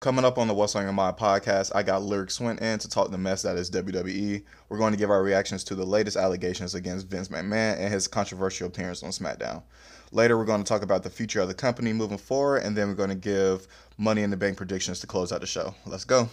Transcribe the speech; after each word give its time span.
Coming 0.00 0.24
up 0.24 0.38
on 0.38 0.46
the 0.46 0.54
What's 0.54 0.76
on 0.76 0.84
Your 0.84 0.92
Mind 0.92 1.16
podcast, 1.16 1.72
I 1.74 1.82
got 1.82 2.04
Lyric 2.04 2.30
Swinton 2.30 2.78
to 2.78 2.88
talk 2.88 3.10
the 3.10 3.18
mess 3.18 3.42
that 3.42 3.56
is 3.56 3.68
WWE. 3.68 4.44
We're 4.68 4.78
going 4.78 4.92
to 4.92 4.96
give 4.96 5.10
our 5.10 5.24
reactions 5.24 5.64
to 5.64 5.74
the 5.74 5.84
latest 5.84 6.16
allegations 6.16 6.76
against 6.76 7.08
Vince 7.08 7.26
McMahon 7.26 7.76
and 7.80 7.92
his 7.92 8.06
controversial 8.06 8.68
appearance 8.68 9.02
on 9.02 9.10
SmackDown. 9.10 9.64
Later, 10.12 10.38
we're 10.38 10.44
going 10.44 10.62
to 10.62 10.68
talk 10.68 10.82
about 10.82 11.02
the 11.02 11.10
future 11.10 11.40
of 11.40 11.48
the 11.48 11.54
company 11.54 11.92
moving 11.92 12.16
forward, 12.16 12.58
and 12.58 12.76
then 12.76 12.86
we're 12.86 12.94
going 12.94 13.08
to 13.08 13.16
give 13.16 13.66
Money 13.96 14.22
in 14.22 14.30
the 14.30 14.36
Bank 14.36 14.56
predictions 14.56 15.00
to 15.00 15.08
close 15.08 15.32
out 15.32 15.40
the 15.40 15.48
show. 15.48 15.74
Let's 15.84 16.04
go. 16.04 16.28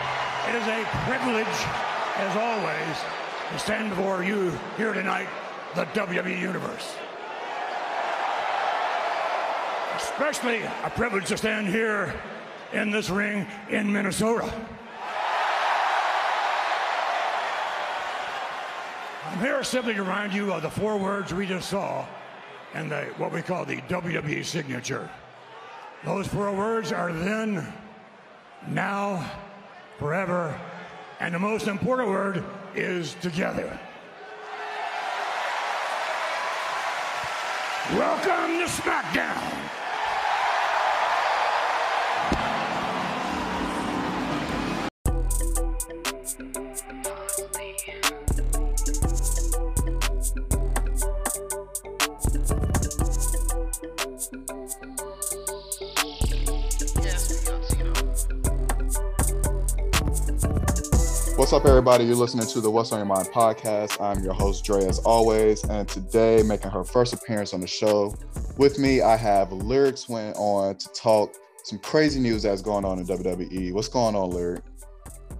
It 0.00 0.56
is 0.56 0.66
a 0.66 0.84
privilege, 1.06 1.46
as 2.16 2.36
always, 2.36 2.96
to 3.52 3.58
stand 3.60 3.90
before 3.90 4.24
you 4.24 4.50
here 4.76 4.92
tonight, 4.92 5.28
the 5.76 5.84
WWE 5.84 6.40
Universe. 6.40 6.96
Especially 9.94 10.62
a 10.82 10.90
privilege 10.90 11.26
to 11.26 11.36
stand 11.36 11.68
here 11.68 12.12
in 12.74 12.90
this 12.90 13.08
ring 13.08 13.46
in 13.70 13.90
Minnesota. 13.90 14.52
I'm 19.30 19.38
here 19.38 19.62
simply 19.64 19.94
to 19.94 20.02
remind 20.02 20.32
you 20.32 20.52
of 20.52 20.62
the 20.62 20.70
four 20.70 20.98
words 20.98 21.32
we 21.32 21.46
just 21.46 21.70
saw 21.70 22.06
and 22.74 22.90
the, 22.90 23.04
what 23.16 23.32
we 23.32 23.42
call 23.42 23.64
the 23.64 23.76
WWE 23.82 24.44
signature. 24.44 25.08
Those 26.04 26.26
four 26.26 26.52
words 26.52 26.92
are 26.92 27.12
then, 27.12 27.72
now, 28.68 29.30
forever, 29.98 30.60
and 31.20 31.34
the 31.34 31.38
most 31.38 31.68
important 31.68 32.08
word 32.08 32.44
is 32.74 33.14
together. 33.22 33.78
Welcome 37.92 38.58
to 38.58 38.66
SmackDown. 38.66 39.83
Up, 61.54 61.66
everybody? 61.66 62.04
You're 62.04 62.16
listening 62.16 62.48
to 62.48 62.60
the 62.60 62.68
What's 62.68 62.90
on 62.90 62.98
Your 62.98 63.06
Mind 63.06 63.28
podcast. 63.28 64.00
I'm 64.00 64.24
your 64.24 64.32
host, 64.32 64.64
Dre, 64.64 64.84
as 64.86 64.98
always. 64.98 65.62
And 65.62 65.88
today, 65.88 66.42
making 66.42 66.72
her 66.72 66.82
first 66.82 67.14
appearance 67.14 67.54
on 67.54 67.60
the 67.60 67.66
show 67.68 68.12
with 68.58 68.76
me, 68.76 69.02
I 69.02 69.16
have 69.16 69.52
Lyric 69.52 69.96
Swinton 69.96 70.34
to 70.34 70.88
talk 70.94 71.32
some 71.62 71.78
crazy 71.78 72.18
news 72.18 72.42
that's 72.42 72.60
going 72.60 72.84
on 72.84 72.98
in 72.98 73.06
WWE. 73.06 73.72
What's 73.72 73.86
going 73.86 74.16
on, 74.16 74.30
Lyric? 74.30 74.64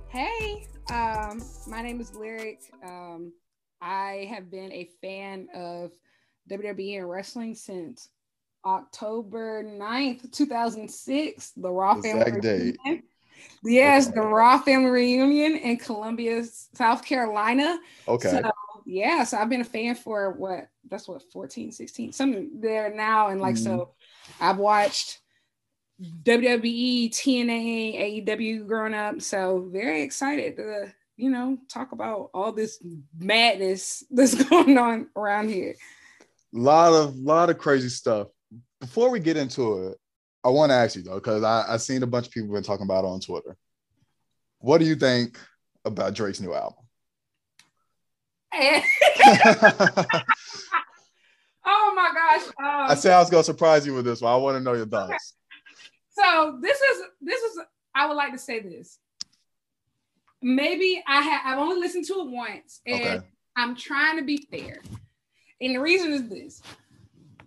Hey, 0.06 0.68
um, 0.88 1.42
my 1.66 1.82
name 1.82 2.00
is 2.00 2.14
Lyric. 2.14 2.60
Um, 2.84 3.32
I 3.80 4.28
have 4.30 4.52
been 4.52 4.70
a 4.70 4.88
fan 5.00 5.48
of 5.52 5.90
WWE 6.48 6.98
and 6.98 7.10
wrestling 7.10 7.56
since 7.56 8.08
October 8.64 9.64
9th, 9.64 10.30
2006, 10.30 11.50
the 11.56 11.68
Raw 11.68 11.96
Exact 11.96 12.24
Family 12.24 12.40
date. 12.40 12.76
Yes, 13.64 14.06
Okay. 14.06 14.16
the 14.16 14.22
Raw 14.22 14.58
Family 14.58 14.90
Reunion 14.90 15.56
in 15.56 15.76
Columbia, 15.78 16.44
South 16.74 17.04
Carolina. 17.04 17.78
Okay. 18.06 18.28
So, 18.30 18.50
yeah, 18.84 19.24
so 19.24 19.38
I've 19.38 19.48
been 19.48 19.62
a 19.62 19.64
fan 19.64 19.94
for 19.94 20.32
what? 20.32 20.68
That's 20.90 21.08
what 21.08 21.22
14, 21.32 21.72
16, 21.72 22.12
something 22.12 22.50
there 22.60 22.94
now. 22.94 23.28
And 23.28 23.40
like, 23.40 23.56
so 23.56 23.70
mm-hmm. 23.70 24.44
I've 24.44 24.58
watched 24.58 25.20
WWE, 26.00 27.10
TNA, 27.10 28.26
AEW 28.26 28.66
growing 28.66 28.94
up. 28.94 29.22
So 29.22 29.68
very 29.72 30.02
excited 30.02 30.56
to, 30.56 30.92
you 31.16 31.30
know, 31.30 31.58
talk 31.68 31.92
about 31.92 32.30
all 32.34 32.52
this 32.52 32.82
madness 33.18 34.04
that's 34.10 34.34
going 34.34 34.76
on 34.76 35.08
around 35.16 35.48
here. 35.48 35.74
lot 36.52 36.92
of 36.92 37.16
lot 37.16 37.50
of 37.50 37.58
crazy 37.58 37.88
stuff. 37.88 38.28
Before 38.80 39.10
we 39.10 39.20
get 39.20 39.36
into 39.36 39.88
it, 39.88 39.98
I 40.44 40.48
want 40.48 40.70
to 40.70 40.74
ask 40.74 40.94
you 40.96 41.02
though, 41.02 41.14
because 41.14 41.42
I 41.42 41.64
I 41.68 41.76
seen 41.78 42.02
a 42.02 42.06
bunch 42.06 42.26
of 42.26 42.32
people 42.32 42.52
been 42.52 42.62
talking 42.62 42.84
about 42.84 43.04
it 43.04 43.08
on 43.08 43.20
Twitter. 43.20 43.56
What 44.58 44.78
do 44.78 44.84
you 44.84 44.94
think 44.94 45.38
about 45.84 46.14
Drake's 46.14 46.40
new 46.40 46.54
album? 46.54 46.78
Oh 51.66 51.92
my 51.96 52.10
gosh. 52.12 52.46
Um, 52.58 52.90
I 52.90 52.94
said 52.94 53.12
I 53.12 53.20
was 53.20 53.30
gonna 53.30 53.44
surprise 53.44 53.86
you 53.86 53.94
with 53.94 54.04
this 54.04 54.20
one. 54.20 54.32
I 54.32 54.36
want 54.36 54.56
to 54.56 54.62
know 54.62 54.74
your 54.74 54.86
thoughts. 54.86 55.34
So 56.10 56.58
this 56.60 56.78
is 56.78 57.02
this 57.22 57.42
is 57.42 57.58
I 57.94 58.06
would 58.06 58.14
like 58.14 58.32
to 58.32 58.38
say 58.38 58.60
this. 58.60 58.98
Maybe 60.42 61.02
I 61.06 61.22
have 61.22 61.40
I've 61.44 61.58
only 61.58 61.80
listened 61.80 62.04
to 62.06 62.20
it 62.20 62.28
once 62.28 62.80
and 62.86 63.00
Okay. 63.00 63.20
I'm 63.56 63.76
trying 63.76 64.18
to 64.18 64.24
be 64.24 64.46
fair. 64.50 64.82
And 65.60 65.74
the 65.74 65.80
reason 65.80 66.12
is 66.12 66.28
this. 66.28 66.62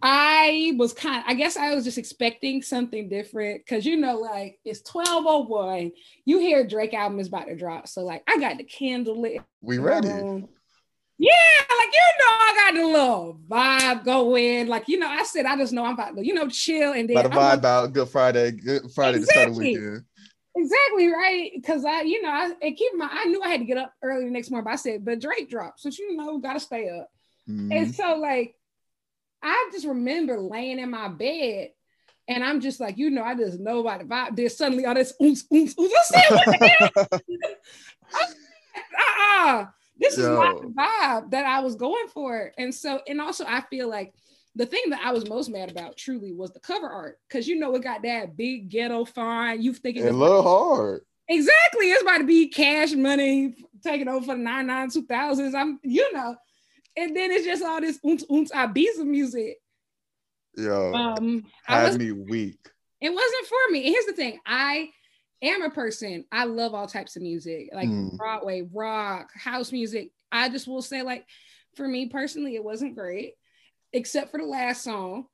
I 0.01 0.73
was 0.77 0.93
kind 0.93 1.17
of, 1.17 1.23
I 1.27 1.33
guess 1.33 1.57
I 1.57 1.73
was 1.73 1.83
just 1.83 1.97
expecting 1.97 2.61
something 2.61 3.09
different 3.09 3.65
because 3.65 3.85
you 3.85 3.97
know, 3.97 4.17
like 4.17 4.59
it's 4.63 4.81
1201. 4.91 5.91
You 6.25 6.39
hear 6.39 6.65
Drake 6.67 6.93
album 6.93 7.19
is 7.19 7.27
about 7.27 7.47
to 7.47 7.55
drop. 7.55 7.87
So 7.87 8.01
like 8.01 8.23
I 8.27 8.37
got 8.37 8.57
the 8.57 8.63
candle 8.63 9.19
lit. 9.19 9.41
We 9.61 9.79
ready? 9.79 10.09
Um, 10.09 10.47
Yeah, 11.17 11.31
like 11.79 11.89
you 11.93 12.13
know, 12.19 12.25
I 12.29 12.53
got 12.55 12.79
the 12.79 12.87
little 12.87 13.39
vibe 13.49 14.05
going. 14.05 14.67
Like, 14.67 14.87
you 14.87 14.99
know, 14.99 15.07
I 15.07 15.23
said 15.23 15.45
I 15.45 15.57
just 15.57 15.73
know 15.73 15.83
I'm 15.85 15.95
about 15.95 16.15
to, 16.15 16.25
you 16.25 16.33
know, 16.33 16.47
chill 16.47 16.93
and 16.93 17.09
then 17.09 17.17
About 17.17 17.31
to 17.31 17.37
vibe 17.37 17.65
out 17.65 17.93
Good 17.93 18.09
Friday, 18.09 18.51
Good 18.51 18.91
Friday 18.93 19.19
to 19.19 19.25
start 19.25 19.45
the 19.47 19.51
Exactly. 19.51 19.73
weekend. 19.73 20.03
Exactly 20.59 21.07
right, 21.09 21.51
because 21.53 21.85
I, 21.85 22.01
you 22.01 22.19
know, 22.21 22.29
I 22.29 22.51
and 22.63 22.75
keep 22.75 22.91
in 22.91 22.97
mind, 22.97 23.11
I 23.13 23.25
knew 23.25 23.41
I 23.43 23.49
had 23.49 23.59
to 23.59 23.65
get 23.65 23.77
up 23.77 23.93
early 24.01 24.25
the 24.25 24.31
next 24.31 24.49
morning, 24.49 24.65
but 24.65 24.73
I 24.73 24.75
said, 24.77 25.05
but 25.05 25.21
Drake 25.21 25.51
dropped, 25.51 25.81
so 25.81 25.89
you 25.89 26.17
know, 26.17 26.39
gotta 26.39 26.59
stay 26.59 26.89
up. 26.89 27.11
Mhm. 27.47 27.71
And 27.71 27.95
so, 27.95 28.15
like, 28.15 28.55
I 29.41 29.69
just 29.71 29.85
remember 29.85 30.39
laying 30.39 30.79
in 30.79 30.89
my 30.89 31.07
bed, 31.07 31.71
and 32.27 32.43
I'm 32.43 32.59
just 32.61 32.79
like, 32.79 32.97
you 32.97 33.09
know, 33.09 33.23
I 33.23 33.35
just 33.35 33.59
know 33.59 33.79
about 33.79 33.99
the 33.99 34.05
vibe. 34.05 34.35
There's 34.35 34.57
suddenly 34.57 34.85
all 34.85 34.93
this 34.93 35.13
oomph, 35.21 35.43
oomph, 35.53 35.73
oomph. 35.79 35.91
I 35.95 36.01
said, 36.03 36.35
what 36.35 36.59
the 36.59 36.67
hell? 36.67 37.07
uh-uh. 38.97 39.65
This 39.99 40.17
is 40.17 40.27
not 40.27 40.57
Yo. 40.57 40.61
the 40.61 40.67
vibe 40.67 41.31
that 41.31 41.45
I 41.45 41.59
was 41.61 41.75
going 41.75 42.07
for. 42.09 42.51
And 42.57 42.73
so, 42.73 43.01
and 43.07 43.19
also, 43.19 43.45
I 43.47 43.61
feel 43.61 43.89
like 43.89 44.13
the 44.55 44.65
thing 44.65 44.83
that 44.89 45.01
I 45.03 45.11
was 45.11 45.27
most 45.27 45.49
mad 45.49 45.71
about 45.71 45.97
truly 45.97 46.33
was 46.33 46.51
the 46.51 46.59
cover 46.59 46.87
art, 46.87 47.19
because 47.27 47.47
you 47.47 47.57
know, 47.57 47.73
it 47.75 47.83
got 47.83 48.03
that 48.03 48.37
big 48.37 48.69
ghetto 48.69 49.05
font. 49.05 49.59
You 49.59 49.73
thinking 49.73 50.05
It 50.05 50.13
look 50.13 50.43
hard. 50.43 51.01
Exactly. 51.29 51.91
It's 51.91 52.01
about 52.01 52.19
to 52.19 52.23
be 52.25 52.47
cash 52.47 52.93
money 52.93 53.55
taking 53.83 54.07
over 54.07 54.25
for 54.25 54.35
the 54.35 54.41
99 54.41 54.89
2000s. 54.89 55.55
I'm, 55.55 55.79
you 55.83 56.11
know, 56.13 56.35
and 56.97 57.15
then 57.15 57.31
it's 57.31 57.45
just 57.45 57.63
all 57.63 57.79
this 57.79 57.99
oons 58.05 58.25
oons 58.29 58.51
Ibiza 58.51 59.05
music. 59.05 59.57
Yo, 60.57 60.93
Um, 60.93 61.45
I 61.67 61.81
had 61.81 61.87
was, 61.89 61.99
me 61.99 62.11
weak. 62.11 62.57
it 62.99 63.09
wasn't 63.11 63.45
for 63.47 63.71
me. 63.71 63.85
And 63.85 63.89
here's 63.93 64.05
the 64.05 64.13
thing 64.13 64.39
I 64.45 64.89
am 65.41 65.61
a 65.61 65.69
person, 65.69 66.25
I 66.31 66.45
love 66.45 66.73
all 66.73 66.87
types 66.87 67.15
of 67.15 67.21
music, 67.21 67.69
like 67.71 67.87
Mm. 67.87 68.17
Broadway, 68.17 68.63
rock, 68.73 69.29
house 69.35 69.71
music. 69.71 70.11
I 70.31 70.49
just 70.49 70.67
will 70.67 70.81
say, 70.81 71.03
like, 71.03 71.25
for 71.75 71.87
me 71.87 72.07
personally, 72.09 72.55
it 72.55 72.63
wasn't 72.63 72.95
great, 72.95 73.35
except 73.93 74.31
for 74.31 74.39
the 74.39 74.45
last 74.45 74.83
song. 74.83 75.27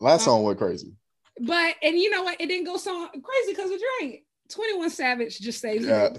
Last 0.00 0.22
Uh, 0.22 0.24
song 0.24 0.42
went 0.44 0.58
crazy. 0.58 0.96
But, 1.38 1.76
and 1.82 1.96
you 1.98 2.10
know 2.10 2.22
what? 2.22 2.40
It 2.40 2.46
didn't 2.46 2.64
go 2.66 2.76
so 2.78 3.08
crazy 3.08 3.52
because 3.52 3.70
of 3.70 3.78
Drake. 4.00 4.26
21 4.48 4.90
Savage 4.90 5.38
just 5.38 5.60
saves 5.60 5.84
Yeah. 5.86 6.06
it. 6.06 6.18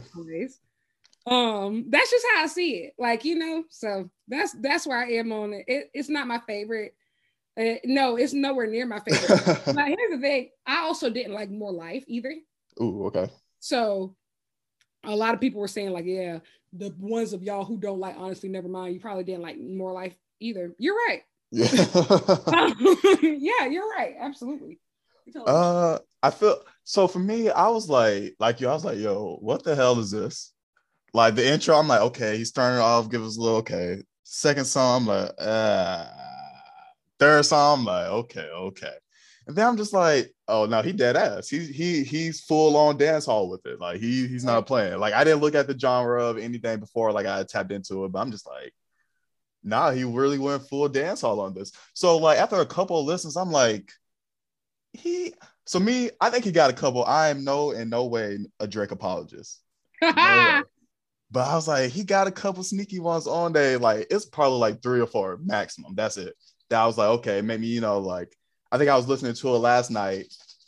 Um, 1.26 1.86
that's 1.90 2.12
just 2.12 2.26
how 2.34 2.44
I 2.44 2.48
see 2.48 2.72
it. 2.76 2.94
Like, 2.98 3.24
you 3.24 3.36
know, 3.36 3.64
so 3.70 4.10
that's 4.28 4.54
that's 4.60 4.86
where 4.86 4.98
I 4.98 5.12
am 5.14 5.32
on 5.32 5.54
it. 5.54 5.66
it 5.68 5.90
it's 5.94 6.10
not 6.10 6.28
my 6.28 6.40
favorite. 6.46 6.96
Uh, 7.58 7.76
no, 7.86 8.16
it's 8.16 8.34
nowhere 8.34 8.68
near 8.68 8.86
my 8.86 9.00
favorite. 9.00 9.68
now, 9.76 9.86
here's 9.86 10.12
the 10.12 10.20
thing: 10.20 10.50
I 10.66 10.80
also 10.80 11.10
didn't 11.10 11.34
like 11.34 11.50
More 11.50 11.72
Life 11.72 12.04
either. 12.08 12.36
Ooh, 12.82 13.06
okay. 13.06 13.30
So, 13.60 14.16
a 15.06 15.16
lot 15.16 15.34
of 15.34 15.40
people 15.40 15.62
were 15.62 15.68
saying 15.68 15.92
like, 15.92 16.06
yeah, 16.06 16.40
the 16.74 16.94
ones 16.98 17.34
of 17.34 17.44
y'all 17.44 17.66
who 17.66 17.78
don't 17.78 18.00
like 18.00 18.16
Honestly 18.18 18.50
Never 18.50 18.68
Mind, 18.68 18.94
you 18.94 19.00
probably 19.00 19.24
didn't 19.24 19.44
like 19.44 19.58
More 19.60 19.94
Life 19.94 20.16
either. 20.40 20.74
You're 20.78 20.96
right. 21.08 21.22
Yeah. 21.52 21.68
yeah, 23.22 23.68
you're 23.68 23.90
right. 23.90 24.16
Absolutely. 24.20 24.80
Totally- 25.32 25.46
uh, 25.48 26.00
I 26.22 26.32
feel 26.32 26.58
so 26.84 27.08
for 27.08 27.20
me, 27.20 27.50
I 27.50 27.68
was 27.68 27.90
like, 27.90 28.36
like 28.40 28.60
you, 28.60 28.68
I 28.68 28.74
was 28.74 28.86
like, 28.86 28.98
yo, 28.98 29.38
what 29.42 29.64
the 29.64 29.76
hell 29.76 30.00
is 30.00 30.12
this? 30.12 30.53
Like 31.14 31.36
the 31.36 31.48
intro, 31.48 31.76
I'm 31.76 31.88
like, 31.88 32.02
okay, 32.02 32.38
he's 32.38 32.50
starting 32.50 32.80
off, 32.80 33.10
give 33.10 33.24
us 33.24 33.38
a 33.38 33.42
little 33.42 33.58
okay. 33.58 34.02
Second 34.24 34.66
song, 34.66 35.04
I'm 35.04 35.08
like, 35.08 35.32
uh 35.40 36.06
third 37.20 37.46
song, 37.46 37.80
I'm 37.80 37.86
like, 37.86 38.08
okay, 38.08 38.50
okay. 38.50 38.94
And 39.48 39.56
then 39.56 39.68
I'm 39.68 39.78
just 39.78 39.94
like, 39.94 40.34
oh 40.48 40.66
no, 40.66 40.82
he 40.82 40.94
dead 40.94 41.16
ass. 41.18 41.50
He 41.50 41.60
he 41.66 42.04
he's 42.04 42.42
full 42.42 42.76
on 42.78 42.98
dance 42.98 43.26
hall 43.26 43.50
with 43.50 43.66
it. 43.66 43.80
Like 43.80 44.00
he 44.00 44.28
he's 44.28 44.44
not 44.46 44.66
playing. 44.66 45.00
Like 45.00 45.14
I 45.14 45.24
didn't 45.24 45.42
look 45.42 45.56
at 45.56 45.68
the 45.68 45.78
genre 45.78 46.24
of 46.26 46.38
anything 46.38 46.80
before, 46.80 47.12
like 47.12 47.26
I 47.26 47.44
tapped 47.44 47.72
into 47.72 48.06
it, 48.06 48.12
but 48.12 48.20
I'm 48.20 48.32
just 48.32 48.48
like, 48.48 48.74
nah, 49.64 49.92
he 49.92 50.04
really 50.04 50.40
went 50.40 50.68
full 50.68 50.90
dance 50.90 51.22
hall 51.22 51.40
on 51.42 51.54
this. 51.54 51.72
So 51.94 52.18
like 52.18 52.40
after 52.40 52.58
a 52.58 52.66
couple 52.66 53.00
of 53.00 53.06
listens, 53.06 53.36
I'm 53.38 53.52
like, 53.52 53.92
he 54.94 55.34
So 55.66 55.80
me, 55.80 56.10
I 56.22 56.30
think 56.30 56.46
he 56.46 56.52
got 56.52 56.70
a 56.70 56.74
couple. 56.74 57.04
I 57.06 57.30
am 57.30 57.44
no 57.44 57.72
in 57.72 57.90
no 57.90 58.06
way 58.06 58.40
a 58.60 58.68
Drake 58.68 58.92
apologist. 58.92 59.62
No. 60.02 60.64
But 61.34 61.48
I 61.48 61.56
was 61.56 61.68
like, 61.68 61.92
he 61.92 62.04
got 62.04 62.28
a 62.28 62.32
couple 62.32 62.64
sneaky 62.64 63.00
ones 63.00 63.26
on 63.26 63.54
there. 63.54 63.80
Like 63.80 64.06
it's 64.12 64.26
probably 64.26 64.60
like 64.60 64.84
three 64.84 65.02
or 65.02 65.08
four 65.08 65.40
maximum. 65.44 65.96
That's 65.96 66.16
it. 66.18 66.36
That 66.70 66.82
I 66.82 66.86
was 66.86 66.98
like, 66.98 67.10
okay, 67.10 67.42
maybe 67.42 67.66
you 67.66 67.82
know, 67.82 67.98
like 67.98 68.38
I 68.72 68.78
think 68.78 68.92
I 68.92 68.96
was 68.96 69.08
listening 69.08 69.34
to 69.34 69.48
it 69.56 69.58
last 69.58 69.90
night, 69.90 70.28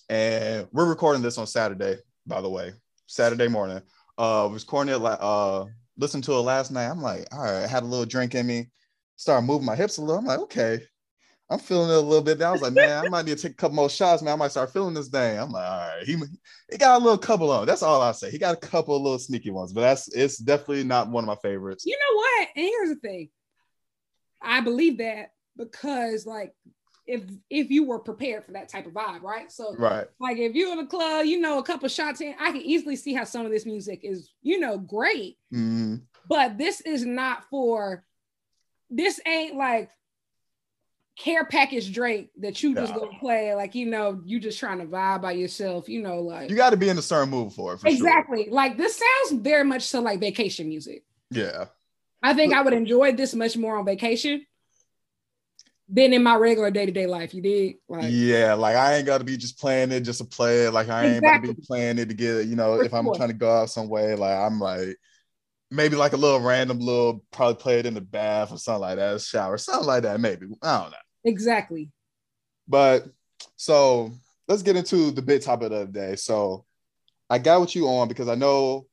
and 0.10 0.68
we're 0.72 0.90
recording 0.90 1.22
this 1.22 1.38
on 1.38 1.46
Saturday, 1.46 1.98
by 2.26 2.42
the 2.42 2.50
way, 2.50 2.74
Saturday 3.06 3.48
morning. 3.48 3.82
Uh, 4.18 4.50
was 4.52 4.64
recording 4.64 5.00
like 5.00 5.20
uh, 5.22 5.66
listened 5.98 6.24
to 6.24 6.34
it 6.34 6.42
last 6.42 6.72
night. 6.72 6.90
I'm 6.90 7.02
like, 7.02 7.28
all 7.32 7.44
right, 7.44 7.64
I 7.64 7.68
had 7.68 7.84
a 7.84 7.86
little 7.86 8.06
drink 8.06 8.34
in 8.34 8.48
me, 8.48 8.72
started 9.18 9.46
moving 9.46 9.68
my 9.68 9.76
hips 9.76 10.00
a 10.00 10.02
little. 10.02 10.18
I'm 10.18 10.26
like, 10.26 10.40
okay, 10.40 10.80
I'm 11.50 11.60
feeling 11.60 11.92
it 11.92 11.96
a 11.96 12.00
little 12.00 12.24
bit. 12.24 12.40
Then 12.40 12.48
I 12.48 12.52
was 12.52 12.62
like, 12.62 12.74
man, 12.74 13.06
I 13.06 13.08
might 13.08 13.26
need 13.26 13.38
to 13.38 13.44
take 13.44 13.52
a 13.52 13.56
couple 13.56 13.76
more 13.76 13.90
shots, 13.90 14.24
man. 14.24 14.34
I 14.34 14.36
might 14.36 14.52
start 14.52 14.74
feeling 14.74 14.96
this 14.96 15.10
thing. 15.10 15.38
I'm 15.38 15.52
like, 15.52 15.70
all 15.70 15.78
right, 15.78 16.04
he, 16.04 16.18
he 16.72 16.78
got 16.78 17.00
a 17.00 17.04
little 17.04 17.20
couple 17.20 17.52
of. 17.52 17.68
That's 17.68 17.84
all 17.84 18.02
I 18.02 18.14
say. 18.14 18.32
He 18.32 18.40
got 18.40 18.56
a 18.56 18.68
couple 18.68 18.96
of 18.96 19.04
little 19.04 19.20
sneaky 19.20 19.52
ones, 19.52 19.72
but 19.72 19.82
that's 19.82 20.08
it's 20.16 20.38
definitely 20.38 20.84
not 20.84 21.10
one 21.10 21.24
of 21.24 21.28
my 21.28 21.36
favorites. 21.36 21.86
You 21.86 21.96
know 21.98 22.16
what? 22.18 22.48
And 22.56 22.66
here's 22.66 22.90
the 22.90 22.96
thing. 22.96 23.30
I 24.42 24.62
believe 24.62 24.98
that 24.98 25.34
because 25.56 26.26
like 26.26 26.54
if 27.08 27.22
if 27.52 27.70
you 27.70 27.86
were 27.86 28.00
prepared 28.00 28.44
for 28.44 28.54
that 28.54 28.70
type 28.70 28.88
of 28.88 28.94
vibe, 28.94 29.22
right? 29.22 29.52
So 29.52 29.76
Right. 29.78 30.08
like 30.20 30.38
if 30.38 30.56
you're 30.56 30.74
in 30.74 30.80
a 30.80 30.88
club, 30.88 31.28
you 31.28 31.40
know, 31.40 31.60
a 31.60 31.64
couple 31.64 31.88
shots 31.90 32.22
in, 32.22 32.34
I 32.40 32.52
can 32.52 32.62
easily 32.62 32.96
see 32.96 33.14
how 33.14 33.24
some 33.24 33.46
of 33.46 33.52
this 33.52 33.66
music 33.68 34.00
is, 34.04 34.32
you 34.42 34.60
know, 34.60 34.80
great. 34.80 35.38
Mhm. 35.54 36.02
But 36.28 36.58
this 36.58 36.82
is 36.82 37.06
not 37.06 37.44
for 37.52 38.04
this 38.90 39.20
ain't 39.28 39.56
like 39.56 39.92
care 41.18 41.46
package 41.46 41.94
Drake 41.94 42.30
that 42.40 42.62
you 42.62 42.76
just 42.76 42.94
Yeah. 42.94 43.00
gonna 43.00 43.20
play 43.20 43.56
like 43.56 43.74
you 43.74 43.86
know 43.86 44.22
you 44.26 44.40
just 44.40 44.60
trying 44.60 44.80
to 44.80 44.86
vibe 44.86 45.22
by 45.22 45.32
yourself 45.32 45.88
you 45.88 46.02
know 46.02 46.20
like 46.22 46.50
You 46.50 46.56
got 46.56 46.72
to 46.72 46.78
be 46.78 46.90
in 46.90 46.98
a 46.98 47.02
certain 47.02 47.30
mood 47.30 47.54
for 47.54 47.74
it. 47.74 47.80
For 47.80 47.88
exactly 47.88 48.48
like 48.52 48.78
this 48.78 49.00
sounds 49.00 49.42
very 49.42 49.64
much 49.64 49.84
so 49.84 50.02
like 50.02 50.20
vacation 50.20 50.68
music 50.68 51.04
Yeah. 51.32 51.66
I 52.22 52.34
think 52.34 52.54
I 52.54 52.62
would 52.62 52.74
enjoy 52.74 53.14
this 53.14 53.34
much 53.34 53.56
more 53.56 53.78
on 53.78 53.86
vacation 53.86 54.46
than 55.88 56.14
in 56.14 56.24
my 56.24 56.36
regular 56.36 56.72
day 56.72 56.86
to 56.86 56.92
day 56.92 57.06
life. 57.06 57.34
You 57.34 57.42
did 57.42 57.76
like 57.88 58.12
yeah, 58.12 58.56
like 58.56 58.76
I 58.76 58.96
ain't 58.96 59.06
got 59.06 59.20
to 59.20 59.24
be 59.24 59.38
just 59.38 59.60
playing 59.60 59.92
it 59.92 60.02
just 60.02 60.20
to 60.20 60.26
play 60.26 60.66
it. 60.66 60.72
Like 60.74 60.90
I 60.90 61.06
ain't 61.06 61.20
about 61.20 61.44
to 61.44 61.54
be 61.54 61.62
playing 61.68 62.00
it 62.00 62.10
to 62.10 62.16
get, 62.16 62.48
you 62.48 62.56
know, 62.56 62.78
For 62.78 62.86
if 62.86 62.94
I'm 62.94 63.14
trying 63.14 63.30
to 63.30 63.36
go 63.36 63.52
out 63.52 63.70
some 63.70 63.88
way, 63.88 64.16
like 64.16 64.36
I'm 64.36 64.60
like 64.60 64.98
maybe 65.72 65.96
like 65.96 66.14
a 66.14 66.18
little 66.18 66.40
random 66.40 66.80
little, 66.80 67.24
probably 67.32 67.56
play 67.62 67.80
it 67.80 67.86
in 67.86 67.94
the 67.94 68.02
bath 68.02 68.52
or 68.52 68.58
something 68.58 68.82
like 68.82 68.98
that, 68.98 69.22
shower, 69.22 69.58
something 69.58 69.88
like 69.88 70.04
that, 70.04 70.20
maybe. 70.20 70.48
I 70.64 70.82
don't 70.82 70.92
know. 70.92 70.98
Exactly. 71.26 71.92
But 72.68 73.08
so 73.58 74.12
let's 74.48 74.64
get 74.64 74.76
into 74.76 75.12
the 75.12 75.22
big 75.22 75.42
topic 75.42 75.72
of 75.72 75.92
the 75.92 76.00
day. 76.00 76.16
So 76.16 76.66
I 77.30 77.40
got 77.40 77.60
what 77.60 77.76
you 77.76 77.88
on 77.88 78.08
because 78.08 78.28
I 78.28 78.36
know, 78.36 78.88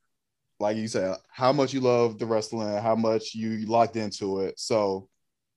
like 0.59 0.77
you 0.77 0.89
said, 0.89 1.17
how 1.31 1.53
much 1.53 1.73
you 1.73 1.81
love 1.81 2.19
the 2.19 2.27
wrestling, 2.27 2.83
how 2.83 2.95
much 2.95 3.35
you 3.35 3.67
locked 3.67 3.97
into 3.97 4.41
it. 4.41 4.59
So 4.59 5.09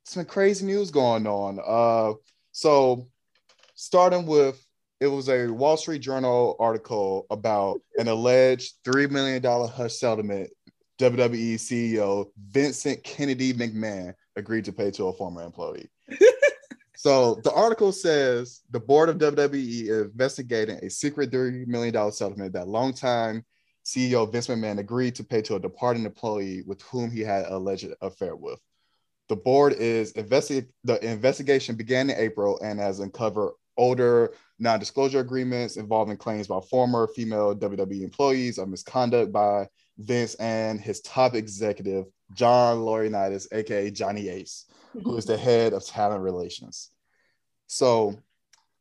some 0.04 0.26
crazy 0.26 0.66
news 0.66 0.92
going 0.92 1.28
on. 1.28 1.60
Uh, 1.66 2.14
so 2.52 3.08
starting 3.76 4.26
with 4.26 4.62
it 5.02 5.08
was 5.08 5.30
a 5.30 5.48
Wall 5.48 5.78
Street 5.78 6.02
Journal 6.02 6.56
article 6.60 7.26
about 7.30 7.82
an 7.98 8.08
alleged 8.08 8.76
three 8.84 9.08
million 9.08 9.42
dollar 9.42 9.68
hush 9.68 9.96
settlement. 9.96 10.50
WWE 10.98 11.56
CEO 11.56 12.28
Vincent 12.52 13.04
Kennedy 13.04 13.54
McMahon 13.54 14.14
agreed 14.38 14.64
to 14.66 14.72
pay 14.72 14.92
to 14.92 15.08
a 15.08 15.14
former 15.14 15.44
employee. 15.44 15.90
So 17.06 17.36
the 17.44 17.54
article 17.54 17.92
says 17.92 18.62
the 18.72 18.80
board 18.80 19.10
of 19.10 19.20
WWE 19.20 19.54
is 19.54 20.06
investigating 20.08 20.80
a 20.82 20.90
secret 20.90 21.30
$30 21.30 21.68
million 21.68 22.12
settlement 22.12 22.54
that 22.54 22.68
longtime 22.68 23.46
CEO 23.86 24.32
Vince 24.32 24.48
McMahon 24.48 24.80
agreed 24.80 25.14
to 25.14 25.24
pay 25.24 25.44
to 25.44 25.54
a 25.54 25.60
departing 25.60 26.06
employee 26.06 26.64
with 26.66 26.82
whom 26.82 27.12
he 27.12 27.20
had 27.20 27.46
an 27.46 27.54
alleged 27.54 27.90
affair 28.02 28.36
with. 28.36 28.60
The 29.30 29.36
board 29.36 29.74
is 29.74 30.14
investing. 30.14 30.66
The 30.84 31.00
investigation 31.06 31.76
began 31.76 32.10
in 32.10 32.18
April 32.18 32.60
and 32.64 32.80
has 32.80 33.00
uncovered 33.00 33.52
older 33.78 34.34
non-disclosure 34.58 35.20
agreements 35.20 35.78
involving 35.78 36.18
claims 36.18 36.48
by 36.48 36.60
former 36.60 37.08
female 37.10 37.56
WWE 37.56 38.02
employees 38.02 38.58
of 38.58 38.68
misconduct 38.68 39.32
by 39.32 39.68
Vince 40.00 40.34
and 40.36 40.82
his 40.82 41.02
top 41.02 41.36
executive 41.36 42.06
John 42.34 42.80
Laurinaitis, 42.80 43.46
aka 43.52 43.92
Johnny 43.92 44.28
Ace 44.30 44.66
who 45.04 45.18
is 45.18 45.26
the 45.26 45.38
head 45.48 45.74
of 45.74 45.86
talent 45.86 46.22
relations. 46.22 46.92
So, 47.68 48.20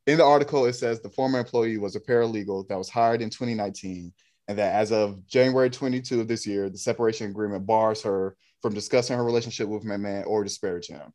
in 0.07 0.19
the 0.19 0.25
article, 0.25 0.67
it 0.67 0.75
says 0.75 1.01
the 1.01 1.09
former 1.09 1.39
employee 1.39 1.79
was 1.79 1.97
a 1.97 2.01
paralegal 2.01 2.69
that 2.69 2.79
was 2.79 2.91
hired 2.91 3.23
in 3.23 3.31
2019, 3.31 4.13
and 4.49 4.59
that 4.59 4.75
as 4.75 4.93
of 4.93 5.27
January 5.27 5.71
22 5.71 6.21
of 6.21 6.29
this 6.29 6.47
year, 6.47 6.69
the 6.69 6.79
separation 6.79 7.31
agreement 7.31 7.67
bars 7.67 8.03
her 8.03 8.37
from 8.61 8.75
discussing 8.75 9.17
her 9.17 9.25
relationship 9.25 9.69
with 9.69 9.85
McMahon 9.85 10.27
or 10.27 10.45
disparaging 10.45 10.97
him. 10.97 11.13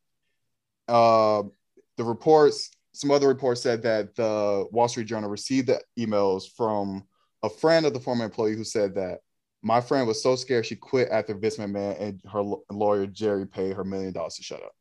Uh, 0.88 1.44
the 1.96 2.04
reports, 2.04 2.70
some 2.92 3.10
other 3.10 3.28
reports 3.28 3.62
said 3.62 3.82
that 3.82 4.16
the 4.16 4.66
Wall 4.72 4.88
Street 4.88 5.06
Journal 5.06 5.30
received 5.30 5.68
the 5.68 5.80
emails 5.98 6.44
from 6.56 7.04
a 7.42 7.48
friend 7.48 7.86
of 7.86 7.94
the 7.94 8.00
former 8.00 8.24
employee 8.24 8.56
who 8.56 8.64
said 8.64 8.94
that 8.96 9.20
my 9.62 9.80
friend 9.80 10.06
was 10.06 10.22
so 10.22 10.36
scared 10.36 10.66
she 10.66 10.76
quit 10.76 11.08
after 11.10 11.34
Vince 11.34 11.56
McMahon 11.56 12.00
and 12.00 12.20
her 12.32 12.42
lawyer 12.70 13.06
Jerry 13.06 13.46
paid 13.46 13.76
her 13.76 13.84
million 13.84 14.12
dollars 14.12 14.36
to 14.36 14.42
shut 14.42 14.62
up. 14.62 14.72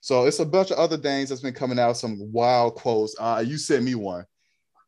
So 0.00 0.26
it's 0.26 0.38
a 0.38 0.46
bunch 0.46 0.70
of 0.70 0.78
other 0.78 0.96
things 0.96 1.28
that's 1.28 1.40
been 1.40 1.54
coming 1.54 1.78
out. 1.78 1.96
Some 1.96 2.32
wild 2.32 2.76
quotes. 2.76 3.16
Uh, 3.18 3.42
you 3.46 3.58
sent 3.58 3.84
me 3.84 3.94
one. 3.94 4.24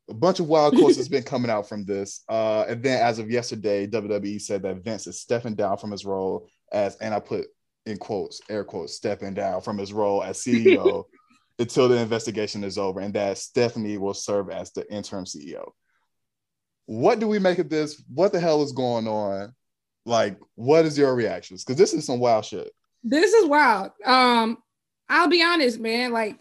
A 0.08 0.14
bunch 0.14 0.40
of 0.40 0.46
wild 0.46 0.76
quotes 0.76 0.96
has 0.96 1.08
been 1.08 1.22
coming 1.24 1.50
out 1.50 1.68
from 1.68 1.84
this. 1.84 2.22
Uh, 2.28 2.64
and 2.68 2.82
then 2.82 3.02
as 3.02 3.18
of 3.18 3.30
yesterday, 3.30 3.86
WWE 3.86 4.40
said 4.40 4.62
that 4.62 4.82
Vince 4.84 5.06
is 5.06 5.20
stepping 5.20 5.54
down 5.54 5.78
from 5.78 5.90
his 5.90 6.04
role 6.04 6.48
as, 6.72 6.96
and 6.96 7.14
I 7.14 7.20
put 7.20 7.46
in 7.86 7.96
quotes, 7.96 8.40
air 8.48 8.64
quotes, 8.64 8.94
stepping 8.94 9.34
down 9.34 9.60
from 9.62 9.78
his 9.78 9.92
role 9.92 10.22
as 10.22 10.38
CEO 10.38 11.04
until 11.58 11.88
the 11.88 11.96
investigation 11.96 12.64
is 12.64 12.78
over, 12.78 13.00
and 13.00 13.14
that 13.14 13.38
Stephanie 13.38 13.98
will 13.98 14.14
serve 14.14 14.50
as 14.50 14.72
the 14.72 14.90
interim 14.92 15.24
CEO. 15.24 15.70
What 16.86 17.20
do 17.20 17.28
we 17.28 17.38
make 17.38 17.58
of 17.58 17.68
this? 17.68 18.02
What 18.12 18.32
the 18.32 18.40
hell 18.40 18.62
is 18.62 18.72
going 18.72 19.06
on? 19.06 19.54
Like, 20.06 20.38
what 20.54 20.84
is 20.84 20.98
your 20.98 21.14
reactions? 21.14 21.62
Because 21.62 21.78
this 21.78 21.92
is 21.94 22.06
some 22.06 22.18
wild 22.18 22.44
shit. 22.44 22.72
This 23.04 23.32
is 23.32 23.46
wild. 23.46 23.92
Um, 24.04 24.58
I'll 25.10 25.28
be 25.28 25.42
honest, 25.42 25.78
man. 25.80 26.12
Like 26.12 26.38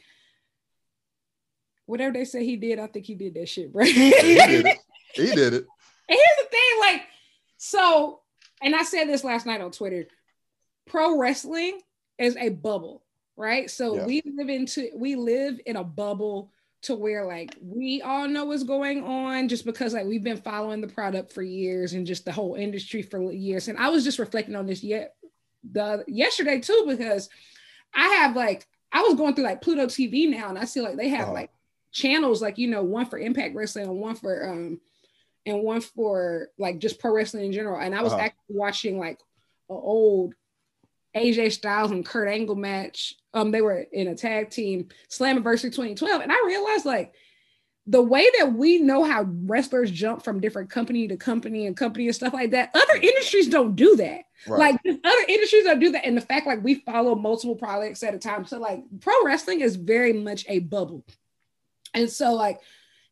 whatever 1.87 2.13
they 2.13 2.23
say 2.25 2.45
he 2.45 2.55
did, 2.55 2.79
I 2.79 2.87
think 2.87 3.05
he 3.05 3.15
did 3.15 3.33
that 3.33 3.49
shit, 3.49 3.73
bro. 3.73 3.83
He 3.83 4.09
did 4.11 4.65
it. 4.65 4.77
He 5.15 5.25
did 5.25 5.53
it. 5.55 5.65
And 6.07 6.17
here's 6.19 6.37
the 6.43 6.49
thing, 6.51 6.79
like, 6.81 7.01
so, 7.57 8.19
and 8.61 8.75
I 8.75 8.83
said 8.83 9.05
this 9.05 9.23
last 9.23 9.47
night 9.47 9.59
on 9.59 9.71
Twitter. 9.71 10.05
Pro 10.85 11.17
wrestling 11.17 11.79
is 12.19 12.37
a 12.37 12.49
bubble, 12.49 13.01
right? 13.35 13.71
So 13.71 13.95
Yeah. 13.95 14.05
we 14.05 14.21
live 14.37 14.49
into 14.49 14.91
we 14.95 15.15
live 15.15 15.59
in 15.65 15.77
a 15.77 15.83
bubble 15.83 16.51
to 16.83 16.93
where 16.95 17.25
like 17.25 17.55
we 17.59 18.03
all 18.03 18.27
know 18.27 18.45
what's 18.45 18.63
going 18.63 19.03
on 19.03 19.47
just 19.47 19.65
because 19.65 19.95
like 19.95 20.05
we've 20.05 20.23
been 20.23 20.37
following 20.41 20.79
the 20.81 20.87
product 20.87 21.33
for 21.33 21.41
years 21.41 21.93
and 21.93 22.05
just 22.05 22.23
the 22.23 22.31
whole 22.31 22.53
industry 22.53 23.01
for 23.01 23.31
years. 23.31 23.67
And 23.67 23.79
I 23.79 23.89
was 23.89 24.03
just 24.03 24.19
reflecting 24.19 24.55
on 24.55 24.67
this 24.67 24.83
yet 24.83 25.15
the 25.71 26.05
yesterday 26.07 26.59
too 26.59 26.85
because 26.87 27.29
I 27.93 28.07
have 28.15 28.35
like 28.35 28.67
I 28.91 29.01
was 29.03 29.15
going 29.15 29.35
through 29.35 29.43
like 29.45 29.61
Pluto 29.61 29.85
TV 29.85 30.29
now 30.29 30.49
and 30.49 30.57
I 30.57 30.65
see 30.65 30.81
like 30.81 30.97
they 30.97 31.09
have 31.09 31.25
Uh-huh. 31.27 31.33
like 31.33 31.51
channels 31.91 32.41
like 32.41 32.57
you 32.57 32.67
know 32.67 32.83
one 32.83 33.05
for 33.05 33.17
Impact 33.19 33.55
Wrestling 33.55 33.85
and 33.85 33.99
one 33.99 34.15
for 34.15 34.47
um 34.49 34.79
and 35.45 35.63
one 35.63 35.81
for 35.81 36.49
like 36.57 36.79
just 36.79 36.99
pro 36.99 37.11
wrestling 37.13 37.45
in 37.45 37.51
general. 37.53 37.79
And 37.79 37.95
I 37.95 38.01
was 38.01 38.13
Uh-huh. 38.13 38.21
actually 38.23 38.55
watching 38.55 38.99
like 38.99 39.19
an 39.69 39.77
old 39.81 40.33
AJ 41.15 41.53
Styles 41.53 41.91
and 41.91 42.05
Kurt 42.05 42.27
Angle 42.29 42.55
match. 42.55 43.15
Um, 43.33 43.49
they 43.51 43.61
were 43.61 43.79
in 43.91 44.07
a 44.09 44.15
tag 44.15 44.49
team 44.51 44.89
Slammiversary 45.09 45.71
2012, 45.73 46.21
and 46.21 46.31
I 46.31 46.43
realized 46.45 46.85
like 46.85 47.13
the 47.89 48.01
way 48.03 48.29
that 48.37 48.53
we 48.53 48.77
know 48.77 49.03
how 49.03 49.23
wrestlers 49.23 49.89
jump 49.89 50.23
from 50.23 50.39
different 50.39 50.69
company 50.69 51.07
to 51.07 51.17
company 51.17 51.65
and 51.65 51.75
company 51.75 52.05
and 52.05 52.15
stuff 52.15 52.35
like 52.35 52.51
that, 52.51 52.69
other 52.75 52.95
industries 53.01 53.47
don't 53.47 53.75
do 53.75 53.95
that. 53.95 54.21
Right. 54.47 54.77
Like 54.85 54.97
other 55.03 55.25
industries 55.27 55.63
don't 55.63 55.79
do 55.79 55.91
that. 55.93 56.05
And 56.05 56.15
the 56.15 56.21
fact 56.21 56.45
like 56.45 56.63
we 56.63 56.75
follow 56.75 57.15
multiple 57.15 57.55
products 57.55 58.03
at 58.03 58.13
a 58.13 58.19
time. 58.19 58.45
So 58.45 58.59
like 58.59 58.83
pro 59.01 59.15
wrestling 59.25 59.61
is 59.61 59.75
very 59.75 60.13
much 60.13 60.45
a 60.47 60.59
bubble. 60.59 61.03
And 61.95 62.07
so 62.11 62.35
like 62.35 62.59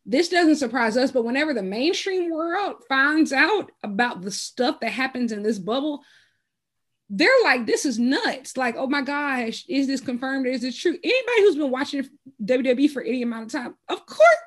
this 0.05 0.29
doesn't 0.29 0.57
surprise 0.57 0.95
us, 0.95 1.09
but 1.09 1.25
whenever 1.25 1.55
the 1.55 1.63
mainstream 1.63 2.29
world 2.29 2.75
finds 2.87 3.33
out 3.33 3.71
about 3.81 4.21
the 4.21 4.31
stuff 4.31 4.79
that 4.81 4.91
happens 4.91 5.31
in 5.31 5.41
this 5.41 5.57
bubble, 5.57 6.03
they're 7.09 7.29
like, 7.43 7.65
this 7.65 7.83
is 7.83 7.97
nuts. 7.97 8.57
Like, 8.57 8.75
oh 8.77 8.87
my 8.87 9.01
gosh, 9.01 9.65
is 9.67 9.87
this 9.87 10.01
confirmed? 10.01 10.45
Is 10.45 10.63
it 10.63 10.75
true? 10.75 10.95
Anybody 11.03 11.41
who's 11.41 11.55
been 11.55 11.71
watching 11.71 12.07
WWE 12.43 12.91
for 12.91 13.01
any 13.01 13.23
amount 13.23 13.45
of 13.45 13.51
time, 13.51 13.75
of 13.89 14.05
course, 14.05 14.37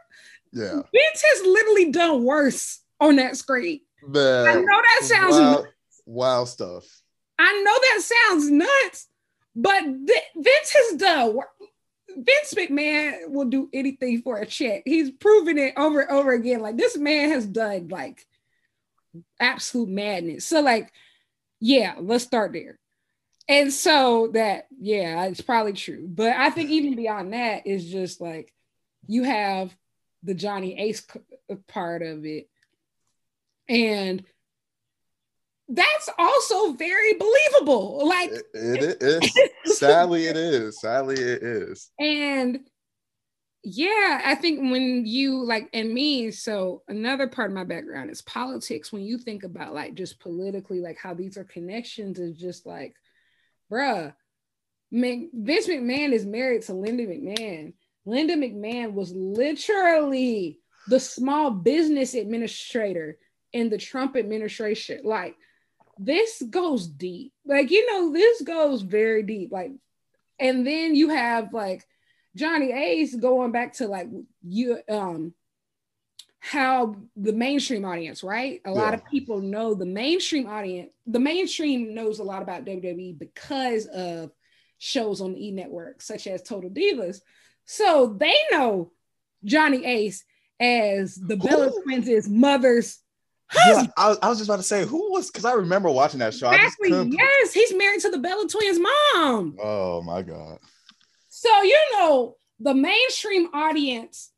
yeah. 0.52 0.82
Vince 0.92 1.22
has 1.24 1.46
literally 1.46 1.90
done 1.90 2.24
worse 2.24 2.80
on 3.00 3.16
that 3.16 3.36
screen. 3.36 3.80
I 4.02 4.54
know 4.54 4.82
that 4.82 5.00
sounds 5.02 5.36
wild, 5.36 5.66
wild 6.06 6.48
stuff. 6.48 6.84
I 7.38 7.62
know 7.62 7.72
that 7.72 8.02
sounds 8.02 8.50
nuts, 8.50 9.08
but 9.54 9.80
Th- 9.80 10.22
Vince 10.36 10.74
has 10.74 10.98
done. 10.98 11.38
Vince 12.16 12.54
McMahon 12.54 13.30
will 13.30 13.44
do 13.44 13.68
anything 13.72 14.22
for 14.22 14.38
a 14.38 14.46
check. 14.46 14.82
He's 14.84 15.10
proven 15.10 15.58
it 15.58 15.74
over 15.76 16.00
and 16.00 16.10
over 16.10 16.32
again. 16.32 16.60
Like 16.60 16.76
this 16.76 16.96
man 16.96 17.30
has 17.30 17.46
done 17.46 17.88
like 17.88 18.26
absolute 19.38 19.88
madness. 19.88 20.46
So 20.46 20.60
like, 20.60 20.92
yeah, 21.60 21.94
let's 21.98 22.24
start 22.24 22.52
there. 22.52 22.78
And 23.48 23.72
so 23.72 24.30
that, 24.34 24.66
yeah, 24.80 25.24
it's 25.24 25.40
probably 25.40 25.72
true. 25.72 26.06
But 26.08 26.36
I 26.36 26.50
think 26.50 26.70
even 26.70 26.96
beyond 26.96 27.32
that 27.32 27.66
is 27.66 27.90
just 27.90 28.20
like 28.20 28.52
you 29.06 29.24
have 29.24 29.74
the 30.22 30.34
Johnny 30.34 30.78
Ace 30.78 31.06
uh, 31.50 31.54
part 31.68 32.02
of 32.02 32.24
it. 32.24 32.48
And 33.68 34.24
that's 35.68 36.10
also 36.18 36.72
very 36.72 37.14
believable. 37.14 38.06
Like 38.08 38.30
it, 38.30 38.46
it 38.54 39.02
is. 39.64 39.78
Sadly, 39.78 40.26
it 40.26 40.36
is. 40.36 40.80
Sadly, 40.80 41.14
it 41.14 41.42
is. 41.42 41.90
And 41.98 42.60
yeah, 43.62 44.22
I 44.24 44.34
think 44.34 44.70
when 44.70 45.04
you 45.06 45.44
like, 45.44 45.68
and 45.72 45.92
me, 45.92 46.30
so 46.30 46.82
another 46.88 47.28
part 47.28 47.50
of 47.50 47.54
my 47.54 47.64
background 47.64 48.10
is 48.10 48.22
politics. 48.22 48.92
When 48.92 49.02
you 49.02 49.18
think 49.18 49.44
about 49.44 49.74
like 49.74 49.94
just 49.94 50.18
politically, 50.18 50.80
like 50.80 50.98
how 50.98 51.14
these 51.14 51.36
are 51.36 51.44
connections, 51.44 52.18
is 52.18 52.36
just 52.36 52.66
like, 52.66 52.94
bruh, 53.70 54.14
Vince 54.90 55.68
McMahon 55.68 56.12
is 56.12 56.26
married 56.26 56.62
to 56.62 56.74
Linda 56.74 57.06
McMahon. 57.06 57.74
Linda 58.06 58.34
McMahon 58.34 58.92
was 58.92 59.12
literally 59.12 60.58
the 60.88 61.00
small 61.00 61.50
business 61.50 62.14
administrator 62.14 63.18
in 63.52 63.68
the 63.68 63.78
Trump 63.78 64.16
administration. 64.16 65.00
Like, 65.04 65.36
this 65.98 66.42
goes 66.48 66.86
deep. 66.86 67.32
Like, 67.44 67.70
you 67.70 67.86
know, 67.92 68.12
this 68.12 68.42
goes 68.42 68.82
very 68.82 69.22
deep. 69.22 69.52
Like, 69.52 69.72
and 70.38 70.66
then 70.66 70.94
you 70.94 71.10
have 71.10 71.52
like 71.52 71.84
Johnny 72.34 72.72
Ace 72.72 73.14
going 73.14 73.52
back 73.52 73.74
to 73.74 73.86
like 73.86 74.08
you 74.42 74.78
um 74.88 75.34
how 76.40 76.96
the 77.16 77.34
mainstream 77.34 77.84
audience, 77.84 78.24
right? 78.24 78.62
A 78.64 78.70
yeah. 78.70 78.74
lot 78.74 78.94
of 78.94 79.04
people 79.04 79.40
know 79.40 79.74
the 79.74 79.84
mainstream 79.84 80.48
audience, 80.48 80.90
the 81.06 81.20
mainstream 81.20 81.94
knows 81.94 82.18
a 82.18 82.24
lot 82.24 82.40
about 82.40 82.64
WWE 82.64 83.18
because 83.18 83.84
of 83.86 84.32
shows 84.78 85.20
on 85.20 85.34
the 85.34 85.48
E 85.48 85.50
network, 85.50 86.00
such 86.00 86.26
as 86.26 86.40
Total 86.40 86.70
Divas. 86.70 87.20
So 87.64 88.16
they 88.18 88.34
know 88.50 88.92
Johnny 89.44 89.84
Ace 89.84 90.24
as 90.58 91.14
the 91.14 91.36
Bella 91.36 91.70
Twins' 91.82 92.28
mother's 92.28 92.98
yeah, 93.54 93.86
I, 93.96 94.16
I, 94.22 94.28
was 94.28 94.38
just 94.38 94.48
about 94.48 94.58
to 94.58 94.62
say 94.62 94.84
who 94.84 95.10
was 95.10 95.28
because 95.28 95.44
I 95.44 95.54
remember 95.54 95.90
watching 95.90 96.20
that 96.20 96.34
show. 96.34 96.50
Exactly. 96.50 96.90
Yes, 97.10 97.52
he's 97.52 97.74
married 97.74 98.00
to 98.02 98.10
the 98.10 98.18
Bella 98.18 98.46
Twins' 98.46 98.78
mom. 98.78 99.56
Oh 99.60 100.02
my 100.02 100.22
god. 100.22 100.58
So 101.28 101.62
you 101.62 101.78
know 101.92 102.36
the 102.60 102.74
mainstream 102.74 103.48
audience, 103.52 104.30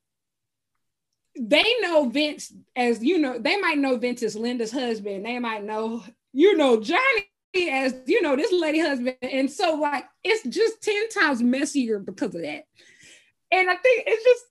they 1.39 1.65
know 1.81 2.09
Vince 2.09 2.53
as 2.75 3.03
you 3.03 3.19
know. 3.19 3.39
They 3.39 3.61
might 3.61 3.79
know 3.79 3.99
Vince 3.99 4.23
as 4.23 4.37
Linda's 4.37 4.73
husband. 4.73 5.27
They 5.27 5.39
might 5.39 5.65
know 5.65 6.03
you 6.33 6.57
know 6.57 6.81
Johnny 6.81 7.27
as 7.71 7.95
you 8.07 8.23
know 8.23 8.35
this 8.35 8.53
lady 8.53 8.81
husband, 8.81 9.17
and 9.21 9.51
so 9.51 9.75
like 9.75 10.07
it's 10.25 10.43
just 10.45 10.83
ten 10.83 11.09
times 11.11 11.43
messier 11.43 11.99
because 11.99 12.35
of 12.35 12.43
that. 12.43 12.65
And 13.53 13.71
I 13.71 13.77
think 13.77 14.05
it's 14.07 14.25
just 14.25 14.45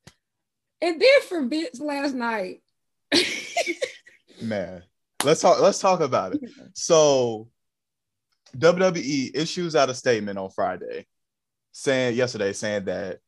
and 0.82 1.02
then 1.02 1.22
for 1.28 1.46
Vince 1.46 1.80
last 1.80 2.14
night. 2.14 2.62
man 4.42 4.82
let's 5.24 5.42
talk 5.42 5.60
let's 5.60 5.80
talk 5.80 6.00
about 6.00 6.34
it 6.34 6.42
so 6.74 7.48
wwe 8.58 9.36
issues 9.36 9.76
out 9.76 9.90
a 9.90 9.94
statement 9.94 10.40
on 10.40 10.50
friday 10.50 11.06
saying 11.74 12.16
yesterday 12.16 12.54
saying 12.54 12.86
that 12.86 13.20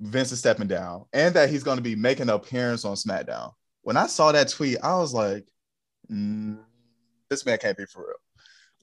vince 0.00 0.32
is 0.32 0.40
stepping 0.40 0.66
down 0.66 1.04
and 1.12 1.34
that 1.34 1.48
he's 1.48 1.62
going 1.62 1.76
to 1.76 1.82
be 1.82 1.94
making 1.94 2.28
an 2.28 2.34
appearance 2.34 2.84
on 2.84 2.96
smackdown 2.96 3.52
when 3.82 3.96
i 3.96 4.06
saw 4.06 4.32
that 4.32 4.48
tweet 4.48 4.76
i 4.82 4.96
was 4.96 5.14
like 5.14 5.46
mm, 6.10 6.58
this 7.30 7.46
man 7.46 7.56
can't 7.58 7.78
be 7.78 7.86
for 7.86 8.02
real 8.02 8.16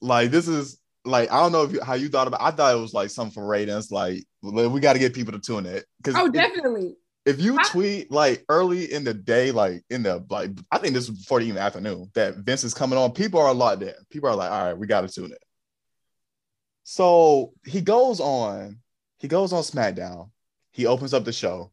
like 0.00 0.30
this 0.30 0.48
is 0.48 0.80
like 1.04 1.30
I 1.30 1.40
don't 1.40 1.52
know 1.52 1.62
if 1.62 1.72
you, 1.72 1.80
how 1.82 1.94
you 1.94 2.08
thought 2.08 2.26
about. 2.26 2.42
I 2.42 2.50
thought 2.50 2.74
it 2.74 2.80
was 2.80 2.92
like 2.92 3.10
something 3.10 3.32
for 3.32 3.46
ratings. 3.46 3.90
Like 3.90 4.24
we 4.42 4.80
got 4.80 4.94
to 4.94 4.98
get 4.98 5.14
people 5.14 5.32
to 5.32 5.40
tune 5.40 5.66
it. 5.66 5.84
Because 5.98 6.16
oh, 6.16 6.28
definitely 6.28 6.96
if 7.26 7.40
you 7.40 7.58
tweet 7.66 8.10
like 8.10 8.44
early 8.48 8.92
in 8.92 9.04
the 9.04 9.14
day, 9.14 9.50
like 9.50 9.84
in 9.90 10.02
the 10.02 10.24
like, 10.30 10.50
I 10.70 10.78
think 10.78 10.94
this 10.94 11.08
was 11.08 11.18
before 11.18 11.40
the 11.40 11.46
even 11.46 11.58
afternoon 11.58 12.10
that 12.14 12.36
Vince 12.36 12.64
is 12.64 12.74
coming 12.74 12.98
on. 12.98 13.12
People 13.12 13.40
are 13.40 13.48
a 13.48 13.52
lot 13.52 13.80
there. 13.80 13.96
People 14.10 14.30
are 14.30 14.36
like, 14.36 14.50
all 14.50 14.64
right, 14.64 14.78
we 14.78 14.86
got 14.86 15.02
to 15.02 15.08
tune 15.08 15.32
it. 15.32 15.44
So 16.84 17.52
he 17.64 17.80
goes 17.80 18.20
on. 18.20 18.78
He 19.18 19.28
goes 19.28 19.52
on 19.52 19.62
SmackDown. 19.62 20.30
He 20.72 20.86
opens 20.86 21.12
up 21.12 21.24
the 21.24 21.32
show. 21.32 21.72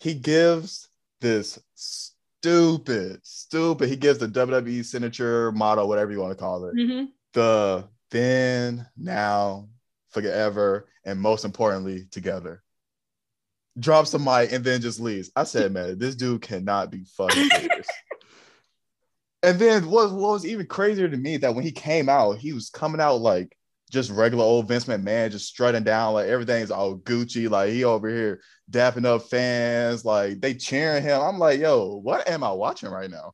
He 0.00 0.14
gives 0.14 0.88
this 1.20 1.58
stupid, 1.74 3.20
stupid. 3.22 3.88
He 3.88 3.96
gives 3.96 4.18
the 4.18 4.28
WWE 4.28 4.84
signature 4.84 5.52
motto, 5.52 5.86
whatever 5.86 6.10
you 6.10 6.20
want 6.20 6.36
to 6.36 6.42
call 6.42 6.64
it. 6.66 6.74
Mm-hmm. 6.74 7.04
The 7.32 7.88
then, 8.10 8.86
now, 8.96 9.68
forever, 10.10 10.88
and 11.04 11.20
most 11.20 11.44
importantly, 11.44 12.06
together 12.10 12.62
drops 13.78 14.10
the 14.10 14.18
mic, 14.18 14.52
and 14.52 14.64
then 14.64 14.80
just 14.80 15.00
leaves. 15.00 15.30
I 15.36 15.44
said, 15.44 15.72
man, 15.72 15.98
this 15.98 16.14
dude 16.14 16.42
cannot 16.42 16.90
be 16.90 17.04
fucking 17.16 17.48
serious. 17.48 17.88
and 19.42 19.58
then 19.58 19.88
what, 19.88 20.10
what 20.12 20.32
was 20.32 20.46
even 20.46 20.66
crazier 20.66 21.08
to 21.08 21.16
me 21.16 21.36
that 21.38 21.54
when 21.54 21.64
he 21.64 21.72
came 21.72 22.08
out, 22.08 22.38
he 22.38 22.52
was 22.52 22.70
coming 22.70 23.00
out 23.00 23.20
like 23.20 23.56
just 23.90 24.10
regular 24.10 24.44
old 24.44 24.68
Vince 24.68 24.84
McMahon, 24.84 25.30
just 25.30 25.46
strutting 25.46 25.84
down 25.84 26.14
like 26.14 26.28
everything's 26.28 26.70
all 26.70 26.96
Gucci. 26.96 27.48
Like 27.48 27.70
he 27.70 27.84
over 27.84 28.08
here 28.08 28.40
dapping 28.70 29.06
up 29.06 29.22
fans, 29.28 30.04
like 30.04 30.40
they 30.40 30.54
cheering 30.54 31.02
him. 31.02 31.20
I'm 31.20 31.38
like, 31.38 31.60
yo, 31.60 32.00
what 32.02 32.28
am 32.28 32.44
I 32.44 32.52
watching 32.52 32.90
right 32.90 33.10
now? 33.10 33.32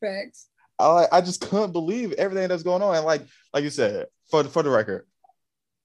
Facts. 0.00 0.46
I 0.78 1.06
I 1.12 1.20
just 1.20 1.42
couldn't 1.42 1.72
believe 1.72 2.12
everything 2.12 2.48
that's 2.48 2.62
going 2.62 2.82
on. 2.82 2.96
And 2.96 3.04
like 3.04 3.26
like 3.52 3.64
you 3.64 3.70
said, 3.70 4.06
for 4.30 4.44
for 4.44 4.62
the 4.62 4.70
record, 4.70 5.06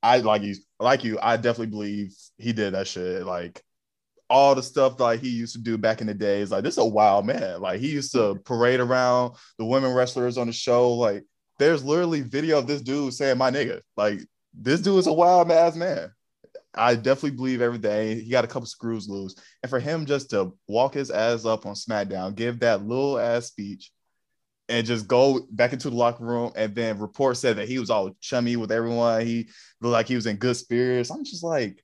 I 0.05 0.17
like 0.17 0.43
you 0.43 0.55
like 0.79 1.03
you. 1.03 1.17
I 1.19 1.35
definitely 1.37 1.71
believe 1.71 2.15
he 2.37 2.53
did 2.53 2.75
that 2.75 2.87
shit. 2.87 3.25
Like 3.25 3.63
all 4.29 4.53
the 4.53 4.61
stuff 4.61 4.99
like 4.99 5.19
he 5.19 5.29
used 5.29 5.53
to 5.53 5.61
do 5.61 5.79
back 5.79 5.99
in 5.99 6.05
the 6.05 6.13
days. 6.13 6.51
Like 6.51 6.63
this 6.63 6.75
is 6.75 6.79
a 6.79 6.85
wild 6.85 7.25
man. 7.25 7.59
Like 7.59 7.79
he 7.79 7.89
used 7.89 8.11
to 8.11 8.35
parade 8.45 8.79
around 8.79 9.35
the 9.57 9.65
women 9.65 9.95
wrestlers 9.95 10.37
on 10.37 10.45
the 10.45 10.53
show. 10.53 10.93
Like 10.93 11.23
there's 11.57 11.83
literally 11.83 12.21
video 12.21 12.59
of 12.59 12.67
this 12.67 12.83
dude 12.83 13.15
saying 13.15 13.39
my 13.39 13.49
nigga. 13.49 13.81
Like 13.97 14.19
this 14.53 14.79
dude 14.79 14.99
is 14.99 15.07
a 15.07 15.13
wild 15.13 15.51
ass 15.51 15.75
man. 15.75 16.11
I 16.75 16.93
definitely 16.93 17.31
believe 17.31 17.61
everything. 17.61 18.19
He 18.19 18.29
got 18.29 18.45
a 18.45 18.47
couple 18.47 18.67
screws 18.67 19.09
loose. 19.09 19.35
And 19.63 19.69
for 19.71 19.79
him 19.79 20.05
just 20.05 20.29
to 20.29 20.53
walk 20.67 20.93
his 20.93 21.09
ass 21.09 21.45
up 21.45 21.65
on 21.65 21.73
SmackDown, 21.73 22.35
give 22.35 22.59
that 22.59 22.85
little 22.85 23.17
ass 23.17 23.47
speech, 23.47 23.91
and 24.67 24.85
just 24.85 25.07
go 25.07 25.45
back 25.51 25.73
into 25.73 25.89
the 25.89 25.95
locker 25.95 26.25
room, 26.25 26.51
and 26.55 26.73
then 26.73 26.99
report 26.99 27.37
said 27.37 27.57
that 27.57 27.67
he 27.67 27.79
was 27.79 27.89
all 27.89 28.15
chummy 28.19 28.55
with 28.55 28.71
everyone. 28.71 29.25
He 29.25 29.49
looked 29.81 29.93
like 29.93 30.07
he 30.07 30.15
was 30.15 30.25
in 30.25 30.37
good 30.37 30.55
spirits. 30.55 31.11
I'm 31.11 31.23
just 31.23 31.43
like, 31.43 31.83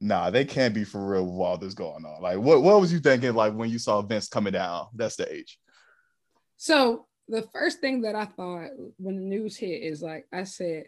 nah, 0.00 0.30
they 0.30 0.44
can't 0.44 0.74
be 0.74 0.84
for 0.84 1.04
real 1.04 1.26
with 1.26 1.46
all 1.46 1.58
this 1.58 1.74
going 1.74 2.04
on. 2.04 2.22
Like, 2.22 2.38
what 2.38 2.62
what 2.62 2.80
was 2.80 2.92
you 2.92 3.00
thinking 3.00 3.34
like 3.34 3.54
when 3.54 3.70
you 3.70 3.78
saw 3.78 4.02
Vince 4.02 4.28
coming 4.28 4.52
down 4.52 4.86
that 4.94 5.12
stage? 5.12 5.58
So 6.56 7.06
the 7.28 7.42
first 7.52 7.80
thing 7.80 8.02
that 8.02 8.14
I 8.14 8.24
thought 8.24 8.70
when 8.98 9.16
the 9.16 9.22
news 9.22 9.56
hit 9.56 9.82
is 9.82 10.02
like 10.02 10.26
I 10.32 10.44
said, 10.44 10.84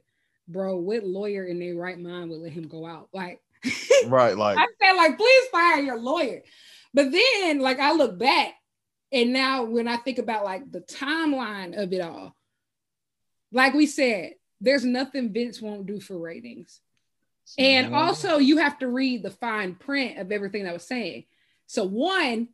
bro, 0.49 0.77
what 0.77 1.05
lawyer 1.05 1.45
in 1.45 1.59
their 1.59 1.75
right 1.77 1.99
mind 1.99 2.31
would 2.31 2.41
let 2.41 2.53
him 2.53 2.69
go 2.69 2.87
out? 2.87 3.09
Like, 3.13 3.41
right, 4.07 4.37
like 4.37 4.59
I 4.59 4.67
said, 4.81 4.93
like, 4.93 5.17
please 5.17 5.49
fire 5.51 5.81
your 5.81 5.99
lawyer. 5.99 6.43
But 6.95 7.11
then, 7.11 7.61
like, 7.61 7.79
I 7.79 7.93
look 7.93 8.19
back, 8.19 8.55
and 9.13 9.33
now 9.33 9.65
when 9.65 9.89
I 9.89 9.97
think 9.99 10.19
about 10.19 10.45
like 10.45 10.71
the 10.71 10.81
timeline 10.81 11.81
of 11.81 11.93
it 11.93 12.01
all, 12.01 12.35
like 13.53 13.75
we 13.75 13.87
said, 13.87 14.35
there's 14.61 14.85
nothing 14.85 15.33
Vince 15.33 15.61
won't 15.61 15.87
do 15.87 16.01
for 16.01 16.19
ratings. 16.19 16.81
And 17.59 17.95
also, 17.95 18.39
you 18.39 18.59
have 18.59 18.79
to 18.79 18.89
read 18.89 19.23
the 19.23 19.31
fine 19.31 19.75
print 19.75 20.19
of 20.19 20.33
everything 20.33 20.67
I 20.67 20.73
was 20.73 20.87
saying. 20.87 21.25
So, 21.67 21.85
one, 21.85 22.49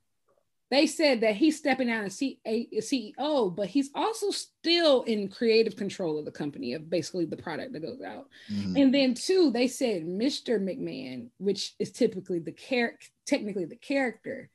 they 0.70 0.86
said 0.86 1.20
that 1.20 1.36
he's 1.36 1.56
stepping 1.56 1.86
down 1.86 2.04
as 2.04 2.16
CEO, 2.16 3.54
but 3.54 3.68
he's 3.68 3.90
also 3.94 4.30
still 4.30 5.02
in 5.02 5.28
creative 5.28 5.76
control 5.76 6.18
of 6.18 6.24
the 6.24 6.30
company, 6.30 6.74
of 6.74 6.90
basically 6.90 7.26
the 7.26 7.36
product 7.36 7.72
that 7.74 7.82
goes 7.82 8.02
out. 8.02 8.28
Mm-hmm. 8.52 8.76
And 8.76 8.94
then, 8.94 9.14
two, 9.14 9.50
they 9.50 9.68
said 9.68 10.04
Mr. 10.04 10.58
McMahon, 10.58 11.28
which 11.38 11.74
is 11.78 11.92
typically 11.92 12.38
the 12.38 12.52
character, 12.52 13.06
technically 13.24 13.66
the 13.66 13.76
character, 13.76 14.50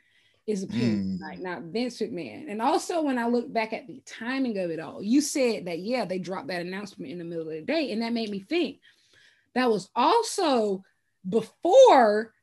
is 0.45 0.63
a 0.63 0.65
appearing 0.65 1.19
mm. 1.21 1.41
not 1.41 1.61
Vince 1.63 1.99
McMahon. 1.99 2.51
And 2.51 2.61
also, 2.61 3.01
when 3.01 3.17
I 3.17 3.27
look 3.27 3.51
back 3.51 3.71
at 3.71 3.87
the 3.87 4.01
timing 4.05 4.57
of 4.57 4.71
it 4.71 4.79
all, 4.79 5.01
you 5.01 5.21
said 5.21 5.65
that, 5.65 5.79
yeah, 5.79 6.05
they 6.05 6.19
dropped 6.19 6.47
that 6.47 6.61
announcement 6.61 7.11
in 7.11 7.17
the 7.17 7.23
middle 7.23 7.47
of 7.47 7.53
the 7.53 7.61
day. 7.61 7.91
And 7.91 8.01
that 8.01 8.13
made 8.13 8.29
me 8.29 8.39
think 8.41 8.79
that 9.55 9.69
was 9.69 9.89
also 9.95 10.83
before 11.27 12.33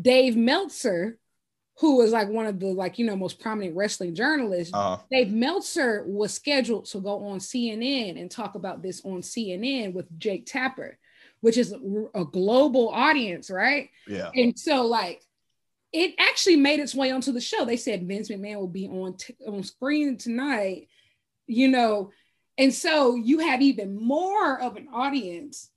Dave 0.00 0.36
Meltzer, 0.36 1.18
who 1.80 1.96
was 1.98 2.12
like 2.12 2.28
one 2.28 2.46
of 2.46 2.58
the 2.58 2.66
like 2.66 2.98
you 2.98 3.06
know 3.06 3.16
most 3.16 3.40
prominent 3.40 3.76
wrestling 3.76 4.14
journalists. 4.14 4.72
Uh-huh. 4.72 5.02
Dave 5.10 5.30
Meltzer 5.30 6.04
was 6.06 6.32
scheduled 6.32 6.86
to 6.86 7.00
go 7.00 7.26
on 7.26 7.38
CNN 7.38 8.20
and 8.20 8.30
talk 8.30 8.54
about 8.54 8.82
this 8.82 9.04
on 9.04 9.20
CNN 9.20 9.92
with 9.92 10.06
Jake 10.18 10.46
Tapper. 10.46 10.98
which 11.40 11.56
is 11.56 11.72
a 12.14 12.24
global 12.24 12.88
audience, 12.88 13.48
right? 13.48 13.90
Yeah. 14.08 14.30
And 14.34 14.58
so, 14.58 14.84
like, 14.84 15.22
it 15.92 16.14
actually 16.18 16.56
made 16.56 16.80
its 16.80 16.94
way 16.94 17.10
onto 17.10 17.32
the 17.32 17.40
show. 17.40 17.64
They 17.64 17.76
said 17.76 18.06
Vince 18.06 18.28
McMahon 18.28 18.56
will 18.56 18.68
be 18.68 18.86
on 18.88 19.16
t- 19.16 19.36
on 19.46 19.62
screen 19.62 20.16
tonight, 20.16 20.88
you 21.46 21.68
know, 21.68 22.10
and 22.56 22.74
so 22.74 23.14
you 23.14 23.38
have 23.38 23.62
even 23.62 23.96
more 23.96 24.60
of 24.60 24.76
an 24.76 24.88
audience 24.92 25.70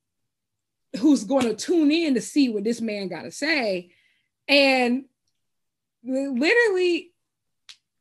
who's 1.00 1.24
going 1.24 1.46
to 1.46 1.56
tune 1.56 1.92
in 1.92 2.16
to 2.16 2.22
see 2.22 2.50
what 2.50 2.64
this 2.64 2.82
man 2.82 3.08
got 3.08 3.22
to 3.22 3.32
say, 3.32 3.92
and 4.48 5.06
literally, 6.04 7.12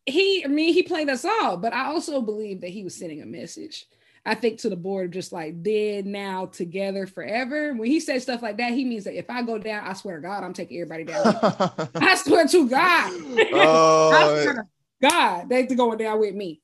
he, 0.06 0.44
I 0.44 0.48
mean, 0.48 0.74
he 0.74 0.82
played 0.82 1.08
us 1.08 1.24
all, 1.24 1.56
but 1.56 1.72
I 1.72 1.86
also 1.86 2.20
believe 2.20 2.62
that 2.62 2.70
he 2.70 2.82
was 2.82 2.96
sending 2.96 3.22
a 3.22 3.26
message 3.26 3.86
I 4.24 4.34
think 4.34 4.60
to 4.60 4.70
the 4.70 4.76
board, 4.76 5.12
just 5.12 5.32
like 5.32 5.62
dead 5.62 6.04
now 6.04 6.46
together 6.46 7.06
forever. 7.06 7.72
When 7.72 7.88
he 7.88 8.00
says 8.00 8.22
stuff 8.22 8.42
like 8.42 8.58
that, 8.58 8.72
he 8.72 8.84
means 8.84 9.04
that 9.04 9.16
if 9.16 9.30
I 9.30 9.42
go 9.42 9.58
down, 9.58 9.86
I 9.86 9.94
swear 9.94 10.16
to 10.16 10.22
God, 10.22 10.44
I'm 10.44 10.52
taking 10.52 10.78
everybody 10.80 11.04
down. 11.04 11.24
I 11.94 12.14
swear 12.16 12.46
to 12.46 12.68
God. 12.68 13.12
Oh, 13.52 14.10
I 14.14 14.42
swear 14.42 14.54
to 14.54 14.62
God, 15.00 15.48
they're 15.48 15.66
going 15.66 15.98
down 15.98 16.20
with 16.20 16.34
me. 16.34 16.60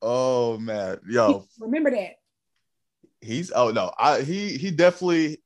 Oh 0.00 0.58
man, 0.58 1.00
yo, 1.08 1.44
remember 1.60 1.90
that. 1.90 2.14
He's 3.20 3.50
oh 3.50 3.70
no, 3.70 3.92
I 3.98 4.22
he 4.22 4.56
he 4.56 4.70
definitely 4.70 5.42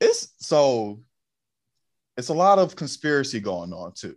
it's 0.00 0.34
so 0.38 1.00
it's 2.16 2.28
a 2.28 2.34
lot 2.34 2.58
of 2.58 2.76
conspiracy 2.76 3.40
going 3.40 3.72
on 3.72 3.92
too. 3.92 4.14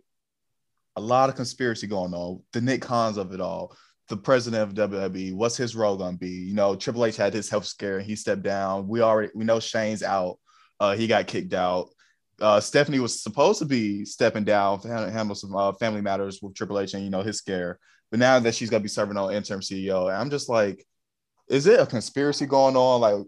A 0.96 1.00
lot 1.00 1.28
of 1.28 1.36
conspiracy 1.36 1.86
going 1.86 2.14
on. 2.14 2.42
The 2.52 2.60
Nick 2.60 2.82
Khan's 2.82 3.16
of 3.16 3.32
it 3.32 3.40
all 3.40 3.74
the 4.10 4.16
president 4.16 4.78
of 4.78 4.90
WWE, 4.90 5.34
what's 5.34 5.56
his 5.56 5.74
role 5.76 5.96
gonna 5.96 6.16
be? 6.16 6.28
You 6.28 6.54
know, 6.54 6.74
Triple 6.74 7.06
H 7.06 7.16
had 7.16 7.32
his 7.32 7.48
health 7.48 7.64
scare 7.64 7.98
and 7.98 8.06
he 8.06 8.16
stepped 8.16 8.42
down. 8.42 8.88
We 8.88 9.00
already 9.00 9.30
we 9.34 9.44
know 9.44 9.60
Shane's 9.60 10.02
out. 10.02 10.38
Uh, 10.78 10.96
he 10.96 11.06
got 11.06 11.28
kicked 11.28 11.54
out. 11.54 11.88
Uh, 12.40 12.58
Stephanie 12.60 12.98
was 12.98 13.22
supposed 13.22 13.60
to 13.60 13.64
be 13.64 14.04
stepping 14.04 14.44
down 14.44 14.80
to 14.80 14.88
handle 14.88 15.36
some 15.36 15.54
uh, 15.54 15.72
family 15.74 16.00
matters 16.00 16.40
with 16.42 16.54
Triple 16.54 16.80
H 16.80 16.94
and 16.94 17.04
you 17.04 17.10
know 17.10 17.22
his 17.22 17.38
scare. 17.38 17.78
But 18.10 18.18
now 18.18 18.40
that 18.40 18.54
she's 18.54 18.68
gonna 18.68 18.82
be 18.82 18.88
serving 18.88 19.16
on 19.16 19.32
interim 19.32 19.60
CEO, 19.60 20.12
I'm 20.12 20.28
just 20.28 20.48
like, 20.48 20.84
is 21.48 21.68
it 21.68 21.78
a 21.78 21.86
conspiracy 21.86 22.46
going 22.46 22.76
on? 22.76 23.00
Like, 23.00 23.24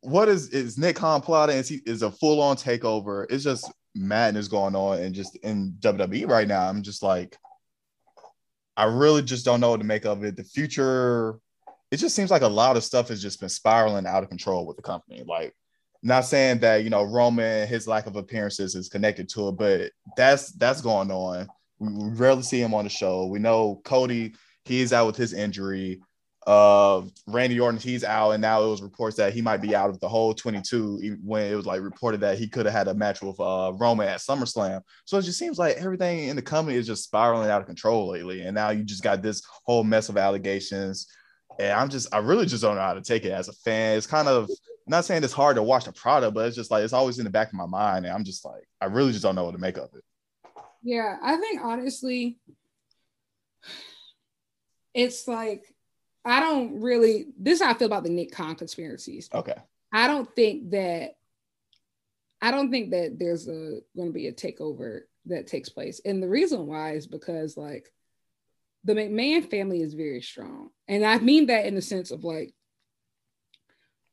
what 0.00 0.28
is 0.28 0.48
is 0.48 0.76
Nick 0.76 0.96
Khan 0.96 1.20
plotting? 1.20 1.56
Is 1.56 1.68
he 1.68 1.80
is 1.86 2.02
a 2.02 2.10
full 2.10 2.42
on 2.42 2.56
takeover? 2.56 3.26
It's 3.30 3.44
just 3.44 3.72
madness 3.94 4.48
going 4.48 4.74
on 4.74 4.98
and 4.98 5.14
just 5.14 5.36
in 5.36 5.76
WWE 5.78 6.28
right 6.28 6.48
now. 6.48 6.68
I'm 6.68 6.82
just 6.82 7.04
like, 7.04 7.36
I 8.76 8.84
really 8.84 9.22
just 9.22 9.44
don't 9.44 9.60
know 9.60 9.70
what 9.70 9.80
to 9.80 9.86
make 9.86 10.04
of 10.04 10.24
it. 10.24 10.36
The 10.36 10.44
future, 10.44 11.38
it 11.90 11.96
just 11.96 12.14
seems 12.14 12.30
like 12.30 12.42
a 12.42 12.48
lot 12.48 12.76
of 12.76 12.84
stuff 12.84 13.08
has 13.08 13.22
just 13.22 13.40
been 13.40 13.48
spiraling 13.48 14.06
out 14.06 14.22
of 14.22 14.28
control 14.28 14.66
with 14.66 14.76
the 14.76 14.82
company. 14.82 15.22
Like, 15.26 15.54
not 16.02 16.24
saying 16.24 16.60
that 16.60 16.84
you 16.84 16.90
know 16.90 17.02
Roman 17.02 17.66
his 17.66 17.88
lack 17.88 18.06
of 18.06 18.16
appearances 18.16 18.74
is 18.74 18.88
connected 18.88 19.28
to 19.30 19.48
it, 19.48 19.56
but 19.56 19.90
that's 20.16 20.52
that's 20.52 20.80
going 20.80 21.10
on. 21.10 21.48
We 21.78 22.10
rarely 22.10 22.42
see 22.42 22.60
him 22.60 22.74
on 22.74 22.84
the 22.84 22.90
show. 22.90 23.26
We 23.26 23.38
know 23.38 23.80
Cody, 23.84 24.34
he's 24.64 24.92
out 24.92 25.06
with 25.06 25.16
his 25.16 25.32
injury 25.32 26.00
uh 26.46 27.02
Randy 27.26 27.58
Orton, 27.58 27.80
he's 27.80 28.04
out, 28.04 28.30
and 28.30 28.40
now 28.40 28.62
it 28.62 28.68
was 28.68 28.82
reports 28.82 29.16
that 29.16 29.32
he 29.32 29.42
might 29.42 29.60
be 29.60 29.74
out 29.74 29.90
of 29.90 29.98
the 29.98 30.08
whole 30.08 30.32
22 30.32 31.18
when 31.24 31.50
it 31.50 31.56
was 31.56 31.66
like 31.66 31.80
reported 31.80 32.20
that 32.20 32.38
he 32.38 32.48
could 32.48 32.66
have 32.66 32.74
had 32.74 32.88
a 32.88 32.94
match 32.94 33.20
with 33.20 33.38
uh 33.40 33.72
Roman 33.76 34.08
at 34.08 34.20
SummerSlam. 34.20 34.82
So 35.04 35.18
it 35.18 35.22
just 35.22 35.38
seems 35.38 35.58
like 35.58 35.76
everything 35.76 36.28
in 36.28 36.36
the 36.36 36.42
company 36.42 36.76
is 36.76 36.86
just 36.86 37.04
spiraling 37.04 37.50
out 37.50 37.60
of 37.60 37.66
control 37.66 38.08
lately. 38.08 38.42
And 38.42 38.54
now 38.54 38.70
you 38.70 38.84
just 38.84 39.02
got 39.02 39.22
this 39.22 39.42
whole 39.64 39.84
mess 39.84 40.08
of 40.08 40.16
allegations. 40.16 41.08
And 41.58 41.72
I'm 41.72 41.88
just, 41.88 42.14
I 42.14 42.18
really 42.18 42.46
just 42.46 42.62
don't 42.62 42.76
know 42.76 42.82
how 42.82 42.94
to 42.94 43.00
take 43.00 43.24
it 43.24 43.32
as 43.32 43.48
a 43.48 43.52
fan. 43.52 43.96
It's 43.96 44.06
kind 44.06 44.28
of 44.28 44.48
not 44.86 45.04
saying 45.04 45.24
it's 45.24 45.32
hard 45.32 45.56
to 45.56 45.62
watch 45.62 45.84
the 45.84 45.92
product, 45.92 46.34
but 46.34 46.46
it's 46.46 46.56
just 46.56 46.70
like 46.70 46.84
it's 46.84 46.92
always 46.92 47.18
in 47.18 47.24
the 47.24 47.30
back 47.30 47.48
of 47.48 47.54
my 47.54 47.66
mind. 47.66 48.04
And 48.04 48.14
I'm 48.14 48.24
just 48.24 48.44
like, 48.44 48.68
I 48.80 48.86
really 48.86 49.12
just 49.12 49.22
don't 49.22 49.34
know 49.34 49.44
what 49.44 49.52
to 49.52 49.58
make 49.58 49.78
of 49.78 49.90
it. 49.94 50.04
Yeah, 50.82 51.16
I 51.22 51.36
think 51.36 51.60
honestly, 51.64 52.38
it's 54.94 55.26
like 55.26 55.64
I 56.26 56.40
don't 56.40 56.80
really. 56.80 57.26
This 57.38 57.60
is 57.60 57.64
how 57.64 57.70
I 57.70 57.74
feel 57.74 57.86
about 57.86 58.02
the 58.02 58.10
Nick 58.10 58.32
Khan 58.32 58.56
conspiracies. 58.56 59.28
Okay. 59.32 59.54
I 59.92 60.06
don't 60.06 60.28
think 60.34 60.70
that. 60.70 61.16
I 62.42 62.50
don't 62.50 62.70
think 62.70 62.90
that 62.90 63.18
there's 63.18 63.48
a 63.48 63.80
going 63.96 64.08
to 64.08 64.12
be 64.12 64.26
a 64.26 64.32
takeover 64.32 65.02
that 65.26 65.46
takes 65.46 65.68
place, 65.68 66.00
and 66.04 66.22
the 66.22 66.28
reason 66.28 66.66
why 66.66 66.92
is 66.92 67.06
because 67.06 67.56
like 67.56 67.90
the 68.84 68.94
McMahon 68.94 69.48
family 69.48 69.80
is 69.80 69.94
very 69.94 70.20
strong, 70.20 70.70
and 70.86 71.04
I 71.04 71.18
mean 71.18 71.46
that 71.46 71.66
in 71.66 71.74
the 71.74 71.82
sense 71.82 72.10
of 72.10 72.24
like 72.24 72.52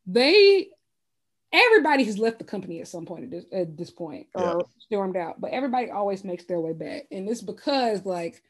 they 0.06 0.68
everybody 1.52 2.04
has 2.04 2.18
left 2.18 2.38
the 2.38 2.44
company 2.44 2.80
at 2.80 2.88
some 2.88 3.06
point 3.06 3.24
at 3.24 3.30
this, 3.30 3.44
at 3.52 3.76
this 3.76 3.90
point 3.90 4.26
or 4.34 4.42
yeah. 4.42 4.62
stormed 4.80 5.16
out, 5.16 5.40
but 5.40 5.52
everybody 5.52 5.88
always 5.88 6.24
makes 6.24 6.44
their 6.44 6.60
way 6.60 6.72
back. 6.72 7.04
And 7.12 7.28
it's 7.28 7.42
because 7.42 8.04
like 8.04 8.42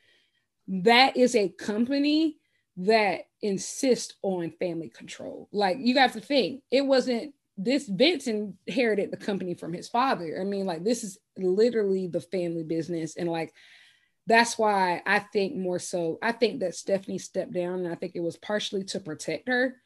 that 0.69 1.17
is 1.17 1.37
a 1.37 1.51
company 1.51 2.39
that 2.77 3.27
insist 3.41 4.15
on 4.23 4.51
family 4.59 4.89
control. 4.89 5.49
Like 5.53 5.79
you 5.81 5.99
have 5.99 6.13
to 6.13 6.21
think, 6.21 6.63
it 6.71 6.83
wasn't 6.83 7.35
this 7.57 7.87
Vince 7.87 8.27
inherited 8.27 9.11
the 9.11 9.17
company 9.17 9.55
from 9.55 9.73
his 9.73 9.89
father. 9.89 10.39
I 10.41 10.45
mean, 10.45 10.67
like 10.67 10.83
this 10.83 11.05
is 11.05 11.19
literally 11.37 12.09
the 12.09 12.21
family 12.21 12.65
business, 12.65 13.17
and 13.17 13.29
like 13.29 13.53
that's 14.27 14.59
why 14.59 15.03
I 15.07 15.21
think 15.21 15.55
more 15.55 15.79
so. 15.79 16.19
I 16.23 16.33
think 16.33 16.61
that 16.61 16.75
Stephanie 16.75 17.19
stepped 17.19 17.53
down, 17.53 17.85
and 17.85 17.89
I 17.89 17.95
think 17.95 18.13
it 18.15 18.23
was 18.23 18.37
partially 18.37 18.85
to 18.85 19.01
protect 19.01 19.49
her. 19.49 19.77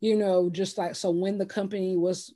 You 0.00 0.16
know, 0.16 0.50
just 0.50 0.78
like 0.78 0.96
so 0.96 1.10
when 1.10 1.38
the 1.38 1.46
company 1.46 1.96
was 1.96 2.34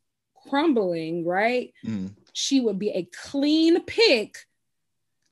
crumbling, 0.48 1.24
right? 1.24 1.72
Mm. 1.84 2.12
She 2.32 2.60
would 2.60 2.78
be 2.78 2.90
a 2.90 3.08
clean 3.24 3.82
pick 3.84 4.36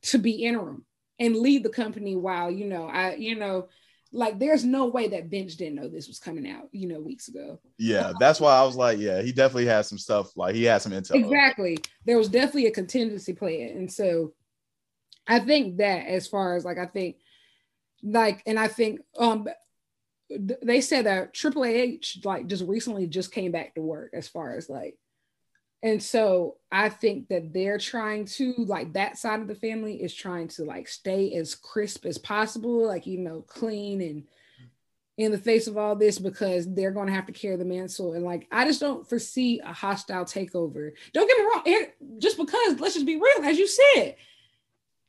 to 0.02 0.18
be 0.18 0.44
interim 0.44 0.84
and 1.20 1.36
lead 1.36 1.62
the 1.62 1.70
company 1.70 2.16
while 2.16 2.50
you 2.50 2.66
know 2.66 2.86
I 2.86 3.14
you 3.14 3.36
know 3.36 3.68
like 4.14 4.38
there's 4.38 4.64
no 4.64 4.86
way 4.86 5.08
that 5.08 5.26
Vince 5.26 5.56
didn't 5.56 5.74
know 5.74 5.88
this 5.88 6.06
was 6.06 6.20
coming 6.20 6.48
out, 6.48 6.68
you 6.70 6.86
know, 6.86 7.00
weeks 7.00 7.28
ago. 7.28 7.58
Yeah, 7.78 8.12
that's 8.20 8.40
why 8.40 8.56
I 8.56 8.62
was 8.62 8.76
like, 8.76 8.98
yeah, 8.98 9.20
he 9.20 9.32
definitely 9.32 9.66
had 9.66 9.86
some 9.86 9.98
stuff. 9.98 10.36
Like 10.36 10.54
he 10.54 10.64
had 10.64 10.80
some 10.82 10.92
intel. 10.92 11.16
Exactly. 11.16 11.78
There 12.06 12.16
was 12.16 12.28
definitely 12.28 12.66
a 12.66 12.70
contingency 12.70 13.32
plan, 13.32 13.70
and 13.70 13.92
so 13.92 14.32
I 15.26 15.40
think 15.40 15.78
that 15.78 16.06
as 16.06 16.28
far 16.28 16.54
as 16.54 16.64
like 16.64 16.78
I 16.78 16.86
think, 16.86 17.16
like, 18.02 18.42
and 18.46 18.58
I 18.58 18.68
think 18.68 19.00
um 19.18 19.48
they 20.62 20.80
said 20.80 21.06
that 21.06 21.34
Triple 21.34 21.64
H 21.64 22.20
like 22.24 22.46
just 22.46 22.64
recently 22.64 23.06
just 23.06 23.32
came 23.32 23.52
back 23.52 23.74
to 23.74 23.82
work 23.82 24.12
as 24.14 24.28
far 24.28 24.56
as 24.56 24.70
like 24.70 24.96
and 25.84 26.02
so 26.02 26.56
I 26.72 26.88
think 26.88 27.28
that 27.28 27.52
they're 27.52 27.76
trying 27.76 28.24
to 28.24 28.54
like 28.56 28.94
that 28.94 29.18
side 29.18 29.42
of 29.42 29.48
the 29.48 29.54
family 29.54 30.02
is 30.02 30.14
trying 30.14 30.48
to 30.48 30.64
like 30.64 30.88
stay 30.88 31.34
as 31.34 31.54
crisp 31.54 32.06
as 32.06 32.16
possible, 32.16 32.86
like 32.86 33.06
you 33.06 33.18
know, 33.18 33.42
clean 33.42 34.00
and 34.00 34.24
in 35.18 35.30
the 35.30 35.38
face 35.38 35.66
of 35.66 35.76
all 35.76 35.94
this 35.94 36.18
because 36.18 36.72
they're 36.72 36.90
going 36.90 37.06
to 37.06 37.12
have 37.12 37.26
to 37.26 37.32
carry 37.32 37.56
the 37.56 37.66
mantle. 37.66 38.14
And 38.14 38.24
like, 38.24 38.48
I 38.50 38.64
just 38.64 38.80
don't 38.80 39.06
foresee 39.06 39.60
a 39.60 39.74
hostile 39.74 40.24
takeover. 40.24 40.92
Don't 41.12 41.28
get 41.28 41.38
me 41.38 41.44
wrong, 41.44 42.18
just 42.18 42.38
because 42.38 42.80
let's 42.80 42.94
just 42.94 43.06
be 43.06 43.16
real, 43.16 43.44
as 43.44 43.58
you 43.58 43.68
said, 43.68 44.16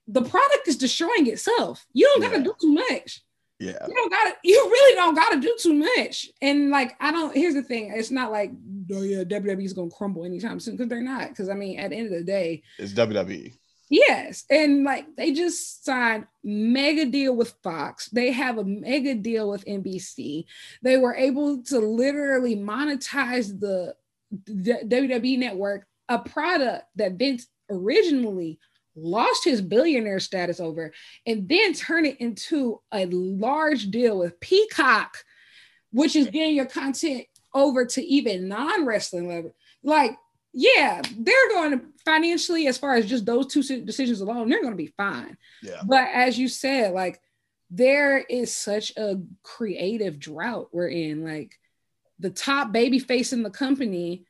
the 0.09 0.21
product 0.21 0.67
is 0.67 0.77
destroying 0.77 1.27
itself. 1.27 1.85
You 1.93 2.05
don't 2.05 2.21
got 2.21 2.31
to 2.31 2.37
yeah. 2.39 2.43
do 2.43 2.55
too 2.59 2.73
much. 2.73 3.21
Yeah. 3.59 3.85
You 3.87 3.93
don't 3.93 4.11
gotta, 4.11 4.35
you 4.43 4.57
really 4.57 4.95
don't 4.95 5.15
gotta 5.15 5.39
do 5.39 5.55
too 5.59 5.73
much. 5.73 6.29
And 6.41 6.71
like, 6.71 6.95
I 6.99 7.11
don't, 7.11 7.35
here's 7.35 7.53
the 7.53 7.63
thing. 7.63 7.93
It's 7.95 8.11
not 8.11 8.31
like, 8.31 8.51
oh 8.91 9.01
yeah, 9.01 9.23
WWE 9.23 9.63
is 9.63 9.73
gonna 9.73 9.89
crumble 9.89 10.25
anytime 10.25 10.59
soon, 10.59 10.75
because 10.75 10.89
they're 10.89 11.01
not. 11.01 11.29
Because 11.29 11.49
I 11.49 11.53
mean, 11.53 11.79
at 11.79 11.91
the 11.91 11.97
end 11.97 12.07
of 12.07 12.19
the 12.19 12.23
day, 12.23 12.63
it's 12.77 12.93
WWE. 12.93 13.53
Yes. 13.89 14.45
And 14.49 14.83
like 14.83 15.15
they 15.15 15.31
just 15.31 15.85
signed 15.85 16.25
mega 16.43 17.05
deal 17.05 17.35
with 17.35 17.53
Fox. 17.63 18.09
They 18.09 18.31
have 18.31 18.57
a 18.57 18.63
mega 18.63 19.15
deal 19.15 19.49
with 19.49 19.65
NBC. 19.65 20.45
They 20.81 20.97
were 20.97 21.15
able 21.15 21.63
to 21.63 21.79
literally 21.79 22.55
monetize 22.55 23.57
the, 23.59 23.95
the 24.31 24.79
WWE 24.85 25.37
network, 25.37 25.85
a 26.09 26.19
product 26.19 26.85
that 26.95 27.13
Vince 27.13 27.47
originally 27.69 28.59
lost 28.95 29.43
his 29.43 29.61
billionaire 29.61 30.19
status 30.19 30.59
over, 30.59 30.93
and 31.25 31.47
then 31.49 31.73
turn 31.73 32.05
it 32.05 32.19
into 32.19 32.81
a 32.93 33.05
large 33.05 33.91
deal 33.91 34.17
with 34.19 34.39
Peacock, 34.39 35.17
which 35.91 36.15
is 36.15 36.27
getting 36.27 36.55
your 36.55 36.65
content 36.65 37.25
over 37.53 37.85
to 37.85 38.03
even 38.03 38.47
non-wrestling 38.47 39.27
level. 39.27 39.53
Like, 39.83 40.17
yeah, 40.53 41.01
they're 41.17 41.49
going 41.49 41.71
to 41.71 41.85
financially, 42.05 42.67
as 42.67 42.77
far 42.77 42.95
as 42.95 43.05
just 43.05 43.25
those 43.25 43.47
two 43.47 43.61
decisions 43.81 44.21
alone, 44.21 44.49
they're 44.49 44.61
going 44.61 44.73
to 44.73 44.77
be 44.77 44.93
fine. 44.95 45.37
Yeah. 45.61 45.81
But 45.85 46.07
as 46.13 46.39
you 46.39 46.47
said, 46.47 46.93
like 46.93 47.19
there 47.69 48.19
is 48.19 48.55
such 48.55 48.93
a 48.95 49.19
creative 49.43 50.19
drought 50.19 50.69
we're 50.71 50.87
in. 50.87 51.25
Like 51.25 51.57
the 52.19 52.29
top 52.29 52.71
baby 52.71 52.99
face 52.99 53.33
in 53.33 53.43
the 53.43 53.49
company 53.49 54.25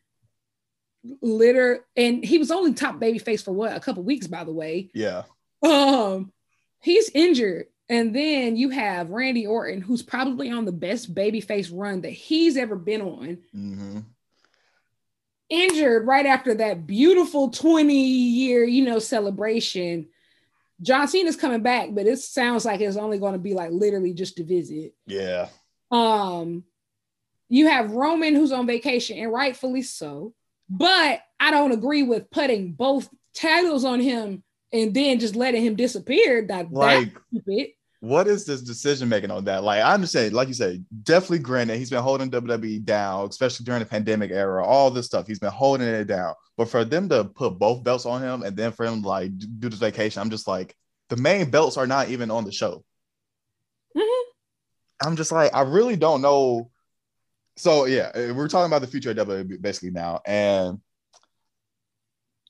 litter 1.21 1.85
and 1.95 2.23
he 2.23 2.37
was 2.37 2.51
only 2.51 2.73
top 2.73 2.99
baby 2.99 3.19
face 3.19 3.41
for 3.41 3.51
what 3.51 3.75
a 3.75 3.79
couple 3.79 4.03
weeks 4.03 4.27
by 4.27 4.43
the 4.43 4.51
way 4.51 4.89
yeah 4.93 5.23
um 5.63 6.31
he's 6.81 7.09
injured 7.13 7.67
and 7.89 8.15
then 8.15 8.55
you 8.55 8.69
have 8.69 9.09
randy 9.09 9.45
orton 9.45 9.81
who's 9.81 10.01
probably 10.01 10.51
on 10.51 10.65
the 10.65 10.71
best 10.71 11.13
baby 11.13 11.41
face 11.41 11.69
run 11.69 12.01
that 12.01 12.09
he's 12.11 12.57
ever 12.57 12.75
been 12.75 13.01
on 13.01 13.37
mm-hmm. 13.55 13.99
injured 15.49 16.07
right 16.07 16.25
after 16.25 16.55
that 16.55 16.87
beautiful 16.87 17.49
20 17.49 17.93
year, 17.93 18.63
you 18.63 18.83
know, 18.83 18.99
celebration. 18.99 20.07
John 20.81 21.07
Cena's 21.07 21.37
coming 21.37 21.61
back, 21.61 21.89
but 21.93 22.05
it 22.05 22.19
sounds 22.19 22.65
like 22.65 22.81
it's 22.81 22.97
only 22.97 23.17
going 23.17 23.33
to 23.33 23.39
be 23.39 23.53
like 23.53 23.71
literally 23.71 24.13
just 24.13 24.37
to 24.37 24.43
visit. 24.43 24.93
Yeah. 25.07 25.47
Um, 25.89 26.63
you 27.47 27.67
have 27.67 27.91
Roman 27.91 28.35
who's 28.35 28.51
on 28.51 28.67
vacation, 28.67 29.17
and 29.17 29.31
rightfully 29.31 29.83
so. 29.83 30.33
But 30.69 31.21
I 31.39 31.51
don't 31.51 31.71
agree 31.71 32.03
with 32.03 32.29
putting 32.31 32.73
both 32.73 33.09
titles 33.35 33.85
on 33.85 33.99
him 33.99 34.43
and 34.73 34.93
then 34.93 35.19
just 35.19 35.35
letting 35.35 35.63
him 35.63 35.75
disappear. 35.75 36.45
That 36.47 36.71
Like- 36.71 37.13
stupid. 37.31 37.67
What 38.01 38.27
is 38.27 38.45
this 38.45 38.61
decision 38.61 39.09
making 39.09 39.31
on 39.31 39.45
that? 39.45 39.63
Like, 39.63 39.81
I 39.81 39.93
understand, 39.95 40.33
like 40.33 40.47
you 40.47 40.53
said, 40.53 40.85
definitely 41.03 41.39
granted, 41.39 41.77
he's 41.77 41.89
been 41.89 42.03
holding 42.03 42.29
WWE 42.29 42.85
down, 42.85 43.27
especially 43.29 43.63
during 43.63 43.79
the 43.79 43.85
pandemic 43.87 44.29
era, 44.29 44.63
all 44.63 44.91
this 44.91 45.07
stuff. 45.07 45.25
He's 45.25 45.39
been 45.39 45.49
holding 45.49 45.87
it 45.87 46.05
down. 46.05 46.35
But 46.55 46.69
for 46.69 46.85
them 46.85 47.09
to 47.09 47.23
put 47.23 47.57
both 47.57 47.83
belts 47.83 48.05
on 48.05 48.21
him 48.21 48.43
and 48.43 48.55
then 48.55 48.73
for 48.73 48.85
him 48.85 49.01
like 49.01 49.31
do 49.59 49.69
this 49.69 49.79
vacation, 49.79 50.21
I'm 50.21 50.29
just 50.29 50.47
like, 50.47 50.75
the 51.09 51.15
main 51.17 51.49
belts 51.49 51.77
are 51.77 51.87
not 51.87 52.09
even 52.09 52.29
on 52.29 52.43
the 52.45 52.51
show. 52.51 52.83
Mhm. 53.97 54.23
I'm 55.03 55.15
just 55.15 55.31
like, 55.31 55.55
I 55.55 55.61
really 55.61 55.95
don't 55.95 56.21
know. 56.21 56.69
So 57.57 57.85
yeah, 57.85 58.11
uh, 58.13 58.33
we're 58.33 58.47
talking 58.47 58.67
about 58.67 58.81
the 58.81 58.87
future 58.87 59.11
of 59.11 59.17
WWE 59.17 59.61
basically 59.61 59.91
now, 59.91 60.21
and 60.25 60.79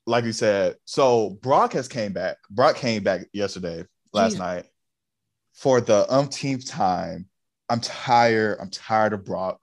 like 0.08 0.26
you 0.26 0.34
said, 0.34 0.76
so 0.86 1.32
Brock 1.42 1.74
has 1.74 1.88
came 1.88 2.14
back. 2.14 2.38
Brock 2.50 2.76
came 2.76 3.04
back 3.04 3.28
yesterday, 3.34 3.86
last 4.14 4.38
night, 4.38 4.66
for 5.54 5.82
the 5.82 6.12
umpteenth 6.12 6.68
time. 6.68 7.28
I'm 7.70 7.80
tired. 7.80 8.60
I'm 8.62 8.70
tired 8.70 9.14
of 9.14 9.26
Brock. 9.26 9.60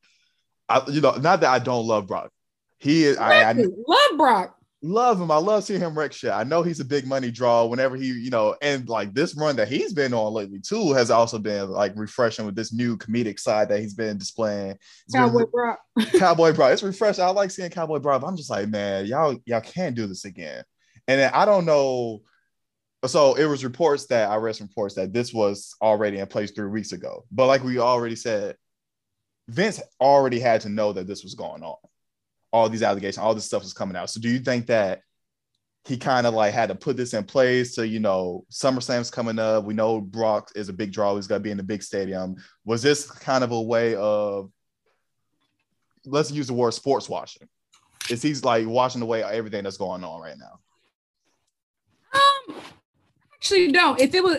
I, 0.69 0.83
you 0.89 1.01
know, 1.01 1.13
not 1.13 1.41
that 1.41 1.51
I 1.51 1.59
don't 1.59 1.87
love 1.87 2.07
Brock. 2.07 2.31
He 2.79 3.05
is. 3.05 3.17
I, 3.19 3.51
I 3.51 3.53
Love 3.53 4.17
Brock. 4.17 4.57
Love 4.83 5.21
him. 5.21 5.31
I 5.31 5.37
love 5.37 5.65
seeing 5.65 5.81
him 5.81 5.97
wreck 5.97 6.13
shit. 6.13 6.33
I 6.33 6.43
know 6.43 6.63
he's 6.63 6.81
a 6.81 6.85
big 6.85 7.07
money 7.07 7.31
draw 7.31 7.65
whenever 7.65 7.97
he, 7.97 8.07
you 8.07 8.31
know, 8.31 8.57
and 8.61 8.89
like 8.89 9.15
this 9.15 9.37
run 9.37 9.57
that 9.57 9.69
he's 9.69 9.93
been 9.93 10.13
on 10.13 10.33
lately 10.33 10.61
too 10.61 10.93
has 10.93 11.11
also 11.11 11.39
been 11.39 11.71
like 11.71 11.93
refreshing 11.95 12.45
with 12.45 12.57
this 12.57 12.73
new 12.73 12.97
comedic 12.97 13.39
side 13.39 13.69
that 13.69 13.81
he's 13.81 13.95
been 13.95 14.19
displaying. 14.19 14.73
It's 15.07 15.15
Cowboy 15.15 15.45
Brock. 15.47 15.81
Cowboy 16.19 16.53
Bro. 16.53 16.69
It's 16.69 16.83
refreshing. 16.83 17.25
I 17.25 17.29
like 17.29 17.51
seeing 17.51 17.71
Cowboy 17.71 18.01
Bro. 18.01 18.19
But 18.19 18.27
I'm 18.27 18.37
just 18.37 18.51
like, 18.51 18.69
man, 18.69 19.07
y'all, 19.07 19.37
y'all 19.47 19.61
can't 19.61 19.95
do 19.95 20.07
this 20.07 20.25
again. 20.25 20.65
And 21.07 21.21
then 21.21 21.31
I 21.33 21.45
don't 21.45 21.65
know. 21.65 22.23
So 23.07 23.35
it 23.35 23.47
was 23.47 23.65
reports 23.65 24.07
that 24.07 24.31
I 24.31 24.37
read 24.37 24.57
some 24.57 24.69
reports 24.69 24.95
that 24.97 25.13
this 25.13 25.33
was 25.33 25.75
already 25.81 26.19
in 26.19 26.27
place 26.27 26.51
three 26.51 26.69
weeks 26.69 26.93
ago. 26.93 27.25
But 27.31 27.47
like 27.47 27.65
we 27.65 27.79
already 27.79 28.17
said, 28.17 28.57
Vince 29.49 29.81
already 30.01 30.39
had 30.39 30.61
to 30.63 30.69
know 30.69 30.93
that 30.93 31.07
this 31.07 31.25
was 31.25 31.35
going 31.35 31.63
on. 31.63 31.77
All 32.53 32.69
these 32.69 32.83
allegations, 32.83 33.19
all 33.19 33.35
this 33.35 33.47
stuff 33.47 33.63
was 33.63 33.73
coming 33.73 33.97
out. 33.97 34.11
So 34.11 34.21
do 34.21 34.29
you 34.29 34.39
think 34.39 34.67
that 34.67 35.01
he 35.85 35.97
kind 35.97 36.27
of 36.27 36.35
like 36.35 36.55
had 36.55 36.69
to 36.69 36.75
put 36.75 36.97
this 36.97 37.13
in 37.13 37.25
place 37.25 37.75
to, 37.75 37.87
you 37.87 37.99
know, 37.99 38.45
SummerSlam's 38.53 39.11
coming 39.11 39.39
up. 39.39 39.65
We 39.65 39.75
know 39.75 40.01
Brock 40.01 40.53
is 40.55 40.69
a 40.69 40.73
big 40.73 40.93
draw. 40.93 41.17
He's 41.17 41.27
gonna 41.27 41.41
be 41.41 41.51
in 41.51 41.57
the 41.57 41.63
big 41.63 41.83
stadium. 41.83 42.37
Was 42.65 42.83
this 42.83 43.11
kind 43.11 43.43
of 43.43 43.51
a 43.51 43.61
way 43.61 43.97
of 43.97 44.51
let's 46.05 46.31
use 46.31 46.47
the 46.47 46.53
word 46.53 46.73
sports 46.73 47.09
washing? 47.09 47.49
Is 48.11 48.23
he's 48.23 48.45
like 48.45 48.67
washing 48.67 49.03
away 49.03 49.23
everything 49.23 49.65
that's 49.65 49.77
going 49.77 50.05
on 50.05 50.21
right 50.21 50.37
now? 50.39 50.61
Um, 52.15 52.57
actually, 53.35 53.73
don't. 53.73 54.01
If 54.01 54.15
it 54.15 54.23
was 54.23 54.39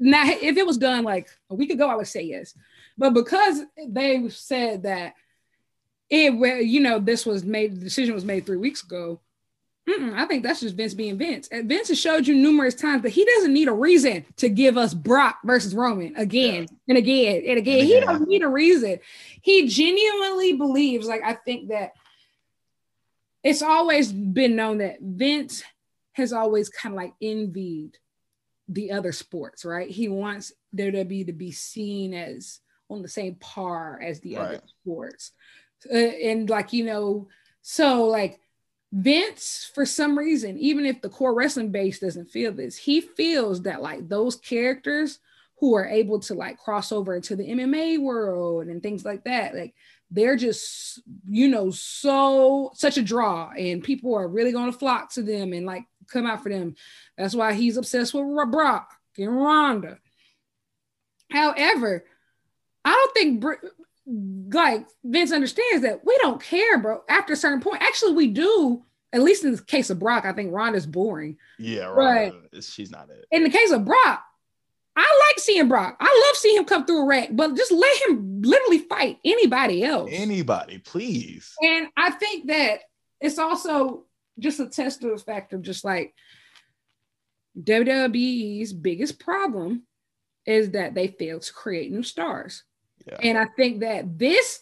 now, 0.00 0.24
if 0.26 0.56
it 0.56 0.66
was 0.66 0.78
done 0.78 1.04
like 1.04 1.28
a 1.50 1.54
week 1.54 1.70
ago, 1.70 1.88
I 1.88 1.94
would 1.94 2.08
say 2.08 2.22
yes. 2.22 2.54
But 2.96 3.14
because 3.14 3.60
they 3.86 4.28
said 4.30 4.82
that 4.82 5.14
it, 6.10 6.36
well, 6.36 6.60
you 6.60 6.80
know, 6.80 6.98
this 6.98 7.26
was 7.26 7.44
made, 7.44 7.76
the 7.76 7.84
decision 7.84 8.14
was 8.14 8.24
made 8.24 8.46
three 8.46 8.56
weeks 8.56 8.82
ago. 8.82 9.20
mm-mm, 9.88 10.14
I 10.14 10.24
think 10.26 10.42
that's 10.42 10.60
just 10.60 10.74
Vince 10.76 10.94
being 10.94 11.18
Vince. 11.18 11.48
And 11.48 11.68
Vince 11.68 11.88
has 11.88 12.00
showed 12.00 12.26
you 12.26 12.34
numerous 12.34 12.74
times 12.74 13.02
that 13.02 13.10
he 13.10 13.24
doesn't 13.24 13.52
need 13.52 13.68
a 13.68 13.72
reason 13.72 14.24
to 14.36 14.48
give 14.48 14.76
us 14.78 14.94
Brock 14.94 15.38
versus 15.44 15.74
Roman 15.74 16.16
again 16.16 16.66
and 16.88 16.98
again 16.98 17.42
and 17.46 17.58
again. 17.58 17.78
And 17.80 17.86
He 17.86 17.96
again. 17.96 18.06
don't 18.06 18.28
need 18.28 18.42
a 18.42 18.48
reason. 18.48 18.98
He 19.42 19.68
genuinely 19.68 20.54
believes, 20.54 21.06
like 21.06 21.22
I 21.24 21.34
think 21.34 21.68
that 21.68 21.92
it's 23.42 23.62
always 23.62 24.12
been 24.12 24.56
known 24.56 24.78
that 24.78 24.96
Vince 25.00 25.62
has 26.12 26.32
always 26.32 26.68
kind 26.68 26.94
of 26.94 26.96
like 26.96 27.14
envied 27.22 27.96
the 28.68 28.90
other 28.92 29.12
sports, 29.12 29.64
right? 29.64 29.88
He 29.88 30.08
wants 30.08 30.52
WWE 30.76 30.98
to 30.98 31.04
be 31.04 31.24
to 31.24 31.32
be 31.32 31.52
seen 31.52 32.12
as 32.14 32.60
on 32.90 33.02
the 33.02 33.08
same 33.08 33.36
par 33.36 34.00
as 34.02 34.20
the 34.20 34.36
other 34.36 34.60
sports. 34.82 35.32
Uh, 35.90 35.96
and 35.96 36.48
like, 36.48 36.72
you 36.72 36.84
know, 36.84 37.28
so 37.62 38.04
like 38.04 38.40
Vince, 38.92 39.70
for 39.74 39.84
some 39.84 40.18
reason, 40.18 40.58
even 40.58 40.86
if 40.86 41.02
the 41.02 41.08
core 41.08 41.34
wrestling 41.34 41.70
base 41.70 41.98
doesn't 41.98 42.30
feel 42.30 42.52
this, 42.52 42.76
he 42.76 43.00
feels 43.00 43.62
that 43.62 43.82
like 43.82 44.08
those 44.08 44.36
characters 44.36 45.18
who 45.58 45.74
are 45.74 45.86
able 45.86 46.20
to 46.20 46.34
like 46.34 46.58
cross 46.58 46.92
over 46.92 47.14
into 47.14 47.36
the 47.36 47.48
MMA 47.48 48.00
world 48.00 48.68
and 48.68 48.82
things 48.82 49.04
like 49.04 49.24
that, 49.24 49.54
like 49.54 49.74
they're 50.10 50.36
just, 50.36 51.00
you 51.28 51.48
know, 51.48 51.70
so 51.70 52.70
such 52.74 52.96
a 52.96 53.02
draw, 53.02 53.50
and 53.50 53.84
people 53.84 54.14
are 54.14 54.28
really 54.28 54.52
going 54.52 54.72
to 54.72 54.78
flock 54.78 55.12
to 55.12 55.22
them 55.22 55.52
and 55.52 55.66
like 55.66 55.84
come 56.06 56.26
out 56.26 56.42
for 56.42 56.48
them. 56.48 56.74
That's 57.16 57.34
why 57.34 57.52
he's 57.52 57.76
obsessed 57.76 58.14
with 58.14 58.24
Ro- 58.24 58.46
Brock 58.46 58.94
and 59.18 59.36
Ronda. 59.36 59.98
However, 61.30 62.04
I 62.84 62.90
don't 62.90 63.14
think 63.14 63.44
like 64.08 64.86
Vince 65.04 65.32
understands 65.32 65.82
that 65.82 66.04
we 66.04 66.16
don't 66.18 66.42
care, 66.42 66.78
bro. 66.78 67.02
After 67.08 67.34
a 67.34 67.36
certain 67.36 67.60
point, 67.60 67.82
actually, 67.82 68.12
we 68.12 68.28
do. 68.28 68.84
At 69.12 69.22
least 69.22 69.44
in 69.44 69.52
the 69.52 69.62
case 69.62 69.88
of 69.88 69.98
Brock, 69.98 70.26
I 70.26 70.32
think 70.32 70.52
Ronda's 70.52 70.86
boring. 70.86 71.38
Yeah, 71.58 71.84
right. 71.84 72.32
right. 72.32 72.32
Uh, 72.54 72.60
she's 72.60 72.90
not 72.90 73.08
it. 73.08 73.24
In 73.30 73.42
the 73.42 73.50
case 73.50 73.70
of 73.70 73.84
Brock, 73.84 74.22
I 74.96 75.00
like 75.28 75.38
seeing 75.38 75.68
Brock. 75.68 75.96
I 76.00 76.26
love 76.26 76.36
seeing 76.36 76.58
him 76.58 76.64
come 76.64 76.84
through 76.84 77.02
a 77.02 77.06
wreck, 77.06 77.30
but 77.32 77.56
just 77.56 77.72
let 77.72 78.02
him 78.02 78.42
literally 78.42 78.78
fight 78.80 79.18
anybody 79.24 79.82
else. 79.84 80.10
Anybody, 80.12 80.78
please. 80.78 81.54
And 81.62 81.88
I 81.96 82.10
think 82.10 82.48
that 82.48 82.80
it's 83.20 83.38
also 83.38 84.04
just 84.38 84.60
a 84.60 84.66
test 84.66 85.04
of 85.04 85.10
the 85.10 85.24
fact 85.24 85.52
of 85.52 85.62
just 85.62 85.84
like 85.84 86.14
WWE's 87.62 88.72
biggest 88.72 89.18
problem 89.18 89.84
is 90.46 90.72
that 90.72 90.94
they 90.94 91.08
fail 91.08 91.40
to 91.40 91.52
create 91.52 91.90
new 91.90 92.02
stars. 92.02 92.64
And 93.22 93.38
I 93.38 93.46
think 93.56 93.80
that 93.80 94.18
this 94.18 94.60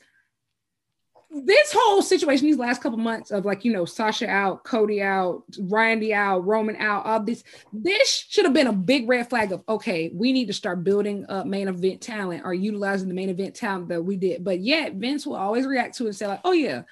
this 1.44 1.72
whole 1.76 2.02
situation, 2.02 2.46
these 2.46 2.56
last 2.56 2.82
couple 2.82 2.98
months 2.98 3.30
of 3.30 3.44
like, 3.44 3.64
you 3.64 3.72
know, 3.72 3.84
Sasha 3.84 4.28
out, 4.28 4.64
Cody 4.64 5.02
out, 5.02 5.42
Randy 5.58 6.14
out, 6.14 6.46
Roman 6.46 6.76
out, 6.76 7.04
all 7.04 7.22
this, 7.22 7.44
this 7.72 8.26
should 8.28 8.44
have 8.44 8.54
been 8.54 8.68
a 8.68 8.72
big 8.72 9.08
red 9.08 9.28
flag 9.28 9.52
of 9.52 9.62
okay, 9.68 10.10
we 10.14 10.32
need 10.32 10.46
to 10.46 10.52
start 10.52 10.84
building 10.84 11.26
up 11.28 11.46
main 11.46 11.68
event 11.68 12.00
talent 12.00 12.42
or 12.44 12.54
utilizing 12.54 13.08
the 13.08 13.14
main 13.14 13.28
event 13.28 13.54
talent 13.54 13.88
that 13.88 14.02
we 14.02 14.16
did. 14.16 14.44
But 14.44 14.60
yet 14.60 14.94
Vince 14.94 15.26
will 15.26 15.36
always 15.36 15.66
react 15.66 15.96
to 15.96 16.04
it 16.04 16.08
and 16.08 16.16
say, 16.16 16.26
like, 16.26 16.40
oh 16.44 16.52
yeah, 16.52 16.82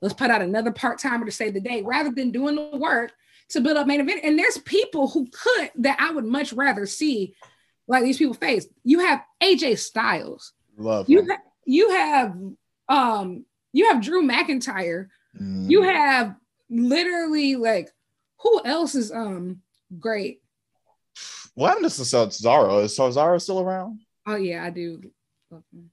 let's 0.00 0.14
put 0.14 0.30
out 0.30 0.42
another 0.42 0.72
part-timer 0.72 1.26
to 1.26 1.32
save 1.32 1.54
the 1.54 1.60
day 1.60 1.82
rather 1.82 2.10
than 2.10 2.32
doing 2.32 2.56
the 2.56 2.76
work 2.76 3.12
to 3.50 3.60
build 3.60 3.76
up 3.76 3.86
main 3.86 4.00
event. 4.00 4.20
And 4.24 4.38
there's 4.38 4.58
people 4.58 5.08
who 5.08 5.28
could 5.30 5.70
that 5.76 6.00
I 6.00 6.10
would 6.10 6.24
much 6.24 6.52
rather 6.52 6.86
see 6.86 7.34
like 7.86 8.02
these 8.02 8.18
people 8.18 8.34
face. 8.34 8.66
You 8.82 9.00
have 9.00 9.22
AJ 9.42 9.78
Styles. 9.78 10.53
Love 10.76 11.08
You 11.08 11.26
ha- 11.28 11.42
you 11.64 11.90
have 11.90 12.36
um 12.88 13.44
you 13.72 13.86
have 13.90 14.02
Drew 14.02 14.22
McIntyre. 14.22 15.08
Mm. 15.40 15.70
You 15.70 15.82
have 15.82 16.34
literally 16.70 17.56
like 17.56 17.90
who 18.40 18.60
else 18.64 18.94
is 18.94 19.10
um 19.12 19.60
great? 19.98 20.40
what 21.54 21.68
happened 21.68 21.88
to 21.90 22.02
Cesaro? 22.02 22.82
Is 22.84 22.96
Cesaro 22.98 23.40
still 23.40 23.60
around? 23.60 24.00
Oh 24.26 24.36
yeah, 24.36 24.64
I 24.64 24.70
do. 24.70 25.00
love 25.50 25.62
him. 25.72 25.90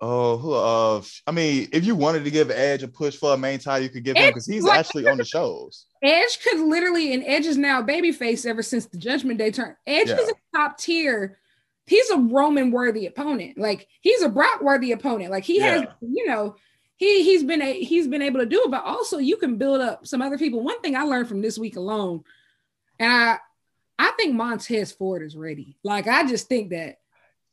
Oh, 0.00 0.36
who? 0.36 0.52
Uh, 0.52 1.02
I 1.26 1.30
mean, 1.30 1.68
if 1.72 1.86
you 1.86 1.94
wanted 1.94 2.24
to 2.24 2.30
give 2.30 2.50
Edge 2.50 2.82
a 2.82 2.88
push 2.88 3.16
for 3.16 3.32
a 3.32 3.38
main 3.38 3.58
title, 3.58 3.84
you 3.84 3.88
could 3.88 4.04
give 4.04 4.16
him 4.16 4.28
because 4.28 4.44
he's 4.44 4.62
like- 4.64 4.78
actually 4.80 5.06
on 5.08 5.16
the 5.16 5.24
shows. 5.36 5.86
Edge 6.02 6.40
could 6.42 6.58
literally, 6.60 7.14
and 7.14 7.22
Edge 7.24 7.46
is 7.46 7.56
now 7.56 7.80
babyface 7.80 8.44
ever 8.44 8.60
since 8.62 8.84
the 8.86 8.98
Judgment 8.98 9.38
Day 9.38 9.50
turn. 9.50 9.74
Edge 9.86 10.08
Yeah. 10.08 10.16
is 10.18 10.28
a 10.28 10.34
top 10.54 10.76
tier. 10.76 11.38
He's 11.86 12.08
a 12.10 12.16
Roman 12.18 12.70
worthy 12.70 13.06
opponent. 13.06 13.58
Like 13.58 13.88
he's 14.00 14.22
a 14.22 14.28
Brock 14.28 14.62
worthy 14.62 14.92
opponent. 14.92 15.30
Like 15.30 15.44
he 15.44 15.60
has, 15.60 15.84
you 16.00 16.26
know, 16.26 16.56
he 16.96 17.22
he's 17.24 17.44
been 17.44 17.60
a, 17.60 17.82
he's 17.82 18.08
been 18.08 18.22
able 18.22 18.40
to 18.40 18.46
do 18.46 18.62
it. 18.64 18.70
But 18.70 18.84
also, 18.84 19.18
you 19.18 19.36
can 19.36 19.56
build 19.56 19.80
up 19.80 20.06
some 20.06 20.22
other 20.22 20.38
people. 20.38 20.62
One 20.62 20.80
thing 20.80 20.96
I 20.96 21.02
learned 21.02 21.28
from 21.28 21.42
this 21.42 21.58
week 21.58 21.76
alone, 21.76 22.24
and 22.98 23.12
I 23.12 23.38
I 23.98 24.12
think 24.16 24.34
Montez 24.34 24.92
Ford 24.92 25.22
is 25.22 25.36
ready. 25.36 25.76
Like 25.82 26.06
I 26.06 26.26
just 26.26 26.48
think 26.48 26.70
that, 26.70 26.98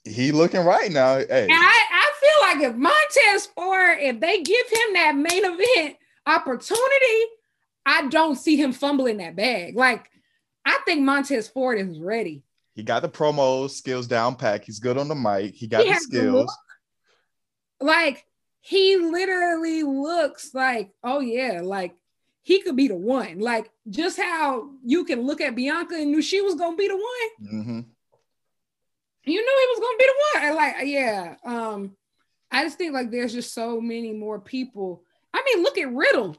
He 0.05 0.31
looking 0.31 0.63
right 0.63 0.91
now. 0.91 1.15
Hey, 1.15 1.43
and 1.43 1.51
I 1.51 1.81
I 1.91 2.11
feel 2.21 2.61
like 2.61 2.71
if 2.71 2.77
Montez 2.77 3.45
Ford, 3.47 3.97
if 3.99 4.19
they 4.19 4.41
give 4.41 4.69
him 4.69 4.93
that 4.93 5.15
main 5.15 5.43
event 5.43 5.97
opportunity, 6.25 7.25
I 7.85 8.07
don't 8.07 8.35
see 8.35 8.55
him 8.55 8.71
fumbling 8.71 9.17
that 9.17 9.35
bag. 9.35 9.75
Like, 9.75 10.09
I 10.65 10.79
think 10.85 11.01
Montez 11.01 11.47
Ford 11.47 11.79
is 11.79 11.99
ready. 11.99 12.43
He 12.73 12.83
got 12.83 13.01
the 13.01 13.09
promo 13.09 13.69
skills 13.69 14.07
down 14.07 14.35
pack. 14.35 14.65
He's 14.65 14.79
good 14.79 14.97
on 14.97 15.07
the 15.07 15.15
mic. 15.15 15.55
He 15.55 15.67
got 15.67 15.83
He 15.83 15.89
the 15.89 15.99
skills. 15.99 16.57
Like, 17.79 18.25
he 18.61 18.95
literally 18.95 19.83
looks 19.83 20.53
like, 20.53 20.91
oh 21.03 21.19
yeah, 21.19 21.61
like 21.63 21.95
he 22.43 22.61
could 22.61 22.75
be 22.75 22.87
the 22.87 22.95
one. 22.95 23.39
Like 23.39 23.71
just 23.89 24.17
how 24.17 24.69
you 24.83 25.03
can 25.03 25.21
look 25.21 25.41
at 25.41 25.55
Bianca 25.55 25.95
and 25.95 26.11
knew 26.11 26.21
she 26.21 26.41
was 26.41 26.55
gonna 26.55 26.77
be 26.77 26.87
the 26.87 26.95
one. 26.95 27.53
Mm-hmm. 27.53 27.79
You 29.23 29.41
knew 29.41 29.59
he 29.59 29.67
was 29.69 29.79
gonna 29.79 29.97
be 29.97 30.05
the 30.05 30.13
one. 30.33 30.45
And 30.47 30.55
like, 30.55 30.75
yeah. 30.87 31.35
Um, 31.43 31.97
I 32.51 32.63
just 32.63 32.77
think 32.77 32.93
like 32.93 33.11
there's 33.11 33.33
just 33.33 33.53
so 33.53 33.81
many 33.81 34.13
more 34.13 34.39
people. 34.39 35.03
I 35.33 35.43
mean, 35.43 35.63
look 35.63 35.77
at 35.77 35.91
Riddle. 35.91 36.37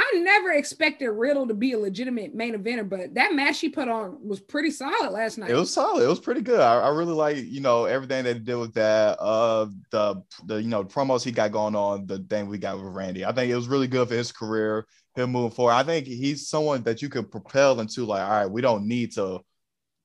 I 0.00 0.18
never 0.18 0.52
expected 0.52 1.10
Riddle 1.10 1.46
to 1.46 1.52
be 1.52 1.72
a 1.72 1.78
legitimate 1.78 2.34
main 2.34 2.54
eventer, 2.54 2.88
but 2.88 3.14
that 3.14 3.34
match 3.34 3.60
he 3.60 3.68
put 3.68 3.88
on 3.88 4.16
was 4.26 4.40
pretty 4.40 4.70
solid 4.70 5.10
last 5.10 5.36
night. 5.36 5.50
It 5.50 5.54
was 5.54 5.72
solid. 5.72 6.02
It 6.02 6.08
was 6.08 6.20
pretty 6.20 6.40
good. 6.40 6.60
I, 6.60 6.80
I 6.80 6.88
really 6.88 7.12
like 7.12 7.36
you 7.36 7.60
know 7.60 7.84
everything 7.84 8.24
they 8.24 8.34
did 8.34 8.54
with 8.54 8.72
that. 8.74 9.20
Uh, 9.20 9.66
the 9.90 10.22
the 10.46 10.62
you 10.62 10.68
know 10.68 10.84
promos 10.84 11.22
he 11.22 11.32
got 11.32 11.52
going 11.52 11.76
on, 11.76 12.06
the 12.06 12.18
thing 12.18 12.48
we 12.48 12.56
got 12.56 12.76
with 12.76 12.94
Randy. 12.94 13.26
I 13.26 13.32
think 13.32 13.50
it 13.50 13.56
was 13.56 13.68
really 13.68 13.88
good 13.88 14.08
for 14.08 14.14
his 14.14 14.32
career. 14.32 14.86
Him 15.16 15.32
moving 15.32 15.50
forward. 15.50 15.72
I 15.72 15.82
think 15.82 16.06
he's 16.06 16.48
someone 16.48 16.82
that 16.84 17.02
you 17.02 17.08
can 17.08 17.24
propel 17.24 17.78
into 17.80 18.06
like, 18.06 18.22
all 18.22 18.30
right, 18.30 18.50
we 18.50 18.62
don't 18.62 18.86
need 18.86 19.12
to 19.14 19.40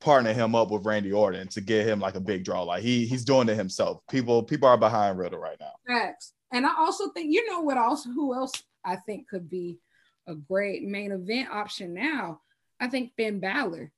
partner 0.02 0.34
him 0.34 0.56
up 0.56 0.72
with 0.72 0.86
Randy 0.86 1.14
Orton 1.14 1.48
to 1.50 1.62
get 1.62 1.88
him 1.88 2.00
like 2.00 2.16
a 2.16 2.20
big 2.20 2.44
draw. 2.44 2.64
Like 2.64 2.84
he 2.84 3.06
he's 3.06 3.24
doing 3.24 3.48
it 3.48 3.56
himself. 3.56 4.02
People 4.10 4.44
people 4.44 4.68
are 4.68 4.78
behind 4.78 5.18
Riddle 5.18 5.40
right 5.40 5.58
now. 5.60 5.72
Facts. 5.88 6.34
And 6.52 6.66
I 6.66 6.76
also 6.78 7.10
think 7.12 7.32
you 7.32 7.50
know 7.50 7.62
what 7.62 7.78
also 7.78 8.10
who 8.10 8.34
else 8.34 8.52
I 8.84 8.98
think 8.98 9.28
could 9.30 9.50
be 9.50 9.80
a 10.28 10.36
great 10.36 10.84
main 10.84 11.12
event 11.12 11.50
option 11.52 11.94
now. 11.94 12.42
I 12.80 12.88
think 12.88 13.14
Finn 13.16 13.40
Balor. 13.40 13.92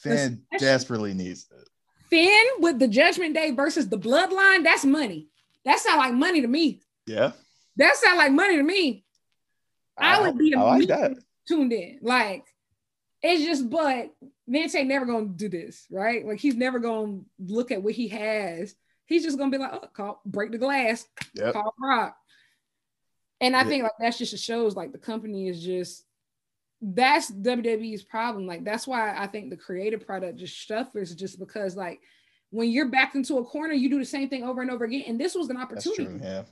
Finn 0.00 0.42
desperately 0.58 1.14
needs 1.14 1.46
it. 1.50 1.68
Finn 2.10 2.46
with 2.60 2.78
the 2.78 2.88
Judgment 2.88 3.34
Day 3.34 3.50
versus 3.50 3.88
the 3.88 3.98
Bloodline, 3.98 4.64
that's 4.64 4.84
money. 4.84 5.28
That 5.64 5.78
sound 5.78 5.98
like 5.98 6.14
money 6.14 6.40
to 6.40 6.46
me. 6.48 6.80
Yeah. 7.06 7.32
That 7.76 7.96
sound 7.96 8.18
like 8.18 8.32
money 8.32 8.56
to 8.56 8.62
me. 8.62 9.04
I, 9.98 10.16
I 10.18 10.20
would 10.22 10.38
be 10.38 10.54
I 10.54 10.62
like 10.62 10.88
that. 10.88 11.16
tuned 11.46 11.72
in. 11.72 11.98
Like 12.02 12.44
it's 13.22 13.44
just, 13.44 13.68
but 13.68 14.10
Vince 14.46 14.74
ain't 14.74 14.88
never 14.88 15.06
gonna 15.06 15.26
do 15.26 15.48
this, 15.48 15.86
right? 15.90 16.24
Like 16.24 16.38
he's 16.38 16.54
never 16.54 16.78
gonna 16.78 17.20
look 17.38 17.70
at 17.70 17.82
what 17.82 17.94
he 17.94 18.08
has. 18.08 18.74
He's 19.06 19.24
just 19.24 19.38
gonna 19.38 19.50
be 19.50 19.58
like, 19.58 19.72
oh, 19.72 19.88
call 19.92 20.20
break 20.24 20.52
the 20.52 20.58
glass, 20.58 21.06
yep. 21.34 21.54
call 21.54 21.74
Brock. 21.78 22.16
And 23.40 23.56
I 23.56 23.60
yeah. 23.62 23.68
think 23.68 23.82
like 23.84 23.92
that's 23.98 24.18
just 24.18 24.32
a 24.32 24.38
shows 24.38 24.74
like 24.74 24.92
the 24.92 24.98
company 24.98 25.48
is 25.48 25.62
just 25.62 26.04
that's 26.80 27.30
WWE's 27.30 28.02
problem. 28.02 28.46
Like 28.46 28.64
that's 28.64 28.86
why 28.86 29.16
I 29.16 29.26
think 29.26 29.50
the 29.50 29.56
creative 29.56 30.06
product 30.06 30.38
just 30.38 30.66
suffers 30.66 31.14
just 31.14 31.38
because 31.38 31.76
like 31.76 32.00
when 32.50 32.70
you're 32.70 32.88
backed 32.88 33.14
into 33.14 33.38
a 33.38 33.44
corner, 33.44 33.74
you 33.74 33.90
do 33.90 33.98
the 33.98 34.04
same 34.04 34.28
thing 34.28 34.44
over 34.44 34.62
and 34.62 34.70
over 34.70 34.84
again. 34.84 35.04
And 35.06 35.20
this 35.20 35.34
was 35.34 35.50
an 35.50 35.56
opportunity. 35.56 36.04
True, 36.04 36.20
yeah. 36.22 36.42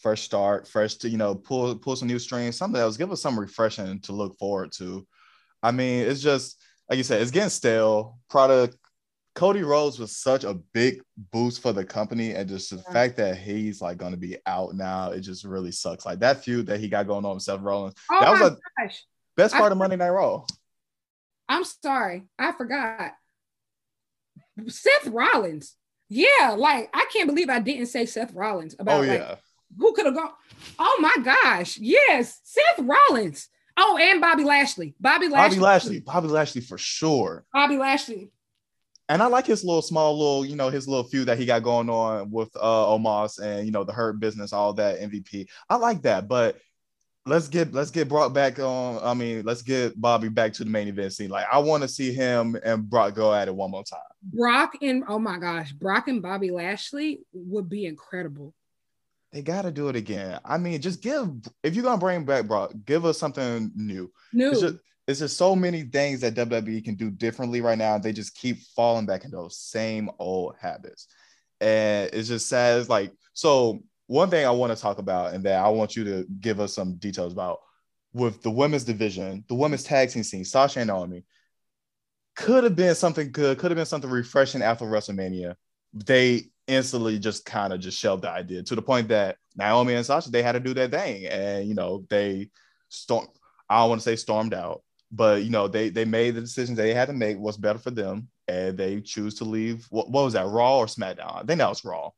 First 0.00 0.24
start, 0.24 0.66
first 0.66 1.02
to 1.02 1.08
you 1.08 1.16
know 1.16 1.34
pull 1.34 1.74
pull 1.76 1.96
some 1.96 2.08
new 2.08 2.18
strings, 2.18 2.56
something 2.56 2.80
else. 2.80 2.96
Give 2.96 3.12
us 3.12 3.22
some 3.22 3.38
refreshing 3.38 4.00
to 4.00 4.12
look 4.12 4.36
forward 4.36 4.72
to. 4.78 5.06
I 5.62 5.70
mean, 5.70 6.06
it's 6.06 6.20
just 6.20 6.60
like 6.90 6.96
you 6.96 7.04
said, 7.04 7.22
it's 7.22 7.30
getting 7.30 7.50
stale. 7.50 8.18
Product 8.28 8.76
Cody 9.34 9.62
Rhodes 9.62 9.98
was 9.98 10.16
such 10.16 10.44
a 10.44 10.54
big 10.74 11.00
boost 11.32 11.62
for 11.62 11.72
the 11.72 11.84
company, 11.84 12.32
and 12.32 12.48
just 12.48 12.70
the 12.70 12.76
yeah. 12.76 12.92
fact 12.92 13.16
that 13.16 13.38
he's 13.38 13.80
like 13.80 13.96
going 13.96 14.12
to 14.12 14.18
be 14.18 14.36
out 14.46 14.74
now, 14.74 15.10
it 15.10 15.20
just 15.20 15.44
really 15.44 15.72
sucks. 15.72 16.04
Like 16.04 16.20
that 16.20 16.44
feud 16.44 16.66
that 16.66 16.80
he 16.80 16.88
got 16.88 17.06
going 17.06 17.24
on 17.24 17.34
with 17.34 17.42
Seth 17.42 17.60
Rollins, 17.60 17.94
oh 18.10 18.20
that 18.20 18.30
was 18.30 18.40
a 18.40 18.58
gosh. 18.78 19.04
best 19.36 19.54
part 19.54 19.70
I, 19.70 19.72
of 19.72 19.78
Monday 19.78 19.96
Night 19.96 20.10
Raw. 20.10 20.44
I'm 21.48 21.64
sorry, 21.64 22.24
I 22.38 22.52
forgot. 22.52 23.12
Seth 24.68 25.06
Rollins, 25.06 25.76
yeah, 26.10 26.54
like 26.56 26.90
I 26.92 27.06
can't 27.10 27.28
believe 27.28 27.48
I 27.48 27.58
didn't 27.58 27.86
say 27.86 28.04
Seth 28.04 28.34
Rollins 28.34 28.76
about. 28.78 29.00
Oh 29.00 29.02
yeah, 29.02 29.28
like, 29.30 29.38
who 29.78 29.94
could 29.94 30.06
have 30.06 30.14
gone? 30.14 30.32
Oh 30.78 30.98
my 31.00 31.16
gosh, 31.24 31.78
yes, 31.78 32.38
Seth 32.44 32.86
Rollins. 32.86 33.48
Oh, 33.74 33.96
and 33.96 34.20
Bobby 34.20 34.44
Lashley. 34.44 34.94
Bobby 35.00 35.28
Lashley. 35.28 35.56
Bobby 35.56 35.60
Lashley. 35.60 36.00
Bobby 36.00 36.28
Lashley 36.28 36.60
for 36.60 36.76
sure. 36.76 37.46
Bobby 37.54 37.78
Lashley 37.78 38.30
and 39.12 39.22
I 39.22 39.26
like 39.26 39.46
his 39.46 39.62
little 39.62 39.82
small 39.82 40.16
little, 40.16 40.46
you 40.46 40.56
know, 40.56 40.70
his 40.70 40.88
little 40.88 41.04
feud 41.04 41.28
that 41.28 41.36
he 41.36 41.44
got 41.44 41.62
going 41.62 41.90
on 41.90 42.30
with 42.30 42.48
uh 42.56 42.86
Omos 42.86 43.38
and 43.38 43.66
you 43.66 43.70
know 43.70 43.84
the 43.84 43.92
hurt 43.92 44.18
business, 44.18 44.54
all 44.54 44.72
that 44.74 45.00
MVP. 45.00 45.48
I 45.68 45.76
like 45.76 46.02
that, 46.02 46.28
but 46.28 46.56
let's 47.26 47.48
get 47.48 47.74
let's 47.74 47.90
get 47.90 48.08
Brock 48.08 48.32
back 48.32 48.58
on. 48.58 49.00
I 49.02 49.12
mean, 49.12 49.44
let's 49.44 49.60
get 49.60 50.00
Bobby 50.00 50.30
back 50.30 50.54
to 50.54 50.64
the 50.64 50.70
main 50.70 50.88
event 50.88 51.12
scene. 51.12 51.28
Like 51.28 51.44
I 51.52 51.58
want 51.58 51.82
to 51.82 51.88
see 51.88 52.14
him 52.14 52.56
and 52.64 52.88
Brock 52.88 53.14
go 53.14 53.34
at 53.34 53.48
it 53.48 53.54
one 53.54 53.70
more 53.70 53.84
time. 53.84 54.00
Brock 54.22 54.76
and 54.80 55.04
oh 55.06 55.18
my 55.18 55.38
gosh, 55.38 55.72
Brock 55.72 56.08
and 56.08 56.22
Bobby 56.22 56.50
Lashley 56.50 57.20
would 57.34 57.68
be 57.68 57.84
incredible. 57.84 58.54
They 59.30 59.42
got 59.42 59.62
to 59.62 59.70
do 59.70 59.88
it 59.88 59.96
again. 59.96 60.40
I 60.42 60.56
mean, 60.56 60.80
just 60.80 61.02
give 61.02 61.28
if 61.62 61.74
you're 61.74 61.84
gonna 61.84 61.98
bring 61.98 62.24
back 62.24 62.46
Brock, 62.46 62.72
give 62.86 63.04
us 63.04 63.18
something 63.18 63.72
new. 63.76 64.10
New. 64.32 64.52
It's 64.52 64.60
just, 64.60 64.76
it's 65.12 65.20
just 65.20 65.36
so 65.36 65.54
many 65.54 65.82
things 65.82 66.20
that 66.20 66.34
WWE 66.34 66.84
can 66.84 66.96
do 66.96 67.10
differently 67.10 67.60
right 67.60 67.78
now. 67.78 67.98
They 67.98 68.12
just 68.12 68.36
keep 68.36 68.58
falling 68.74 69.06
back 69.06 69.24
into 69.24 69.36
those 69.36 69.56
same 69.56 70.10
old 70.18 70.56
habits. 70.60 71.06
And 71.60 72.10
it 72.12 72.24
just 72.24 72.48
says 72.48 72.88
like, 72.88 73.12
so 73.32 73.82
one 74.06 74.30
thing 74.30 74.44
I 74.44 74.50
want 74.50 74.74
to 74.74 74.82
talk 74.82 74.98
about 74.98 75.34
and 75.34 75.44
that 75.44 75.64
I 75.64 75.68
want 75.68 75.96
you 75.96 76.04
to 76.04 76.26
give 76.40 76.60
us 76.60 76.74
some 76.74 76.96
details 76.96 77.32
about 77.32 77.60
with 78.12 78.42
the 78.42 78.50
women's 78.50 78.84
division, 78.84 79.44
the 79.48 79.54
women's 79.54 79.84
tag 79.84 80.10
team 80.10 80.22
scene, 80.22 80.44
Sasha 80.44 80.80
and 80.80 80.88
Naomi, 80.88 81.24
could 82.34 82.64
have 82.64 82.76
been 82.76 82.94
something 82.94 83.30
good, 83.30 83.58
could 83.58 83.70
have 83.70 83.76
been 83.76 83.86
something 83.86 84.10
refreshing 84.10 84.62
after 84.62 84.84
WrestleMania. 84.84 85.54
They 85.92 86.44
instantly 86.66 87.18
just 87.18 87.44
kind 87.44 87.72
of 87.72 87.80
just 87.80 87.98
shelved 87.98 88.24
the 88.24 88.30
idea 88.30 88.62
to 88.62 88.74
the 88.74 88.82
point 88.82 89.08
that 89.08 89.36
Naomi 89.56 89.94
and 89.94 90.04
Sasha, 90.06 90.30
they 90.30 90.42
had 90.42 90.52
to 90.52 90.60
do 90.60 90.74
their 90.74 90.88
thing. 90.88 91.26
And, 91.26 91.68
you 91.68 91.74
know, 91.74 92.04
they 92.08 92.50
stormed, 92.88 93.28
I 93.68 93.80
don't 93.80 93.90
want 93.90 94.00
to 94.00 94.04
say 94.04 94.16
stormed 94.16 94.54
out, 94.54 94.82
but 95.12 95.42
you 95.42 95.50
know 95.50 95.68
they 95.68 95.90
they 95.90 96.06
made 96.06 96.34
the 96.34 96.40
decisions 96.40 96.76
they 96.76 96.94
had 96.94 97.06
to 97.06 97.12
make 97.12 97.38
what's 97.38 97.58
better 97.58 97.78
for 97.78 97.90
them 97.90 98.28
and 98.48 98.76
they 98.76 99.00
choose 99.00 99.34
to 99.34 99.44
leave 99.44 99.86
what, 99.90 100.10
what 100.10 100.24
was 100.24 100.32
that 100.32 100.46
raw 100.46 100.78
or 100.78 100.86
smackdown? 100.86 101.36
I 101.36 101.42
think 101.44 101.58
that 101.58 101.68
was 101.68 101.84
raw. 101.84 102.10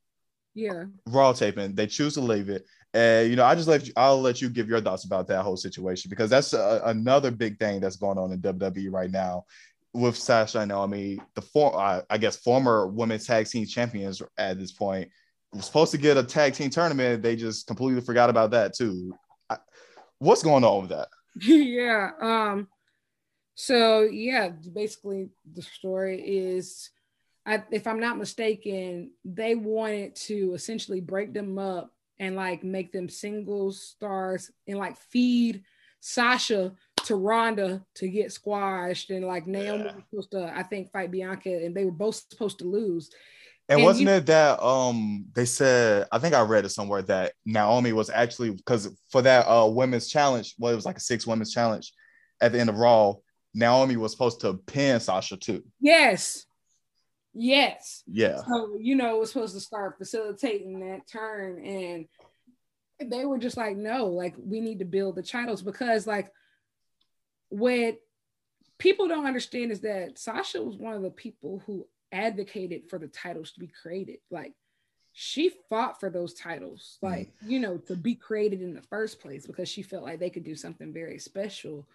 Yeah. 0.55 0.85
Raw 1.07 1.33
taping 1.33 1.75
they 1.75 1.89
choose 1.89 2.15
to 2.15 2.21
leave 2.21 2.49
it. 2.49 2.65
And 2.95 3.29
you 3.29 3.35
know 3.35 3.45
i 3.45 3.57
just 3.57 3.67
let 3.67 3.87
you 3.89 3.93
i'll 3.97 4.21
let 4.21 4.41
you 4.41 4.49
give 4.49 4.69
your 4.69 4.81
thoughts 4.81 5.05
about 5.05 5.27
that 5.27 5.43
whole 5.43 5.57
situation 5.57 6.09
because 6.09 6.31
that's 6.31 6.53
a, 6.53 6.81
another 6.85 7.33
big 7.33 7.59
thing 7.59 7.81
that's 7.81 7.97
going 7.97 8.19
on 8.19 8.31
in 8.31 8.41
wwe 8.41 8.93
right 8.93 9.11
now 9.11 9.45
with 9.93 10.17
sasha 10.17 10.61
and 10.61 10.69
naomi 10.69 11.21
the 11.35 11.43
form 11.43 11.75
I, 11.77 12.03
I 12.09 12.19
guess 12.19 12.37
former 12.37 12.87
women's 12.87 13.27
tag 13.27 13.49
team 13.49 13.67
champions 13.67 14.23
at 14.39 14.59
this 14.59 14.71
point. 14.73 15.09
Were 15.53 15.63
supposed 15.63 15.93
to 15.93 15.99
get 15.99 16.17
a 16.17 16.23
tag 16.25 16.55
team 16.55 16.69
tournament. 16.71 17.23
They 17.23 17.37
just 17.37 17.69
completely 17.69 18.01
forgot 18.01 18.29
about 18.29 18.51
that 18.53 18.75
too. 18.75 19.17
I, 19.49 19.59
what's 20.19 20.43
going 20.43 20.65
on 20.65 20.83
with 20.83 20.91
that? 20.91 21.09
Yeah 21.41 22.11
um 22.21 22.69
so 23.55 24.03
yeah, 24.03 24.49
basically 24.49 25.29
the 25.53 25.63
story 25.63 26.21
is, 26.21 26.91
I, 27.47 27.63
if 27.71 27.87
I'm 27.87 28.01
not 28.01 28.19
mistaken, 28.19 29.13
they 29.25 29.55
wanted 29.55 30.17
to 30.17 30.55
essentially 30.55 31.01
break 31.01 31.33
them 31.33 31.59
up 31.59 31.93
and 32.19 32.37
like 32.37 32.65
make 32.65 32.93
them 32.93 33.09
singles 33.09 33.81
stars 33.81 34.51
and 34.67 34.79
like 34.79 34.97
feed 34.97 35.63
Sasha 36.01 36.73
to 37.05 37.17
Ronda 37.17 37.85
to 37.97 38.09
get 38.09 38.33
squashed 38.33 39.11
and 39.11 39.25
like 39.25 39.47
Naomi 39.47 39.85
yeah. 39.85 39.95
was 39.95 40.05
supposed 40.11 40.31
to 40.33 40.53
I 40.57 40.63
think 40.63 40.91
fight 40.91 41.11
Bianca 41.11 41.51
and 41.51 41.75
they 41.75 41.85
were 41.85 41.91
both 41.91 42.23
supposed 42.31 42.59
to 42.59 42.65
lose. 42.65 43.11
And, 43.69 43.79
and 43.79 43.85
wasn't 43.85 44.09
you, 44.09 44.15
it 44.15 44.27
that 44.27 44.63
um 44.63 45.27
they 45.35 45.45
said 45.45 46.07
I 46.13 46.19
think 46.19 46.35
I 46.35 46.43
read 46.43 46.65
it 46.65 46.71
somewhere 46.71 47.03
that 47.03 47.33
Naomi 47.45 47.93
was 47.93 48.11
actually 48.11 48.51
because 48.51 48.89
for 49.11 49.23
that 49.23 49.47
uh 49.47 49.67
women's 49.67 50.09
challenge, 50.09 50.55
well 50.59 50.73
it 50.73 50.77
was 50.77 50.87
like 50.87 50.99
a 50.99 51.01
six 51.01 51.27
women's 51.27 51.53
challenge 51.53 51.93
at 52.41 52.53
the 52.53 52.61
end 52.61 52.69
of 52.69 52.79
Raw, 52.79 53.15
Naomi 53.55 53.97
was 53.97 54.13
supposed 54.13 54.41
to 54.41 54.55
pin 54.55 55.01
Sasha 55.01 55.37
too. 55.37 55.63
Yes. 55.81 56.45
Yes. 57.33 58.03
Yeah. 58.07 58.43
So, 58.49 58.77
you 58.79 58.97
know, 58.97 59.17
it 59.17 59.21
was 59.21 59.33
supposed 59.33 59.55
to 59.55 59.61
start 59.61 59.99
facilitating 59.99 60.81
that 60.81 61.07
turn. 61.07 61.65
And 61.65 62.07
they 63.11 63.25
were 63.25 63.39
just 63.39 63.57
like, 63.57 63.77
no, 63.77 64.07
like 64.07 64.35
we 64.39 64.61
need 64.61 64.81
to 64.81 64.85
build 64.85 65.17
the 65.17 65.23
titles 65.23 65.63
because 65.63 66.07
like 66.07 66.31
what 67.49 67.99
people 68.79 69.09
don't 69.09 69.27
understand 69.27 69.71
is 69.71 69.81
that 69.81 70.19
Sasha 70.19 70.63
was 70.63 70.77
one 70.77 70.95
of 70.95 71.03
the 71.03 71.11
people 71.11 71.63
who 71.67 71.87
advocated 72.13 72.89
for 72.89 72.99
the 72.99 73.09
titles 73.09 73.53
to 73.53 73.61
be 73.61 73.69
created. 73.83 74.19
Like 74.31 74.53
she 75.13 75.53
fought 75.69 76.01
for 76.01 76.11
those 76.11 76.35
titles, 76.35 76.99
like, 77.03 77.33
mm. 77.45 77.51
you 77.51 77.61
know, 77.61 77.79
to 77.79 77.97
be 77.97 78.15
created 78.15 78.63
in 78.63 78.75
the 78.75 78.83
first 78.83 79.21
place 79.21 79.47
because 79.47 79.69
she 79.69 79.83
felt 79.83 80.05
like 80.05 80.19
they 80.19 80.31
could 80.31 80.45
do 80.45 80.57
something 80.57 80.93
very 80.93 81.19
special 81.19 81.87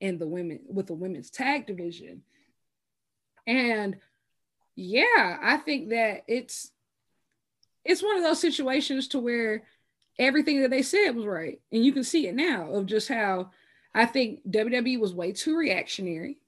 in 0.00 0.18
the 0.18 0.26
women 0.26 0.60
with 0.68 0.86
the 0.86 0.94
women's 0.94 1.30
tag 1.30 1.66
division. 1.66 2.22
And 3.46 3.96
yeah, 4.76 5.38
I 5.42 5.56
think 5.56 5.90
that 5.90 6.24
it's 6.28 6.70
it's 7.84 8.02
one 8.02 8.16
of 8.16 8.22
those 8.22 8.40
situations 8.40 9.08
to 9.08 9.18
where 9.18 9.64
everything 10.18 10.62
that 10.62 10.70
they 10.70 10.82
said 10.82 11.12
was 11.12 11.24
right. 11.24 11.60
And 11.72 11.84
you 11.84 11.92
can 11.92 12.04
see 12.04 12.26
it 12.26 12.34
now 12.34 12.72
of 12.72 12.86
just 12.86 13.08
how 13.08 13.50
I 13.94 14.04
think 14.04 14.40
WWE 14.48 15.00
was 15.00 15.14
way 15.14 15.32
too 15.32 15.56
reactionary. 15.56 16.38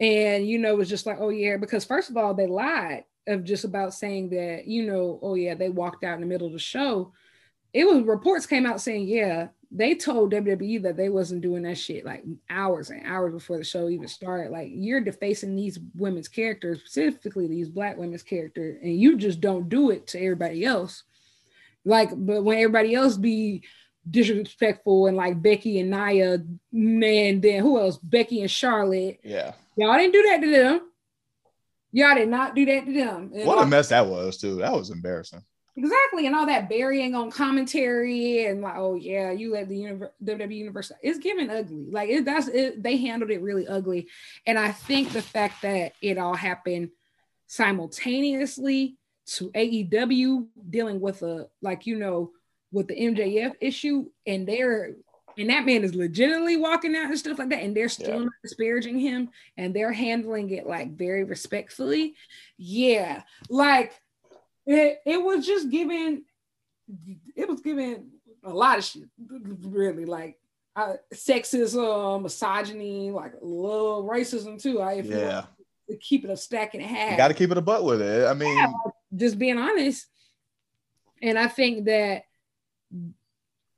And 0.00 0.46
you 0.48 0.58
know, 0.58 0.72
it 0.72 0.78
was 0.78 0.88
just 0.88 1.06
like, 1.06 1.18
oh 1.20 1.28
yeah, 1.28 1.56
because 1.56 1.84
first 1.84 2.10
of 2.10 2.16
all, 2.16 2.34
they 2.34 2.46
lied 2.46 3.04
of 3.26 3.44
just 3.44 3.64
about 3.64 3.94
saying 3.94 4.30
that, 4.30 4.66
you 4.66 4.86
know, 4.86 5.18
oh 5.22 5.34
yeah, 5.34 5.54
they 5.54 5.68
walked 5.68 6.04
out 6.04 6.14
in 6.14 6.20
the 6.20 6.26
middle 6.26 6.46
of 6.46 6.52
the 6.52 6.58
show. 6.58 7.12
It 7.72 7.84
was 7.84 8.02
reports 8.04 8.46
came 8.46 8.66
out 8.66 8.80
saying, 8.80 9.06
yeah, 9.08 9.48
they 9.70 9.94
told 9.94 10.32
WWE 10.32 10.82
that 10.82 10.96
they 10.96 11.08
wasn't 11.08 11.42
doing 11.42 11.62
that 11.62 11.78
shit 11.78 12.04
like 12.04 12.24
hours 12.48 12.90
and 12.90 13.04
hours 13.04 13.32
before 13.32 13.58
the 13.58 13.64
show 13.64 13.88
even 13.88 14.08
started. 14.08 14.50
Like 14.50 14.68
you're 14.70 15.00
defacing 15.00 15.56
these 15.56 15.78
women's 15.94 16.28
characters, 16.28 16.80
specifically 16.80 17.46
these 17.46 17.68
black 17.68 17.96
women's 17.96 18.22
character, 18.22 18.78
and 18.82 18.98
you 18.98 19.16
just 19.16 19.40
don't 19.40 19.68
do 19.68 19.90
it 19.90 20.06
to 20.08 20.20
everybody 20.20 20.64
else. 20.64 21.02
Like, 21.84 22.10
but 22.12 22.42
when 22.42 22.58
everybody 22.58 22.94
else 22.94 23.16
be 23.16 23.62
disrespectful 24.08 25.06
and 25.06 25.16
like 25.16 25.40
Becky 25.42 25.80
and 25.80 25.90
Nia, 25.90 26.38
man, 26.72 27.40
then 27.40 27.62
who 27.62 27.78
else? 27.78 27.96
Becky 27.98 28.40
and 28.40 28.50
Charlotte. 28.50 29.20
Yeah. 29.22 29.52
Y'all 29.76 29.96
didn't 29.96 30.12
do 30.12 30.22
that 30.22 30.40
to 30.40 30.50
them. 30.50 30.80
Y'all 31.92 32.14
did 32.14 32.28
not 32.28 32.54
do 32.54 32.64
that 32.66 32.86
to 32.86 32.92
them. 32.92 33.30
And 33.34 33.46
What 33.46 33.62
a 33.62 33.66
mess 33.66 33.88
that 33.88 34.06
was, 34.06 34.36
too. 34.38 34.56
That 34.56 34.72
was 34.72 34.90
embarrassing. 34.90 35.42
Exactly, 35.78 36.26
and 36.26 36.34
all 36.34 36.46
that 36.46 36.70
burying 36.70 37.14
on 37.14 37.30
commentary 37.30 38.46
and 38.46 38.62
like, 38.62 38.76
oh 38.76 38.94
yeah, 38.94 39.30
you 39.30 39.52
let 39.52 39.68
the 39.68 39.76
universe, 39.76 40.10
WWE 40.24 40.56
universe. 40.56 40.90
It's 41.02 41.18
giving 41.18 41.50
ugly. 41.50 41.84
Like 41.90 42.08
it, 42.08 42.24
that's 42.24 42.48
it. 42.48 42.82
They 42.82 42.96
handled 42.96 43.30
it 43.30 43.42
really 43.42 43.68
ugly, 43.68 44.08
and 44.46 44.58
I 44.58 44.72
think 44.72 45.12
the 45.12 45.20
fact 45.20 45.62
that 45.62 45.92
it 46.00 46.16
all 46.16 46.34
happened 46.34 46.90
simultaneously 47.46 48.96
to 49.26 49.50
AEW 49.50 50.46
dealing 50.70 51.00
with 51.00 51.22
a 51.22 51.48
like 51.60 51.86
you 51.86 51.98
know 51.98 52.30
with 52.72 52.88
the 52.88 52.94
MJF 52.98 53.54
issue, 53.60 54.06
and 54.26 54.46
they're 54.48 54.94
and 55.38 55.50
that 55.50 55.66
man 55.66 55.84
is 55.84 55.94
legitimately 55.94 56.56
walking 56.56 56.96
out 56.96 57.04
and 57.10 57.18
stuff 57.18 57.38
like 57.38 57.50
that, 57.50 57.62
and 57.62 57.76
they're 57.76 57.90
still 57.90 58.22
Yeah. 58.22 58.28
disparaging 58.42 58.98
him, 58.98 59.28
and 59.58 59.74
they're 59.74 59.92
handling 59.92 60.48
it 60.50 60.66
like 60.66 60.96
very 60.96 61.24
respectfully. 61.24 62.14
Yeah, 62.56 63.22
like 63.50 63.92
it, 64.66 64.98
it 65.06 65.22
was 65.22 65.46
just 65.46 65.70
giving 65.70 66.22
it 67.34 67.48
was 67.48 67.60
giving 67.60 68.08
a 68.44 68.50
lot 68.52 68.78
of 68.78 68.84
shit 68.84 69.02
really 69.62 70.04
like 70.04 70.38
uh, 70.76 70.94
sexism 71.14 72.22
misogyny 72.22 73.10
like 73.10 73.32
a 73.40 73.44
little 73.44 74.04
racism 74.04 74.60
too 74.60 74.80
i 74.80 74.94
if 74.94 75.06
you 75.06 75.12
Yeah. 75.16 75.34
want 75.34 75.46
to 75.90 75.96
keep 75.98 76.24
it 76.24 76.30
a 76.30 76.36
stack 76.36 76.74
and 76.74 76.82
a 76.82 76.86
half 76.86 77.12
You 77.12 77.16
got 77.16 77.28
to 77.28 77.34
keep 77.34 77.50
it 77.50 77.56
a 77.58 77.62
butt 77.62 77.84
with 77.84 78.02
it. 78.02 78.26
I 78.26 78.34
mean, 78.34 78.56
Yeah. 78.56 78.72
just 79.14 79.38
being 79.38 79.58
honest 79.58 80.06
and 81.22 81.38
i 81.38 81.48
think 81.48 81.86
that 81.86 82.22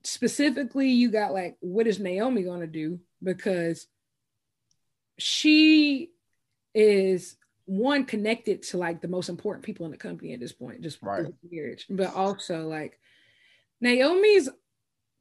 specifically 0.03 0.89
you 0.91 1.11
got 1.11 1.33
like 1.33 1.57
what 1.61 1.87
is 1.87 1.99
naomi 1.99 2.43
going 2.43 2.61
to 2.61 2.67
do 2.67 2.99
because 3.23 3.87
she 5.19 6.11
is 6.75 7.37
one 7.69 8.05
connected 8.05 8.63
to 8.63 8.77
like 8.77 9.01
the 9.01 9.09
most 9.09 9.29
important 9.29 9.65
people 9.65 9.85
in 9.87 9.93
the 9.93 9.99
company 9.99 10.33
at 10.33 10.41
this 10.41 10.53
point 10.53 10.81
just 10.81 11.03
Right. 11.03 11.27
marriage 11.51 11.87
but 11.91 12.15
also 12.15 12.67
like 12.67 12.99
naomi's 13.81 14.49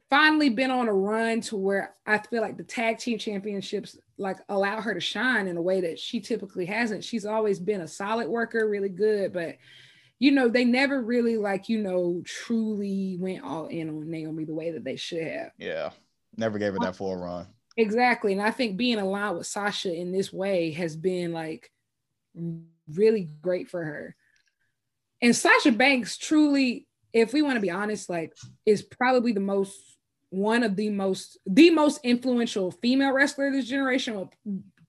finally 0.09 0.49
been 0.49 0.71
on 0.71 0.87
a 0.87 0.93
run 0.93 1.41
to 1.41 1.57
where 1.57 1.95
i 2.05 2.17
feel 2.17 2.41
like 2.41 2.57
the 2.57 2.63
tag 2.63 2.97
team 2.97 3.17
championships 3.17 3.97
like 4.17 4.37
allow 4.49 4.79
her 4.79 4.93
to 4.93 4.99
shine 4.99 5.47
in 5.47 5.57
a 5.57 5.61
way 5.61 5.81
that 5.81 5.99
she 5.99 6.19
typically 6.19 6.65
hasn't 6.65 7.03
she's 7.03 7.25
always 7.25 7.59
been 7.59 7.81
a 7.81 7.87
solid 7.87 8.27
worker 8.27 8.69
really 8.69 8.89
good 8.89 9.33
but 9.33 9.57
you 10.19 10.31
know 10.31 10.47
they 10.47 10.63
never 10.63 11.01
really 11.01 11.37
like 11.37 11.69
you 11.69 11.79
know 11.79 12.21
truly 12.25 13.17
went 13.19 13.43
all 13.43 13.67
in 13.67 13.89
on 13.89 14.09
naomi 14.09 14.45
the 14.45 14.53
way 14.53 14.71
that 14.71 14.83
they 14.83 14.95
should 14.95 15.23
have 15.23 15.51
yeah. 15.57 15.91
Never 16.39 16.59
gave 16.59 16.75
it 16.75 16.81
that 16.81 16.95
full 16.95 17.15
run. 17.17 17.47
Exactly. 17.77 18.31
And 18.31 18.41
I 18.41 18.51
think 18.51 18.77
being 18.77 18.99
aligned 18.99 19.37
with 19.37 19.47
Sasha 19.47 19.91
in 19.91 20.11
this 20.11 20.31
way 20.31 20.71
has 20.73 20.95
been 20.95 21.33
like 21.33 21.71
really 22.93 23.27
great 23.41 23.69
for 23.69 23.83
her. 23.83 24.15
And 25.21 25.35
Sasha 25.35 25.71
Banks 25.71 26.17
truly, 26.17 26.87
if 27.13 27.33
we 27.33 27.41
want 27.41 27.55
to 27.55 27.61
be 27.61 27.71
honest, 27.71 28.09
like 28.09 28.33
is 28.65 28.81
probably 28.81 29.31
the 29.31 29.39
most 29.39 29.75
one 30.29 30.63
of 30.63 30.75
the 30.75 30.89
most 30.89 31.37
the 31.45 31.69
most 31.69 32.01
influential 32.03 32.71
female 32.71 33.11
wrestler 33.13 33.47
of 33.47 33.53
this 33.53 33.67
generation. 33.67 34.29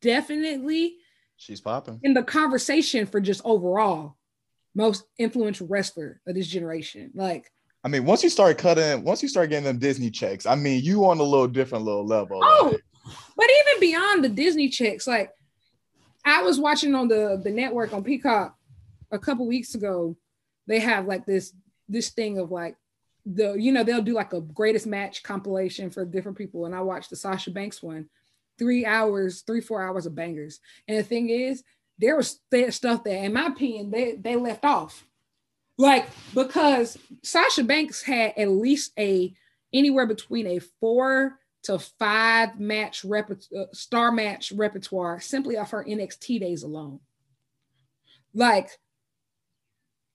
Definitely 0.00 0.96
She's 1.36 1.60
popping. 1.60 2.00
in 2.02 2.14
the 2.14 2.22
conversation 2.22 3.06
for 3.06 3.20
just 3.20 3.40
overall 3.44 4.16
most 4.74 5.04
influential 5.18 5.66
wrestler 5.66 6.20
of 6.26 6.34
this 6.34 6.46
generation. 6.46 7.10
Like 7.14 7.50
I 7.84 7.88
mean, 7.88 8.04
once 8.04 8.24
you 8.24 8.30
start 8.30 8.58
cutting, 8.58 9.04
once 9.04 9.22
you 9.22 9.28
start 9.28 9.50
getting 9.50 9.64
them 9.64 9.78
Disney 9.78 10.10
checks, 10.10 10.46
I 10.46 10.56
mean, 10.56 10.82
you 10.82 11.04
on 11.06 11.18
a 11.20 11.22
little 11.22 11.46
different 11.46 11.84
little 11.84 12.04
level. 12.04 12.40
Oh, 12.42 12.70
Like, 12.72 12.82
but 13.36 13.46
even 13.46 13.80
beyond 13.80 14.24
the 14.24 14.28
Disney 14.28 14.68
checks, 14.68 15.06
like 15.06 15.30
I 16.28 16.42
was 16.42 16.58
watching 16.58 16.94
on 16.94 17.08
the 17.08 17.40
the 17.42 17.50
network 17.50 17.92
on 17.92 18.04
Peacock 18.04 18.56
a 19.10 19.18
couple 19.18 19.46
weeks 19.46 19.74
ago. 19.74 20.16
They 20.66 20.80
have 20.80 21.06
like 21.06 21.26
this 21.26 21.52
this 21.88 22.10
thing 22.10 22.38
of 22.38 22.50
like 22.50 22.76
the 23.24 23.54
you 23.54 23.72
know 23.72 23.82
they'll 23.82 24.02
do 24.02 24.14
like 24.14 24.32
a 24.32 24.40
greatest 24.40 24.86
match 24.86 25.22
compilation 25.22 25.90
for 25.90 26.04
different 26.04 26.38
people, 26.38 26.66
and 26.66 26.74
I 26.74 26.80
watched 26.80 27.10
the 27.10 27.16
Sasha 27.16 27.50
Banks 27.50 27.82
one, 27.82 28.08
three 28.58 28.84
hours, 28.84 29.42
three 29.42 29.60
four 29.60 29.82
hours 29.82 30.06
of 30.06 30.14
bangers. 30.14 30.60
And 30.86 30.98
the 30.98 31.02
thing 31.02 31.30
is, 31.30 31.62
there 31.98 32.16
was 32.16 32.40
stuff 32.70 33.04
that, 33.04 33.24
in 33.24 33.32
my 33.32 33.46
opinion, 33.46 33.90
they 33.90 34.16
they 34.16 34.36
left 34.36 34.64
off, 34.64 35.06
like 35.76 36.08
because 36.34 36.98
Sasha 37.22 37.64
Banks 37.64 38.02
had 38.02 38.34
at 38.36 38.48
least 38.48 38.92
a 38.98 39.34
anywhere 39.72 40.06
between 40.06 40.46
a 40.46 40.58
four 40.80 41.38
to 41.64 41.78
five 41.78 42.58
match 42.60 43.04
rep- 43.04 43.30
uh, 43.30 43.64
star 43.72 44.12
match 44.12 44.52
repertoire 44.52 45.20
simply 45.20 45.56
off 45.56 45.72
her 45.72 45.84
NXT 45.84 46.40
days 46.40 46.62
alone. 46.62 47.00
Like 48.34 48.70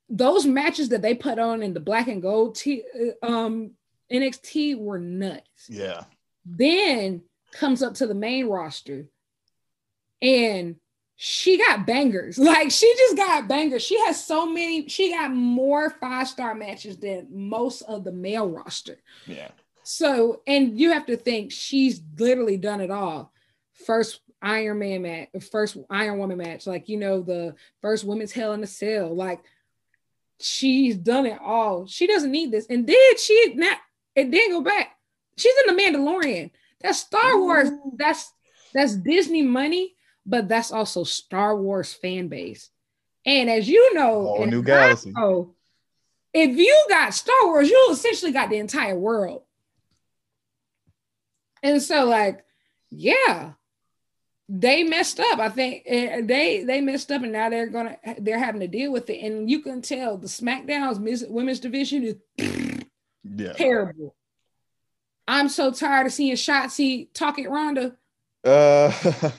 those 0.10 0.46
matches 0.46 0.90
that 0.90 1.02
they 1.02 1.16
put 1.16 1.40
on 1.40 1.64
in 1.64 1.74
the 1.74 1.80
black 1.80 2.08
and 2.08 2.22
gold 2.22 2.56
t- 2.56 2.84
uh, 3.24 3.26
um, 3.26 3.72
NXT 4.12 4.78
were 4.78 5.00
nuts. 5.00 5.68
yeah. 5.70 6.04
Then 6.46 7.22
comes 7.54 7.82
up 7.82 7.94
to 7.96 8.08
the 8.08 8.14
main 8.16 8.48
roster 8.48 9.06
and 10.22 10.76
she 11.16 11.58
got 11.58 11.86
bangers. 11.86 12.38
Like 12.44 12.72
she 12.72 12.94
just 12.98 13.16
got 13.16 13.48
bangers. 13.48 13.84
She 13.84 13.98
has 14.06 14.24
so 14.24 14.46
many, 14.46 14.88
she 14.90 15.12
got 15.12 15.32
more 15.34 15.90
five 15.90 16.28
star 16.28 16.54
matches 16.54 16.98
than 16.98 17.28
most 17.32 17.82
of 17.84 18.04
the 18.04 18.12
male 18.12 18.50
roster. 18.50 18.98
Yeah. 19.26 19.50
So, 19.84 20.42
and 20.48 20.80
you 20.80 20.92
have 20.92 21.06
to 21.08 21.18
think 21.18 21.52
she's 21.52 22.02
literally 22.18 22.58
done 22.58 22.82
it 22.82 22.92
all. 22.92 23.32
First 23.86 24.22
Iron 24.42 24.80
Man 24.80 25.02
match, 25.02 25.30
first 25.52 25.78
Iron 25.90 26.20
Woman 26.20 26.38
match, 26.38 26.68
like 26.68 26.90
you 26.90 26.98
know, 26.98 27.22
the 27.22 27.56
first 27.82 28.04
women's 28.04 28.32
Hell 28.32 28.54
in 28.54 28.64
a 28.64 28.68
Cell. 28.68 29.14
Like 29.16 29.42
she's 30.40 30.98
done 30.98 31.26
it 31.26 31.40
all. 31.42 31.88
She 31.88 32.08
doesn't 32.08 32.32
need 32.32 32.52
this. 32.52 32.66
And 32.70 32.86
did 32.86 33.20
she 33.20 33.54
not? 33.56 33.78
It 34.16 34.32
did 34.32 34.52
go 34.52 34.62
back. 34.62 34.98
She's 35.38 35.54
in 35.66 35.76
the 35.76 35.82
Mandalorian. 35.82 36.52
That's 36.82 37.00
Star 37.00 37.40
Wars. 37.40 37.70
That's 37.96 38.32
that's 38.74 38.96
Disney 38.96 39.42
money, 39.42 39.96
but 40.26 40.48
that's 40.48 40.72
also 40.72 41.04
Star 41.04 41.56
Wars 41.58 41.94
fan 41.94 42.28
base. 42.28 42.70
And 43.26 43.50
as 43.50 43.70
you 43.70 43.94
know, 43.94 44.24
Whole 44.24 44.42
and 44.44 44.52
new 44.52 44.62
galaxy. 44.62 45.12
know, 45.12 45.56
if 46.34 46.58
you 46.58 46.86
got 46.90 47.14
Star 47.14 47.46
Wars, 47.46 47.70
you 47.70 47.88
essentially 47.92 48.32
got 48.32 48.50
the 48.50 48.58
entire 48.58 48.98
world. 48.98 49.44
And 51.64 51.82
so, 51.82 52.06
like, 52.06 52.44
yeah, 52.92 53.54
they 54.50 54.84
messed 54.84 55.20
up. 55.20 55.40
I 55.40 55.50
think 55.50 55.84
eh, 55.86 56.22
they 56.24 56.64
they 56.64 56.82
messed 56.82 57.12
up, 57.12 57.24
and 57.24 57.32
now 57.32 57.50
they're 57.50 57.68
gonna 57.70 57.98
they're 58.20 58.38
having 58.38 58.62
to 58.62 58.68
deal 58.68 58.92
with 58.92 59.10
it. 59.10 59.22
And 59.26 59.50
you 59.50 59.62
can 59.62 59.82
tell 59.82 60.18
the 60.18 60.28
SmackDown's 60.28 61.00
women's 61.30 61.60
division 61.62 62.04
is 62.04 62.16
Yeah. 63.24 63.54
terrible. 63.54 64.16
I'm 65.28 65.48
so 65.48 65.72
tired 65.72 66.06
of 66.08 66.14
seeing 66.14 66.36
Shotzi 66.36 67.08
talk 67.14 67.40
at 67.40 67.50
Ronda. 67.50 67.96
Uh, 68.44 68.92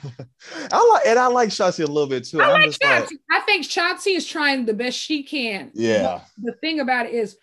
I 0.71 0.89
like 0.91 1.05
and 1.05 1.19
I 1.19 1.27
like 1.27 1.49
Shotzi 1.49 1.83
a 1.83 1.87
little 1.87 2.09
bit 2.09 2.25
too. 2.25 2.41
I 2.41 2.45
I'm 2.45 2.53
like 2.53 2.65
just 2.71 2.83
like, 2.83 3.03
Shotzi. 3.05 3.17
I 3.31 3.39
think 3.41 3.65
Shotzi 3.65 4.17
is 4.17 4.25
trying 4.25 4.65
the 4.65 4.73
best 4.73 4.97
she 4.97 5.21
can. 5.21 5.69
yeah, 5.75 6.21
the 6.41 6.53
thing 6.53 6.79
about 6.79 7.05
it 7.05 7.13
is 7.13 7.37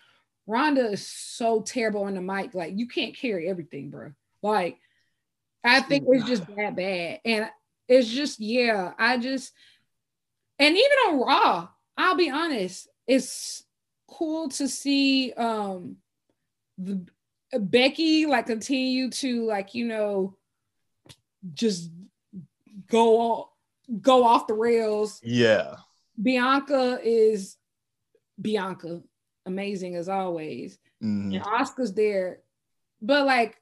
Ronda 0.45 0.91
is 0.91 1.07
so 1.07 1.61
terrible 1.61 2.03
on 2.03 2.15
the 2.15 2.21
mic. 2.21 2.53
Like 2.53 2.73
you 2.75 2.89
can't 2.89 3.15
carry 3.15 3.49
everything, 3.49 3.89
bro. 3.89 4.11
Like 4.43 4.77
I 5.63 5.79
think 5.81 6.05
it's 6.07 6.27
just 6.27 6.45
that 6.47 6.75
bad. 6.75 7.19
And 7.23 7.49
it's 7.87 8.09
just, 8.09 8.39
yeah, 8.39 8.91
I 8.99 9.17
just 9.17 9.53
and 10.59 10.75
even 10.75 10.97
on 11.07 11.19
Raw, 11.21 11.67
I'll 11.97 12.15
be 12.15 12.29
honest, 12.29 12.87
it's 13.07 13.63
cool 14.07 14.49
to 14.49 14.67
see 14.67 15.33
um 15.33 15.97
the 16.77 17.05
Becky 17.57 18.25
like 18.25 18.47
continue 18.47 19.09
to 19.11 19.45
like, 19.45 19.73
you 19.73 19.85
know, 19.85 20.37
just 21.53 21.89
go 22.87 23.19
off 23.19 23.47
go 24.01 24.23
off 24.23 24.47
the 24.47 24.53
rails 24.53 25.19
yeah, 25.23 25.75
Bianca 26.21 26.99
is 27.03 27.57
Bianca, 28.41 29.01
amazing 29.45 29.95
as 29.95 30.09
always. 30.09 30.77
Mhm. 31.01 31.35
And 31.35 31.43
Asuka's 31.43 31.93
there. 31.93 32.39
But 33.01 33.25
like 33.25 33.57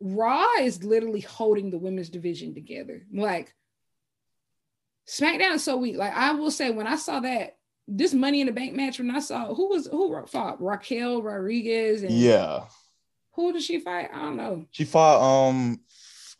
Raw 0.00 0.46
is 0.60 0.84
literally 0.84 1.20
holding 1.20 1.70
the 1.70 1.78
women's 1.78 2.10
division 2.10 2.54
together. 2.54 3.06
Like 3.12 3.54
SmackDown 5.08 5.54
is 5.54 5.64
so 5.64 5.76
weak. 5.76 5.96
Like 5.96 6.14
I 6.14 6.32
will 6.32 6.50
say, 6.50 6.70
when 6.70 6.86
I 6.86 6.96
saw 6.96 7.20
that 7.20 7.56
this 7.88 8.12
Money 8.12 8.40
in 8.40 8.46
the 8.46 8.52
Bank 8.52 8.74
match 8.74 8.98
when 8.98 9.10
I 9.10 9.20
saw 9.20 9.54
who 9.54 9.68
was 9.68 9.86
who 9.86 10.24
fought 10.26 10.60
Raquel 10.60 11.22
Rodriguez 11.22 12.02
and 12.02 12.10
Yeah. 12.12 12.64
who 13.34 13.52
did 13.52 13.62
she 13.62 13.78
fight? 13.78 14.10
I 14.12 14.22
don't 14.22 14.36
know. 14.36 14.66
She 14.72 14.84
fought 14.84 15.20
um 15.22 15.80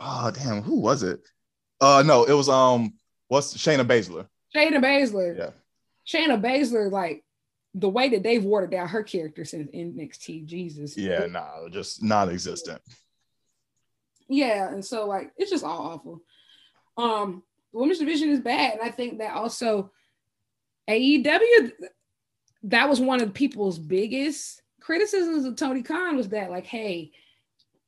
oh 0.00 0.30
damn, 0.32 0.62
who 0.62 0.80
was 0.80 1.02
it? 1.02 1.20
Uh 1.80 2.02
no, 2.04 2.24
it 2.24 2.32
was 2.32 2.48
um 2.48 2.94
what's 3.28 3.56
Shayna 3.56 3.86
Baszler. 3.86 4.26
Shayna 4.54 4.82
Baszler. 4.82 5.38
Yeah. 5.38 5.50
Shayna 6.06 6.40
Baszler, 6.40 6.90
like 6.90 7.24
the 7.74 7.88
way 7.88 8.08
that 8.08 8.22
they've 8.22 8.42
watered 8.42 8.70
down 8.70 8.88
her 8.88 9.02
character 9.02 9.44
since 9.44 9.70
NXT, 9.70 10.46
Jesus. 10.46 10.96
Yeah, 10.96 11.26
nah, 11.26 11.68
just 11.70 12.02
non-existent. 12.02 12.80
Yeah, 14.28 14.68
and 14.68 14.84
so 14.84 15.06
like 15.06 15.32
it's 15.36 15.50
just 15.50 15.64
all 15.64 15.78
awful. 15.78 16.22
Um, 16.96 17.42
the 17.72 17.78
women's 17.78 17.98
division 17.98 18.30
is 18.30 18.40
bad, 18.40 18.74
and 18.74 18.82
I 18.82 18.90
think 18.90 19.18
that 19.18 19.34
also 19.34 19.90
AEW 20.88 21.72
that 22.64 22.88
was 22.88 23.00
one 23.00 23.22
of 23.22 23.32
people's 23.34 23.78
biggest 23.78 24.62
criticisms 24.80 25.44
of 25.44 25.56
Tony 25.56 25.82
Khan 25.82 26.16
was 26.16 26.30
that 26.30 26.50
like, 26.50 26.66
hey, 26.66 27.12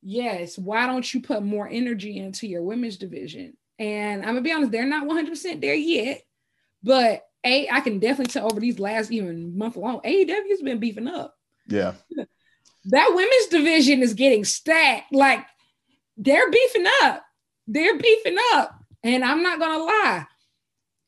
yes, 0.01 0.57
why 0.57 0.85
don't 0.85 1.13
you 1.13 1.21
put 1.21 1.43
more 1.43 1.67
energy 1.69 2.17
into 2.17 2.47
your 2.47 2.61
women's 2.61 2.97
division? 2.97 3.57
And 3.77 4.21
I'm 4.21 4.29
gonna 4.29 4.41
be 4.41 4.51
honest, 4.51 4.71
they're 4.71 4.85
not 4.85 5.07
100% 5.07 5.61
there 5.61 5.73
yet, 5.73 6.21
but 6.83 7.25
a 7.45 7.69
I 7.69 7.79
can 7.81 7.99
definitely 7.99 8.31
tell 8.31 8.51
over 8.51 8.59
these 8.59 8.79
last 8.79 9.11
even 9.11 9.57
month 9.57 9.75
long, 9.77 10.01
AEW's 10.01 10.61
been 10.61 10.79
beefing 10.79 11.07
up. 11.07 11.35
Yeah. 11.67 11.93
That 12.85 13.11
women's 13.13 13.47
division 13.47 14.01
is 14.01 14.13
getting 14.13 14.45
stacked. 14.45 15.13
Like 15.13 15.45
they're 16.19 16.51
beefing 16.51 16.85
up. 17.01 17.23
They're 17.67 17.97
beefing 17.97 18.37
up. 18.53 18.75
And 19.03 19.23
I'm 19.23 19.41
not 19.41 19.59
gonna 19.59 19.83
lie. 19.83 20.25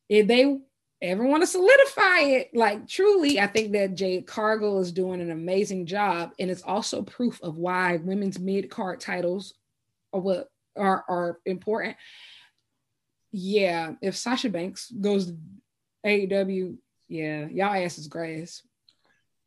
If 0.09 0.27
they 0.27 0.57
ever 1.01 1.25
want 1.25 1.43
to 1.43 1.47
solidify 1.47 2.19
it, 2.19 2.49
like 2.53 2.87
truly, 2.87 3.39
I 3.39 3.47
think 3.47 3.73
that 3.73 3.95
Jade 3.95 4.25
Cargill 4.25 4.79
is 4.79 4.91
doing 4.91 5.19
an 5.21 5.31
amazing 5.31 5.85
job. 5.85 6.31
And 6.39 6.49
it's 6.49 6.63
also 6.63 7.01
proof 7.01 7.41
of 7.43 7.57
why 7.57 7.97
women's 7.97 8.39
mid-card 8.39 8.99
titles 8.99 9.53
are 10.13 10.19
what 10.19 10.47
are, 10.77 11.03
are 11.07 11.39
important. 11.45 11.97
Yeah, 13.33 13.93
if 14.01 14.15
Sasha 14.15 14.49
Banks 14.49 14.91
goes 14.91 15.31
AEW, 16.05 16.77
yeah, 17.07 17.47
y'all 17.47 17.73
ass 17.73 17.97
is 17.97 18.07
grass. 18.07 18.61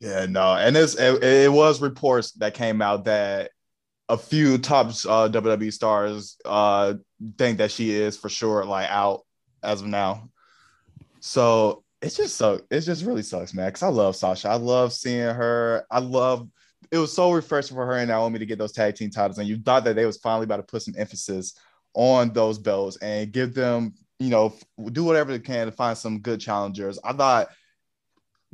Yeah, 0.00 0.26
no, 0.26 0.54
and 0.54 0.76
it's 0.76 0.96
it, 0.96 1.22
it 1.22 1.52
was 1.52 1.80
reports 1.80 2.32
that 2.32 2.52
came 2.52 2.82
out 2.82 3.04
that 3.04 3.50
a 4.08 4.18
few 4.18 4.58
top 4.58 4.88
uh, 4.88 5.28
WWE 5.28 5.72
stars 5.72 6.36
uh, 6.44 6.94
think 7.38 7.58
that 7.58 7.70
she 7.70 7.90
is 7.90 8.16
for 8.16 8.28
sure 8.28 8.64
like 8.64 8.88
out 8.90 9.22
as 9.62 9.80
of 9.80 9.86
now. 9.86 10.28
So 11.20 11.84
it's 12.02 12.16
just 12.16 12.36
so 12.36 12.60
it 12.70 12.80
just 12.80 13.04
really 13.04 13.22
sucks, 13.22 13.54
man. 13.54 13.68
Because 13.68 13.82
I 13.82 13.88
love 13.88 14.14
Sasha. 14.16 14.48
I 14.48 14.56
love 14.56 14.92
seeing 14.92 15.34
her. 15.34 15.86
I 15.90 16.00
love 16.00 16.48
it 16.90 16.98
was 16.98 17.14
so 17.14 17.32
refreshing 17.32 17.76
for 17.76 17.86
her 17.86 17.94
and 17.94 18.08
Naomi 18.08 18.38
to 18.38 18.46
get 18.46 18.58
those 18.58 18.72
tag 18.72 18.94
team 18.94 19.10
titles, 19.10 19.38
and 19.38 19.48
you 19.48 19.56
thought 19.56 19.84
that 19.84 19.96
they 19.96 20.06
was 20.06 20.18
finally 20.18 20.44
about 20.44 20.58
to 20.58 20.62
put 20.62 20.82
some 20.82 20.94
emphasis 20.98 21.54
on 21.94 22.32
those 22.32 22.58
belts 22.58 22.96
and 22.98 23.32
give 23.32 23.54
them, 23.54 23.94
you 24.18 24.28
know, 24.28 24.54
do 24.92 25.04
whatever 25.04 25.32
they 25.32 25.38
can 25.38 25.66
to 25.66 25.72
find 25.72 25.96
some 25.96 26.18
good 26.20 26.40
challengers. 26.40 26.98
I 27.02 27.12
thought 27.12 27.48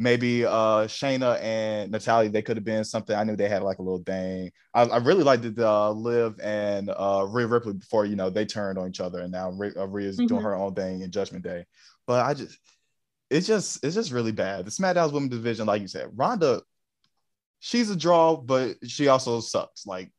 maybe 0.00 0.46
uh 0.46 0.86
Shayna 0.88 1.38
and 1.42 1.92
Natalya 1.92 2.30
they 2.30 2.40
could 2.40 2.56
have 2.56 2.64
been 2.64 2.84
something. 2.84 3.14
I 3.14 3.22
knew 3.22 3.36
they 3.36 3.50
had 3.50 3.62
like 3.62 3.78
a 3.78 3.82
little 3.82 4.02
thing. 4.02 4.50
I, 4.72 4.84
I 4.84 4.96
really 4.96 5.22
liked 5.22 5.42
the 5.54 5.68
uh, 5.68 5.90
Liv 5.90 6.40
and 6.42 6.88
uh 6.88 7.26
Rhea 7.28 7.46
Ripley 7.46 7.74
before 7.74 8.06
you 8.06 8.16
know 8.16 8.30
they 8.30 8.46
turned 8.46 8.78
on 8.78 8.88
each 8.88 9.00
other, 9.00 9.20
and 9.20 9.30
now 9.30 9.50
Rhea, 9.50 9.72
uh, 9.76 9.86
Rhea's 9.86 10.16
mm-hmm. 10.16 10.26
doing 10.26 10.42
her 10.42 10.56
own 10.56 10.74
thing 10.74 11.02
in 11.02 11.12
Judgment 11.12 11.44
Day. 11.44 11.66
But 12.06 12.24
I 12.24 12.34
just 12.34 12.58
it's 13.28 13.46
just 13.46 13.84
it's 13.84 13.94
just 13.94 14.10
really 14.10 14.32
bad. 14.32 14.64
The 14.64 14.70
SmackDown's 14.70 15.12
women's 15.12 15.32
division, 15.32 15.66
like 15.66 15.82
you 15.82 15.88
said, 15.88 16.08
Ronda, 16.14 16.62
she's 17.60 17.90
a 17.90 17.96
draw, 17.96 18.36
but 18.36 18.76
she 18.88 19.08
also 19.08 19.40
sucks. 19.40 19.86
Like 19.86 20.10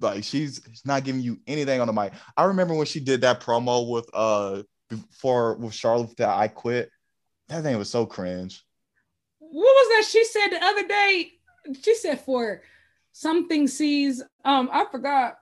like 0.00 0.24
she's 0.24 0.62
not 0.86 1.04
giving 1.04 1.20
you 1.20 1.38
anything 1.46 1.82
on 1.82 1.86
the 1.86 1.92
mic. 1.92 2.14
I 2.34 2.44
remember 2.44 2.74
when 2.74 2.86
she 2.86 3.00
did 3.00 3.20
that 3.20 3.42
promo 3.42 3.90
with 3.90 4.08
uh 4.14 4.62
before 4.88 5.56
with 5.58 5.74
Charlotte 5.74 6.16
that 6.16 6.30
I 6.30 6.48
quit. 6.48 6.90
That 7.48 7.62
thing 7.62 7.76
was 7.78 7.90
so 7.90 8.06
cringe 8.06 8.62
what 9.50 9.62
was 9.74 9.88
that 9.88 10.10
she 10.10 10.24
said 10.24 10.48
the 10.48 10.64
other 10.64 10.86
day? 10.86 11.32
She 11.82 11.94
said 11.94 12.20
for 12.20 12.62
something 13.12 13.66
sees 13.66 14.22
um 14.44 14.68
I 14.72 14.84
forgot. 14.90 15.38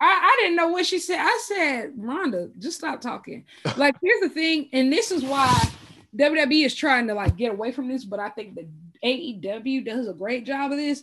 I, 0.00 0.06
I 0.06 0.36
didn't 0.40 0.56
know 0.56 0.68
what 0.68 0.84
she 0.84 0.98
said. 0.98 1.18
I 1.20 1.40
said, 1.46 1.92
Ronda, 1.96 2.50
just 2.58 2.78
stop 2.78 3.00
talking. 3.00 3.44
Like, 3.76 3.94
here's 4.02 4.20
the 4.20 4.28
thing, 4.28 4.68
and 4.72 4.92
this 4.92 5.10
is 5.10 5.24
why 5.24 5.70
WWE 6.16 6.66
is 6.66 6.74
trying 6.74 7.08
to 7.08 7.14
like 7.14 7.36
get 7.36 7.52
away 7.52 7.72
from 7.72 7.88
this, 7.88 8.04
but 8.04 8.20
I 8.20 8.28
think 8.30 8.54
that 8.56 8.66
AEW 9.04 9.84
does 9.84 10.08
a 10.08 10.12
great 10.12 10.46
job 10.46 10.72
of 10.72 10.78
this. 10.78 11.02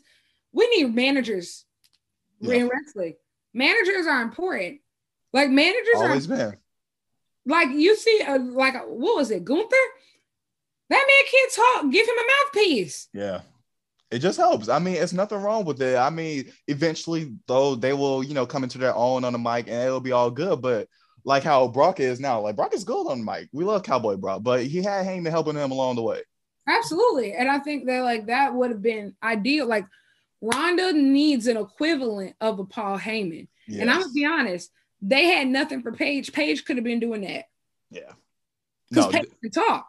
We 0.52 0.68
need 0.70 0.94
managers 0.94 1.66
yeah. 2.40 2.56
in 2.56 2.70
wrestling. 2.70 3.16
Managers 3.54 4.08
are 4.08 4.22
important. 4.22 4.80
Like 5.34 5.50
managers 5.50 5.96
always 5.96 6.30
are 6.32 6.36
been. 6.36 6.58
Like 7.46 7.70
you 7.70 7.96
see, 7.96 8.22
uh, 8.26 8.40
like 8.40 8.76
what 8.88 9.18
was 9.18 9.32
it, 9.32 9.46
Gunther? 9.46 9.76
That 10.92 11.08
man 11.08 11.32
can't 11.32 11.54
talk. 11.54 11.92
Give 11.92 12.06
him 12.06 12.16
a 12.18 12.28
mouthpiece. 12.28 13.08
Yeah. 13.14 13.42
It 14.12 14.20
just 14.20 14.38
helps. 14.38 14.68
I 14.68 14.78
mean, 14.78 14.96
it's 14.96 15.14
nothing 15.14 15.38
wrong 15.38 15.64
with 15.64 15.82
it. 15.82 15.98
I 15.98 16.10
mean, 16.10 16.52
eventually, 16.68 17.34
though, 17.48 17.76
they 17.76 17.94
will, 17.94 18.22
you 18.22 18.34
know, 18.34 18.46
come 18.46 18.64
into 18.64 18.78
their 18.78 18.94
own 18.94 19.24
on 19.24 19.32
the 19.32 19.40
mic 19.40 19.70
and 19.70 19.88
it'll 19.88 20.02
be 20.02 20.12
all 20.12 20.30
good. 20.30 20.62
But 20.62 20.90
like 21.24 21.44
how 21.44 21.70
Brock 21.70 22.02
is 22.02 22.20
now, 22.20 22.42
like 22.42 22.58
Brock 22.58 22.74
is 22.74 22.84
good 22.84 23.08
on 23.08 23.20
the 23.20 23.32
mic. 23.32 23.48
We 23.54 23.64
love 23.64 23.84
Cowboy 23.84 24.18
Brock, 24.18 24.44
but 24.44 24.66
he 24.66 24.84
had 24.84 25.06
Heyman 25.06 25.30
helping 25.30 25.56
him 25.56 25.72
along 25.72 25.96
the 25.96 26.02
way. 26.02 26.20
Absolutely. 26.68 27.36
And 27.36 27.50
I 27.50 27.60
think 27.60 27.86
that 27.88 28.02
like 28.02 28.26
that 28.26 28.54
would 28.54 28.72
have 28.72 28.82
been 28.82 29.16
ideal. 29.24 29.68
Like 29.68 29.86
Ronda 30.42 30.92
needs 30.92 31.48
an 31.48 31.56
equivalent 31.56 32.36
of 32.42 32.60
a 32.60 32.66
Paul 32.66 33.00
Heyman. 33.00 33.48
Yes. 33.66 33.80
And 33.80 33.90
I'm 33.90 34.02
gonna 34.02 34.12
be 34.12 34.26
honest, 34.26 34.72
they 35.02 35.28
had 35.28 35.48
nothing 35.48 35.84
for 35.84 35.94
Paige. 35.94 36.34
Paige 36.34 36.66
could 36.66 36.76
have 36.76 36.84
been 36.84 37.00
doing 37.00 37.22
that. 37.22 37.46
Yeah. 37.90 38.12
Because 38.90 39.06
no, 39.06 39.12
Paige 39.12 39.30
th- 39.30 39.40
can 39.42 39.52
talk. 39.52 39.88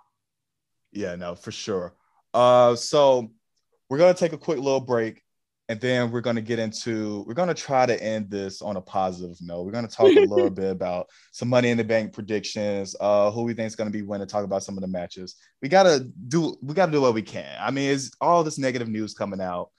Yeah, 0.93 1.17
no, 1.17 1.35
for 1.35 1.51
sure. 1.51 1.95
Uh, 2.35 2.77
so 2.77 3.31
we're 3.89 3.99
gonna 3.99 4.15
take 4.15 4.33
a 4.33 4.39
quick 4.39 4.59
little 4.59 4.81
break, 4.81 5.23
and 5.69 5.81
then 5.81 6.11
we're 6.11 6.21
gonna 6.21 6.43
get 6.43 6.59
into. 6.59 7.25
We're 7.27 7.35
gonna 7.35 7.55
try 7.55 7.87
to 7.87 8.03
end 8.03 8.31
this 8.31 8.63
on 8.63 8.77
a 8.77 8.81
positive 8.81 9.37
note. 9.41 9.65
We're 9.65 9.73
gonna 9.73 9.89
talk 9.89 10.07
a 10.07 10.27
little 10.27 10.51
bit 10.63 10.71
about 10.71 11.09
some 11.33 11.49
Money 11.49 11.71
in 11.71 11.79
the 11.79 11.85
Bank 11.85 12.13
predictions. 12.13 12.95
Uh, 13.01 13.31
who 13.31 13.43
we 13.43 13.55
think 13.55 13.67
is 13.67 13.77
gonna 13.77 13.91
be 13.91 14.03
winning. 14.03 14.27
Talk 14.27 14.45
about 14.45 14.63
some 14.63 14.77
of 14.77 14.83
the 14.83 14.89
matches. 14.89 15.37
We 15.61 15.69
gotta 15.69 16.07
do. 16.29 16.57
We 16.63 16.75
gotta 16.75 16.93
do 16.93 17.01
what 17.01 17.15
we 17.15 17.23
can. 17.23 17.57
I 17.61 17.71
mean, 17.71 17.91
it's 17.91 18.11
all 18.21 18.45
this 18.45 18.59
negative 18.59 18.89
news 18.89 19.15
coming 19.15 19.41
out. 19.41 19.71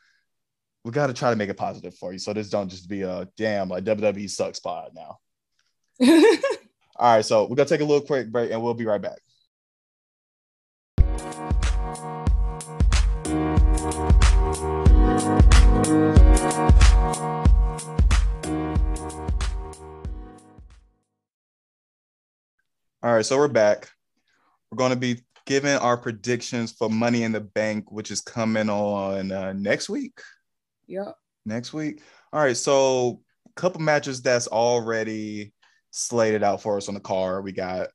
We 0.83 0.91
gotta 0.91 1.13
try 1.13 1.29
to 1.29 1.35
make 1.35 1.49
it 1.49 1.57
positive 1.57 1.95
for 1.95 2.11
you, 2.11 2.19
so 2.19 2.33
this 2.33 2.49
don't 2.49 2.69
just 2.69 2.89
be 2.89 3.03
a 3.03 3.27
damn 3.37 3.69
like 3.69 3.83
WWE 3.83 4.29
sucks 4.29 4.57
spot 4.57 4.91
now. 4.93 5.19
all 6.97 7.15
right, 7.15 7.25
so 7.25 7.43
we're 7.43 7.55
gonna 7.55 7.69
take 7.69 7.81
a 7.81 7.85
little 7.85 8.05
quick 8.05 8.31
break, 8.31 8.51
and 8.51 8.61
we'll 8.61 8.73
be 8.73 8.85
right 8.85 9.01
back. 9.01 9.19
All 23.03 23.13
right, 23.13 23.25
so 23.25 23.35
we're 23.35 23.49
back. 23.49 23.89
We're 24.71 24.77
going 24.77 24.91
to 24.91 24.95
be 24.95 25.19
giving 25.45 25.75
our 25.75 25.97
predictions 25.97 26.71
for 26.71 26.89
Money 26.89 27.23
in 27.23 27.33
the 27.33 27.41
Bank, 27.41 27.91
which 27.91 28.11
is 28.11 28.21
coming 28.21 28.69
on 28.69 29.29
uh, 29.29 29.51
next 29.51 29.89
week. 29.89 30.21
Yeah. 30.87 31.11
Next 31.45 31.73
week. 31.73 32.01
All 32.31 32.39
right, 32.39 32.55
so 32.55 33.19
a 33.45 33.59
couple 33.59 33.81
matches 33.81 34.21
that's 34.21 34.47
already 34.47 35.51
slated 35.91 36.43
out 36.43 36.61
for 36.61 36.77
us 36.77 36.87
on 36.87 36.93
the 36.93 37.01
card. 37.01 37.43
We 37.43 37.51
got 37.51 37.89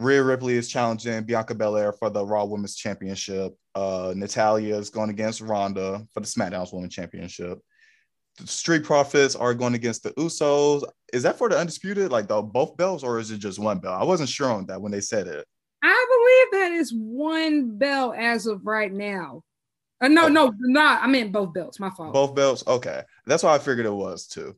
Rhea 0.00 0.24
Ripley 0.24 0.54
is 0.54 0.68
challenging 0.68 1.22
Bianca 1.22 1.54
Belair 1.54 1.92
for 1.92 2.10
the 2.10 2.26
Raw 2.26 2.44
Women's 2.44 2.74
Championship. 2.74 3.52
Uh, 3.76 4.14
Natalya 4.16 4.76
is 4.76 4.90
going 4.90 5.10
against 5.10 5.42
Ronda 5.42 6.04
for 6.12 6.18
the 6.18 6.26
SmackDown 6.26 6.68
Women's 6.72 6.92
Championship 6.92 7.60
the 8.36 8.46
Street 8.46 8.84
Profits 8.84 9.36
are 9.36 9.54
going 9.54 9.74
against 9.74 10.02
the 10.02 10.10
Usos. 10.12 10.82
Is 11.12 11.22
that 11.22 11.38
for 11.38 11.48
the 11.48 11.58
undisputed, 11.58 12.10
like 12.10 12.28
the 12.28 12.42
both 12.42 12.76
belts, 12.76 13.04
or 13.04 13.18
is 13.18 13.30
it 13.30 13.38
just 13.38 13.58
one 13.58 13.78
belt? 13.78 14.00
I 14.00 14.04
wasn't 14.04 14.28
sure 14.28 14.50
on 14.50 14.66
that 14.66 14.80
when 14.80 14.92
they 14.92 15.00
said 15.00 15.26
it. 15.28 15.46
I 15.82 16.46
believe 16.50 16.62
that 16.62 16.72
is 16.72 16.92
one 16.92 17.76
belt 17.78 18.16
as 18.16 18.46
of 18.46 18.66
right 18.66 18.92
now. 18.92 19.42
Uh, 20.00 20.08
no, 20.08 20.24
oh. 20.24 20.28
no, 20.28 20.52
not. 20.60 21.02
I 21.02 21.06
meant 21.06 21.32
both 21.32 21.52
belts. 21.54 21.78
My 21.78 21.90
fault. 21.90 22.12
Both 22.12 22.34
belts. 22.34 22.64
Okay, 22.66 23.02
that's 23.26 23.42
what 23.42 23.52
I 23.52 23.58
figured 23.58 23.86
it 23.86 23.90
was 23.90 24.26
too. 24.26 24.56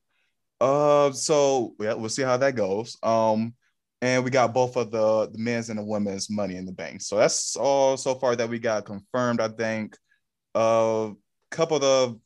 Uh, 0.61 1.13
so 1.13 1.75
yeah, 1.79 1.95
we'll 1.95 2.09
see 2.09 2.23
how 2.23 2.37
that 2.39 2.57
goes. 2.57 2.97
Um, 3.03 3.55
and 4.01 4.25
we 4.25 4.31
got 4.31 4.55
both 4.55 4.77
of 4.77 4.91
the 4.91 5.29
the 5.31 5.39
men's 5.39 5.69
and 5.69 5.79
the 5.79 5.85
women's 5.85 6.31
money 6.31 6.57
in 6.57 6.65
the 6.65 6.73
bank. 6.73 7.03
So 7.03 7.17
that's 7.17 7.57
all 7.57 7.97
so 7.97 8.15
far 8.15 8.37
that 8.37 8.49
we 8.49 8.59
got 8.59 8.87
confirmed. 8.87 9.41
I 9.41 9.49
think. 9.49 9.97
A 10.55 10.59
uh, 10.59 11.11
couple 11.51 11.77
of 11.77 11.83
the 11.83 12.19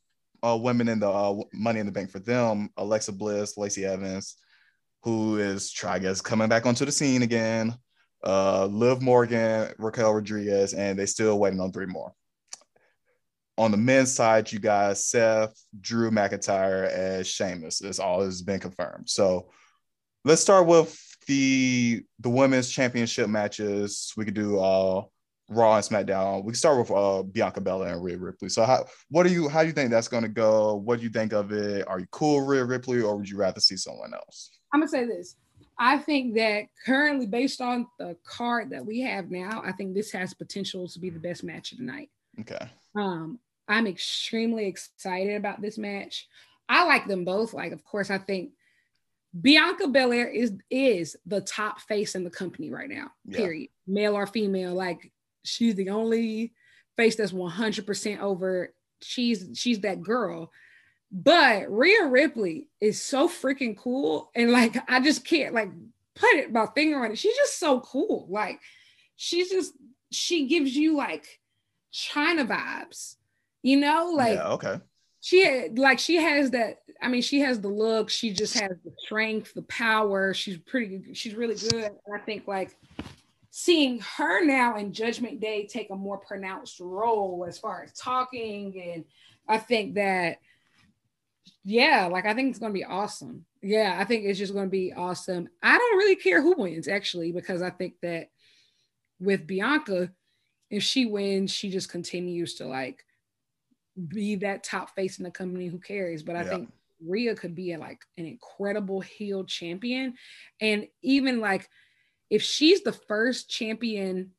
uh, 0.42 0.56
women 0.60 0.88
in 0.88 1.00
the 1.00 1.08
uh, 1.10 1.36
Money 1.52 1.80
in 1.80 1.86
the 1.86 1.92
Bank 1.92 2.10
for 2.10 2.20
them, 2.20 2.70
Alexa 2.76 3.12
Bliss, 3.12 3.56
Lacey 3.56 3.84
Evans, 3.84 4.36
who 5.02 5.38
is 5.38 5.72
I 5.84 5.98
guess 5.98 6.20
coming 6.20 6.48
back 6.48 6.66
onto 6.66 6.84
the 6.84 6.92
scene 6.92 7.22
again. 7.22 7.74
uh, 8.24 8.66
Liv 8.66 9.00
Morgan, 9.02 9.72
Raquel 9.78 10.14
Rodriguez, 10.14 10.74
and 10.74 10.98
they 10.98 11.06
still 11.06 11.38
waiting 11.38 11.60
on 11.60 11.72
three 11.72 11.86
more. 11.86 12.12
On 13.58 13.70
the 13.70 13.76
men's 13.76 14.12
side, 14.12 14.50
you 14.50 14.58
got 14.58 14.96
Seth, 14.96 15.54
Drew 15.80 16.10
McIntyre, 16.10 16.88
as 16.88 17.26
Sheamus. 17.26 17.78
This 17.78 17.98
all 17.98 18.22
has 18.22 18.42
been 18.42 18.60
confirmed. 18.60 19.08
So 19.08 19.50
let's 20.24 20.40
start 20.40 20.66
with 20.66 20.98
the 21.26 22.02
the 22.20 22.30
women's 22.30 22.70
championship 22.70 23.28
matches. 23.28 24.12
We 24.16 24.24
could 24.24 24.34
do 24.34 24.58
uh 24.58 25.02
Raw 25.50 25.74
and 25.74 25.84
SmackDown. 25.84 26.44
We 26.44 26.52
can 26.52 26.54
start 26.54 26.78
with 26.78 26.90
uh, 26.90 27.24
Bianca 27.24 27.60
Belair 27.60 27.94
and 27.94 28.04
Rhea 28.04 28.16
Ripley. 28.16 28.48
So 28.48 28.64
how 28.64 28.86
what 29.10 29.26
do 29.26 29.32
you 29.32 29.48
how 29.48 29.62
do 29.62 29.66
you 29.66 29.72
think 29.72 29.90
that's 29.90 30.08
going 30.08 30.22
to 30.22 30.28
go? 30.28 30.76
What 30.76 30.98
do 30.98 31.04
you 31.04 31.10
think 31.10 31.32
of 31.32 31.52
it? 31.52 31.86
Are 31.88 31.98
you 31.98 32.06
cool 32.12 32.46
Rhea 32.46 32.64
Ripley, 32.64 33.02
or 33.02 33.16
would 33.16 33.28
you 33.28 33.36
rather 33.36 33.60
see 33.60 33.76
someone 33.76 34.14
else? 34.14 34.50
I'm 34.72 34.80
gonna 34.80 34.88
say 34.88 35.04
this. 35.04 35.36
I 35.78 35.98
think 35.98 36.34
that 36.36 36.66
currently, 36.86 37.26
based 37.26 37.60
on 37.60 37.86
the 37.98 38.16
card 38.24 38.70
that 38.70 38.84
we 38.84 39.00
have 39.00 39.30
now, 39.30 39.62
I 39.64 39.72
think 39.72 39.94
this 39.94 40.12
has 40.12 40.34
potential 40.34 40.86
to 40.86 40.98
be 41.00 41.10
the 41.10 41.18
best 41.18 41.42
match 41.42 41.72
of 41.72 41.78
the 41.78 41.84
night. 41.84 42.10
Okay. 42.38 42.70
Um, 42.94 43.38
I'm 43.66 43.86
extremely 43.86 44.66
excited 44.66 45.36
about 45.36 45.62
this 45.62 45.78
match. 45.78 46.28
I 46.68 46.84
like 46.84 47.08
them 47.08 47.24
both. 47.24 47.54
Like, 47.54 47.72
of 47.72 47.82
course, 47.82 48.10
I 48.10 48.18
think 48.18 48.50
Bianca 49.40 49.88
Belair 49.88 50.28
is 50.28 50.52
is 50.70 51.16
the 51.26 51.40
top 51.40 51.80
face 51.80 52.14
in 52.14 52.24
the 52.24 52.30
company 52.30 52.70
right 52.70 52.88
now. 52.88 53.10
Period, 53.32 53.70
male 53.86 54.14
or 54.14 54.26
female. 54.26 54.74
Like, 54.74 55.10
she's 55.44 55.74
the 55.74 55.90
only 55.90 56.52
face 56.96 57.16
that's 57.16 57.32
100% 57.32 58.20
over. 58.20 58.74
She's 59.02 59.50
she's 59.54 59.80
that 59.80 60.02
girl. 60.02 60.50
But 61.12 61.70
Rhea 61.70 62.06
Ripley 62.06 62.68
is 62.80 63.02
so 63.02 63.28
freaking 63.28 63.76
cool. 63.76 64.30
And 64.34 64.52
like 64.52 64.76
I 64.88 65.00
just 65.00 65.24
can't 65.24 65.54
like 65.54 65.70
put 66.14 66.34
it 66.34 66.52
my 66.52 66.66
finger 66.74 67.04
on 67.04 67.12
it. 67.12 67.18
She's 67.18 67.36
just 67.36 67.58
so 67.58 67.80
cool. 67.80 68.26
Like 68.30 68.60
she's 69.16 69.50
just 69.50 69.72
she 70.12 70.46
gives 70.46 70.76
you 70.76 70.96
like 70.96 71.26
Chyna 71.92 72.46
vibes, 72.46 73.16
you 73.62 73.78
know, 73.78 74.12
like 74.14 74.36
yeah, 74.36 74.52
okay. 74.52 74.80
She 75.20 75.68
like 75.76 75.98
she 75.98 76.16
has 76.16 76.50
that. 76.52 76.78
I 77.02 77.08
mean, 77.08 77.22
she 77.22 77.40
has 77.40 77.60
the 77.60 77.68
look. 77.68 78.10
She 78.10 78.32
just 78.32 78.58
has 78.58 78.72
the 78.84 78.92
strength, 78.98 79.54
the 79.54 79.62
power. 79.62 80.32
She's 80.34 80.58
pretty. 80.58 81.14
She's 81.14 81.34
really 81.34 81.56
good. 81.56 81.92
And 82.06 82.14
I 82.14 82.18
think 82.24 82.46
like 82.46 82.76
seeing 83.50 84.00
her 84.16 84.44
now 84.44 84.76
in 84.76 84.92
Judgment 84.92 85.40
Day 85.40 85.66
take 85.66 85.90
a 85.90 85.96
more 85.96 86.18
pronounced 86.18 86.80
role 86.80 87.44
as 87.46 87.58
far 87.58 87.82
as 87.82 87.92
talking, 87.92 88.80
and 88.80 89.04
I 89.48 89.58
think 89.58 89.94
that 89.94 90.38
yeah, 91.64 92.06
like 92.06 92.26
I 92.26 92.34
think 92.34 92.50
it's 92.50 92.58
gonna 92.58 92.72
be 92.72 92.84
awesome. 92.84 93.44
Yeah, 93.62 93.96
I 93.98 94.04
think 94.04 94.24
it's 94.24 94.38
just 94.38 94.54
gonna 94.54 94.68
be 94.68 94.92
awesome. 94.92 95.48
I 95.62 95.76
don't 95.76 95.98
really 95.98 96.16
care 96.16 96.40
who 96.40 96.54
wins 96.56 96.88
actually, 96.88 97.32
because 97.32 97.62
I 97.62 97.70
think 97.70 97.94
that 98.02 98.28
with 99.18 99.46
Bianca, 99.46 100.10
if 100.70 100.82
she 100.82 101.06
wins, 101.06 101.50
she 101.50 101.70
just 101.70 101.90
continues 101.90 102.54
to 102.54 102.66
like 102.66 103.04
be 104.08 104.36
that 104.36 104.64
top 104.64 104.94
face 104.94 105.18
in 105.18 105.24
the 105.24 105.30
company 105.30 105.66
who 105.66 105.78
cares. 105.78 106.22
But 106.22 106.36
I 106.36 106.44
yeah. 106.44 106.50
think 106.50 106.72
Rhea 107.06 107.34
could 107.34 107.54
be 107.54 107.72
a, 107.72 107.78
like 107.78 108.00
an 108.16 108.26
incredible 108.26 109.00
heel 109.00 109.44
champion. 109.44 110.14
And 110.60 110.86
even 111.02 111.40
like 111.40 111.68
if 112.30 112.42
she's 112.42 112.82
the 112.82 112.92
first 112.92 113.50
champion 113.50 114.30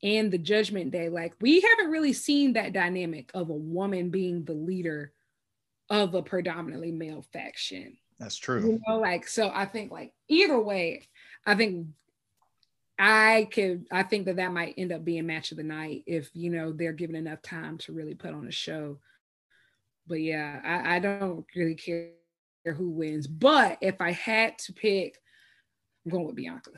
in 0.00 0.30
the 0.30 0.38
judgment 0.38 0.90
day, 0.90 1.08
like 1.08 1.34
we 1.40 1.60
haven't 1.60 1.90
really 1.90 2.12
seen 2.12 2.54
that 2.54 2.72
dynamic 2.72 3.30
of 3.34 3.50
a 3.50 3.54
woman 3.54 4.10
being 4.10 4.44
the 4.44 4.54
leader 4.54 5.12
of 5.90 6.14
a 6.14 6.22
predominantly 6.22 6.90
male 6.90 7.24
faction. 7.32 7.96
That's 8.18 8.36
true. 8.36 8.60
You 8.60 8.80
know, 8.86 8.98
like 8.98 9.28
so 9.28 9.50
I 9.52 9.66
think 9.66 9.92
like 9.92 10.12
either 10.28 10.58
way, 10.58 11.02
I 11.46 11.54
think 11.54 11.88
I 12.98 13.48
could 13.52 13.86
I 13.90 14.04
think 14.04 14.26
that 14.26 14.36
that 14.36 14.52
might 14.52 14.74
end 14.78 14.92
up 14.92 15.04
being 15.04 15.26
match 15.26 15.50
of 15.50 15.56
the 15.58 15.64
night 15.64 16.04
if 16.06 16.30
you 16.32 16.50
know 16.50 16.72
they're 16.72 16.92
given 16.92 17.16
enough 17.16 17.42
time 17.42 17.78
to 17.78 17.92
really 17.92 18.14
put 18.14 18.34
on 18.34 18.46
a 18.46 18.52
show. 18.52 18.98
But 20.06 20.20
yeah, 20.20 20.60
I, 20.64 20.96
I 20.96 20.98
don't 20.98 21.44
really 21.56 21.74
care 21.74 22.10
who 22.64 22.90
wins. 22.90 23.26
But 23.26 23.78
if 23.80 24.00
I 24.00 24.12
had 24.12 24.58
to 24.60 24.72
pick, 24.72 25.18
I'm 26.04 26.12
going 26.12 26.26
with 26.26 26.36
Bianca. 26.36 26.70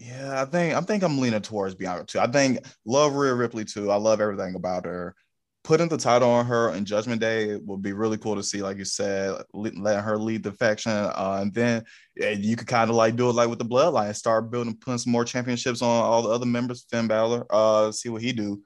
Yeah, 0.00 0.40
I 0.40 0.46
think 0.46 0.74
I 0.74 0.80
think 0.80 1.02
I'm 1.02 1.18
leaning 1.18 1.42
towards 1.42 1.74
Bianca 1.74 2.04
too. 2.04 2.20
I 2.20 2.26
think 2.26 2.58
love 2.86 3.14
Rhea 3.14 3.34
Ripley 3.34 3.66
too. 3.66 3.90
I 3.90 3.96
love 3.96 4.20
everything 4.20 4.54
about 4.54 4.86
her 4.86 5.14
putting 5.62 5.88
the 5.88 5.96
title 5.96 6.30
on 6.30 6.46
her 6.46 6.70
in 6.70 6.84
Judgment 6.84 7.20
Day 7.20 7.56
would 7.56 7.82
be 7.82 7.92
really 7.92 8.16
cool 8.16 8.34
to 8.34 8.42
see, 8.42 8.62
like 8.62 8.78
you 8.78 8.84
said, 8.84 9.42
letting 9.52 10.02
her 10.02 10.16
lead 10.16 10.42
the 10.42 10.52
faction. 10.52 10.92
Uh, 10.92 11.38
and 11.42 11.52
then 11.52 11.84
you 12.16 12.56
could 12.56 12.66
kind 12.66 12.90
of 12.90 12.96
like 12.96 13.16
do 13.16 13.28
it 13.28 13.34
like 13.34 13.48
with 13.48 13.58
the 13.58 13.64
Bloodline, 13.64 14.14
start 14.14 14.50
building, 14.50 14.74
putting 14.74 14.98
some 14.98 15.12
more 15.12 15.24
championships 15.24 15.82
on 15.82 15.88
all 15.88 16.22
the 16.22 16.30
other 16.30 16.46
members. 16.46 16.86
Finn 16.90 17.06
Balor, 17.06 17.46
uh, 17.50 17.92
see 17.92 18.08
what 18.08 18.22
he 18.22 18.32
do, 18.32 18.62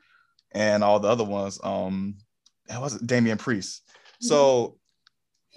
and 0.53 0.85
all 0.85 1.01
the 1.01 1.09
other 1.09 1.25
ones. 1.25 1.59
Um, 1.63 2.17
that 2.69 2.81
was 2.81 2.99
Damian 3.01 3.39
Priest. 3.39 3.83
Mm-hmm. 3.87 4.27
So, 4.27 4.79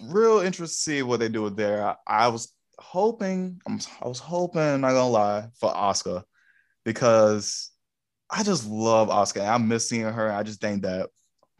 real 0.05 0.39
interest 0.39 0.73
to 0.73 0.79
see 0.79 1.03
what 1.03 1.19
they 1.19 1.29
do 1.29 1.43
with 1.43 1.55
there. 1.55 1.85
I, 1.85 1.95
I 2.07 2.27
was 2.29 2.51
hoping, 2.79 3.61
I'm, 3.67 3.79
I 4.01 4.07
was 4.07 4.19
hoping, 4.19 4.81
not 4.81 4.91
gonna 4.91 5.09
lie, 5.09 5.47
for 5.59 5.71
Asuka 5.71 6.23
because 6.85 7.71
I 8.29 8.43
just 8.43 8.67
love 8.67 9.09
Asuka. 9.09 9.47
I 9.47 9.57
miss 9.57 9.89
seeing 9.89 10.05
her. 10.05 10.31
I 10.31 10.43
just 10.43 10.61
think 10.61 10.83
that 10.83 11.09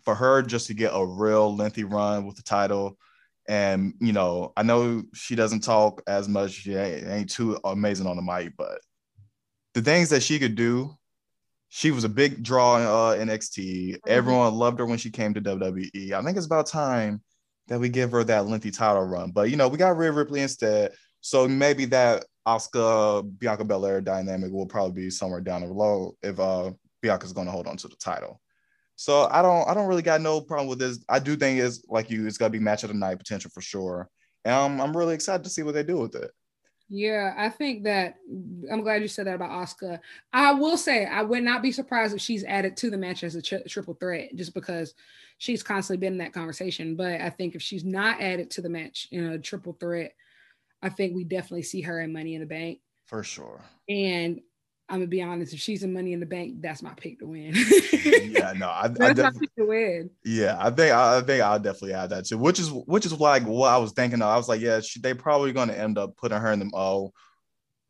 for 0.03 0.15
her 0.15 0.41
just 0.41 0.67
to 0.67 0.73
get 0.73 0.91
a 0.93 1.05
real 1.05 1.55
lengthy 1.55 1.83
run 1.83 2.25
with 2.25 2.37
the 2.37 2.43
title. 2.43 2.97
And 3.47 3.93
you 3.99 4.13
know, 4.13 4.53
I 4.55 4.63
know 4.63 5.03
she 5.13 5.35
doesn't 5.35 5.61
talk 5.63 6.01
as 6.07 6.27
much. 6.27 6.51
She 6.51 6.75
ain't, 6.75 7.07
ain't 7.07 7.29
too 7.29 7.57
amazing 7.63 8.07
on 8.07 8.15
the 8.15 8.21
mic, 8.21 8.53
but 8.57 8.79
the 9.73 9.81
things 9.81 10.09
that 10.09 10.23
she 10.23 10.39
could 10.39 10.55
do, 10.55 10.95
she 11.69 11.91
was 11.91 12.03
a 12.03 12.09
big 12.09 12.43
draw 12.43 12.77
in 12.77 12.83
uh, 12.83 13.25
NXT. 13.25 13.57
Mm-hmm. 13.57 13.95
Everyone 14.07 14.53
loved 14.53 14.79
her 14.79 14.85
when 14.85 14.97
she 14.97 15.11
came 15.11 15.33
to 15.33 15.41
WWE. 15.41 16.13
I 16.13 16.23
think 16.23 16.37
it's 16.37 16.45
about 16.45 16.67
time 16.67 17.21
that 17.67 17.79
we 17.79 17.89
give 17.89 18.11
her 18.11 18.23
that 18.23 18.47
lengthy 18.47 18.71
title 18.71 19.03
run. 19.03 19.31
But 19.31 19.49
you 19.49 19.55
know, 19.55 19.67
we 19.67 19.77
got 19.77 19.97
Rhea 19.97 20.11
Ripley 20.11 20.41
instead, 20.41 20.93
so 21.21 21.47
maybe 21.47 21.85
that 21.85 22.25
Asuka 22.47 23.29
Bianca 23.39 23.65
Belair 23.65 24.01
dynamic 24.01 24.51
will 24.51 24.65
probably 24.65 25.03
be 25.03 25.09
somewhere 25.09 25.41
down 25.41 25.61
the 25.61 25.67
road 25.67 26.15
if 26.21 26.39
uh, 26.39 26.71
Bianca's 27.01 27.33
going 27.33 27.47
to 27.47 27.51
hold 27.51 27.67
on 27.67 27.77
to 27.77 27.87
the 27.87 27.95
title. 27.95 28.41
So 28.95 29.27
I 29.29 29.43
don't 29.43 29.67
I 29.69 29.75
don't 29.75 29.87
really 29.87 30.01
got 30.01 30.21
no 30.21 30.41
problem 30.41 30.67
with 30.67 30.79
this. 30.79 31.03
I 31.07 31.19
do 31.19 31.35
think 31.35 31.59
it's 31.59 31.83
like 31.87 32.09
you, 32.09 32.25
it's 32.25 32.39
gonna 32.39 32.49
be 32.49 32.59
match 32.59 32.83
of 32.83 32.89
the 32.89 32.95
night 32.95 33.19
potential 33.19 33.51
for 33.53 33.61
sure. 33.61 34.09
And 34.43 34.55
I'm, 34.55 34.81
I'm 34.81 34.97
really 34.97 35.13
excited 35.13 35.43
to 35.43 35.49
see 35.49 35.61
what 35.61 35.75
they 35.75 35.83
do 35.83 35.97
with 35.97 36.15
it. 36.15 36.31
Yeah, 36.89 37.33
I 37.37 37.49
think 37.49 37.83
that 37.83 38.15
I'm 38.71 38.81
glad 38.81 39.01
you 39.01 39.07
said 39.07 39.27
that 39.27 39.35
about 39.35 39.51
Asuka. 39.51 39.99
I 40.31 40.53
will 40.53 40.77
say 40.77 41.05
I 41.05 41.21
would 41.21 41.43
not 41.43 41.61
be 41.61 41.71
surprised 41.71 42.15
if 42.15 42.21
she's 42.21 42.45
added 42.45 42.77
to 42.77 42.89
the 42.89 42.97
match 42.97 43.23
as 43.23 43.35
a 43.35 43.41
tri- 43.41 43.61
triple 43.67 43.93
threat, 43.93 44.33
just 44.35 44.53
because 44.53 44.93
she's 45.37 45.61
constantly 45.61 45.99
been 45.99 46.13
in 46.13 46.19
that 46.19 46.33
conversation. 46.33 46.95
But 46.95 47.19
I 47.19 47.29
think 47.29 47.55
if 47.55 47.61
she's 47.61 47.83
not 47.83 48.21
added 48.21 48.49
to 48.51 48.61
the 48.61 48.69
match 48.69 49.09
in 49.11 49.25
a 49.25 49.37
triple 49.37 49.73
threat, 49.73 50.13
I 50.81 50.89
think 50.89 51.15
we 51.15 51.23
definitely 51.23 51.63
see 51.63 51.81
her 51.81 51.99
in 51.99 52.13
Money 52.13 52.35
in 52.35 52.41
the 52.41 52.47
Bank 52.47 52.79
for 53.07 53.23
sure. 53.23 53.61
And 53.89 54.41
I'm 54.89 54.99
gonna 54.99 55.07
be 55.07 55.21
honest. 55.21 55.53
If 55.53 55.59
she's 55.59 55.83
in 55.83 55.93
Money 55.93 56.13
in 56.13 56.19
the 56.19 56.25
Bank, 56.25 56.61
that's 56.61 56.81
my 56.81 56.93
pick 56.93 57.19
to 57.19 57.27
win. 57.27 57.53
yeah, 58.03 58.53
no, 58.55 58.69
I, 58.69 58.87
that's 58.93 59.19
I 59.19 59.23
my 59.23 59.31
pick 59.31 59.55
to 59.55 59.65
win. 59.65 60.09
Yeah, 60.23 60.57
I 60.59 60.69
think 60.69 60.93
I, 60.93 61.21
think 61.21 61.41
I'll 61.41 61.59
definitely 61.59 61.93
add 61.93 62.11
that 62.11 62.25
too. 62.25 62.37
Which 62.37 62.59
is 62.59 62.69
which 62.69 63.05
is 63.05 63.13
like 63.13 63.43
what 63.43 63.69
I 63.69 63.77
was 63.77 63.91
thinking. 63.91 64.21
Of. 64.21 64.27
I 64.27 64.37
was 64.37 64.47
like, 64.47 64.61
yeah, 64.61 64.79
she, 64.79 64.99
they 64.99 65.13
probably 65.13 65.51
gonna 65.51 65.73
end 65.73 65.97
up 65.97 66.15
putting 66.17 66.37
her 66.37 66.51
in 66.51 66.59
the 66.59 66.71
oh, 66.73 67.11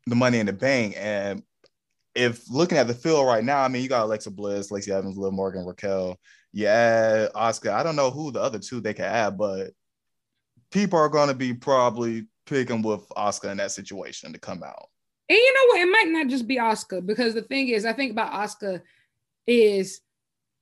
the 0.06 0.16
Money 0.16 0.38
in 0.38 0.46
the 0.46 0.52
Bank. 0.52 0.94
And 0.96 1.42
if 2.14 2.50
looking 2.50 2.78
at 2.78 2.88
the 2.88 2.94
field 2.94 3.26
right 3.26 3.44
now, 3.44 3.62
I 3.62 3.68
mean, 3.68 3.82
you 3.82 3.88
got 3.88 4.04
Alexa 4.04 4.30
Bliss, 4.30 4.70
Lacey 4.70 4.92
Evans, 4.92 5.16
Liv 5.16 5.32
Morgan, 5.32 5.66
Raquel. 5.66 6.18
Yeah, 6.52 7.28
Asuka. 7.34 7.70
I 7.70 7.82
don't 7.82 7.96
know 7.96 8.10
who 8.10 8.32
the 8.32 8.40
other 8.40 8.58
two 8.58 8.80
they 8.80 8.94
can 8.94 9.04
add, 9.04 9.38
but 9.38 9.70
people 10.72 10.98
are 10.98 11.08
gonna 11.08 11.34
be 11.34 11.54
probably 11.54 12.26
picking 12.48 12.82
with 12.82 13.08
Asuka 13.10 13.50
in 13.50 13.58
that 13.58 13.72
situation 13.72 14.32
to 14.32 14.38
come 14.38 14.62
out. 14.62 14.88
And 15.28 15.36
you 15.36 15.54
know 15.54 15.68
what? 15.68 15.80
It 15.80 15.90
might 15.90 16.08
not 16.08 16.28
just 16.28 16.46
be 16.46 16.56
Asuka 16.56 17.04
because 17.04 17.34
the 17.34 17.42
thing 17.42 17.68
is, 17.68 17.84
I 17.84 17.92
think 17.92 18.12
about 18.12 18.32
Asuka 18.32 18.80
is 19.46 20.00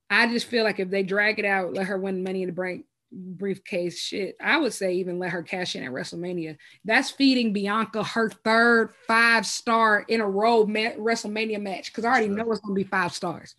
I 0.09 0.27
just 0.27 0.47
feel 0.47 0.63
like 0.63 0.79
if 0.79 0.89
they 0.89 1.03
drag 1.03 1.39
it 1.39 1.45
out, 1.45 1.73
let 1.73 1.87
her 1.87 1.97
win 1.97 2.23
money 2.23 2.43
in 2.43 2.47
the 2.47 2.53
bank 2.53 2.85
briefcase 3.11 3.99
shit, 3.99 4.35
I 4.41 4.57
would 4.57 4.73
say 4.73 4.95
even 4.95 5.19
let 5.19 5.31
her 5.31 5.43
cash 5.43 5.75
in 5.75 5.83
at 5.83 5.91
WrestleMania. 5.91 6.57
That's 6.85 7.09
feeding 7.09 7.53
Bianca 7.53 8.03
her 8.03 8.29
third 8.29 8.91
five 9.07 9.45
star 9.45 10.05
in 10.07 10.21
a 10.21 10.29
row 10.29 10.65
WrestleMania 10.65 11.61
match 11.61 11.91
because 11.91 12.05
I 12.05 12.09
already 12.09 12.27
sure. 12.27 12.35
know 12.35 12.51
it's 12.51 12.61
going 12.61 12.75
to 12.75 12.83
be 12.83 12.89
five 12.89 13.13
stars. 13.13 13.55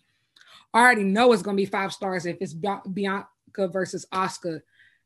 I 0.73 0.79
already 0.79 1.03
know 1.03 1.31
it's 1.31 1.41
going 1.41 1.57
to 1.57 1.61
be 1.61 1.65
five 1.65 1.93
stars 1.93 2.25
if 2.25 2.37
it's 2.41 2.53
Bianca 2.53 3.27
versus 3.57 4.05
Asuka 4.13 4.61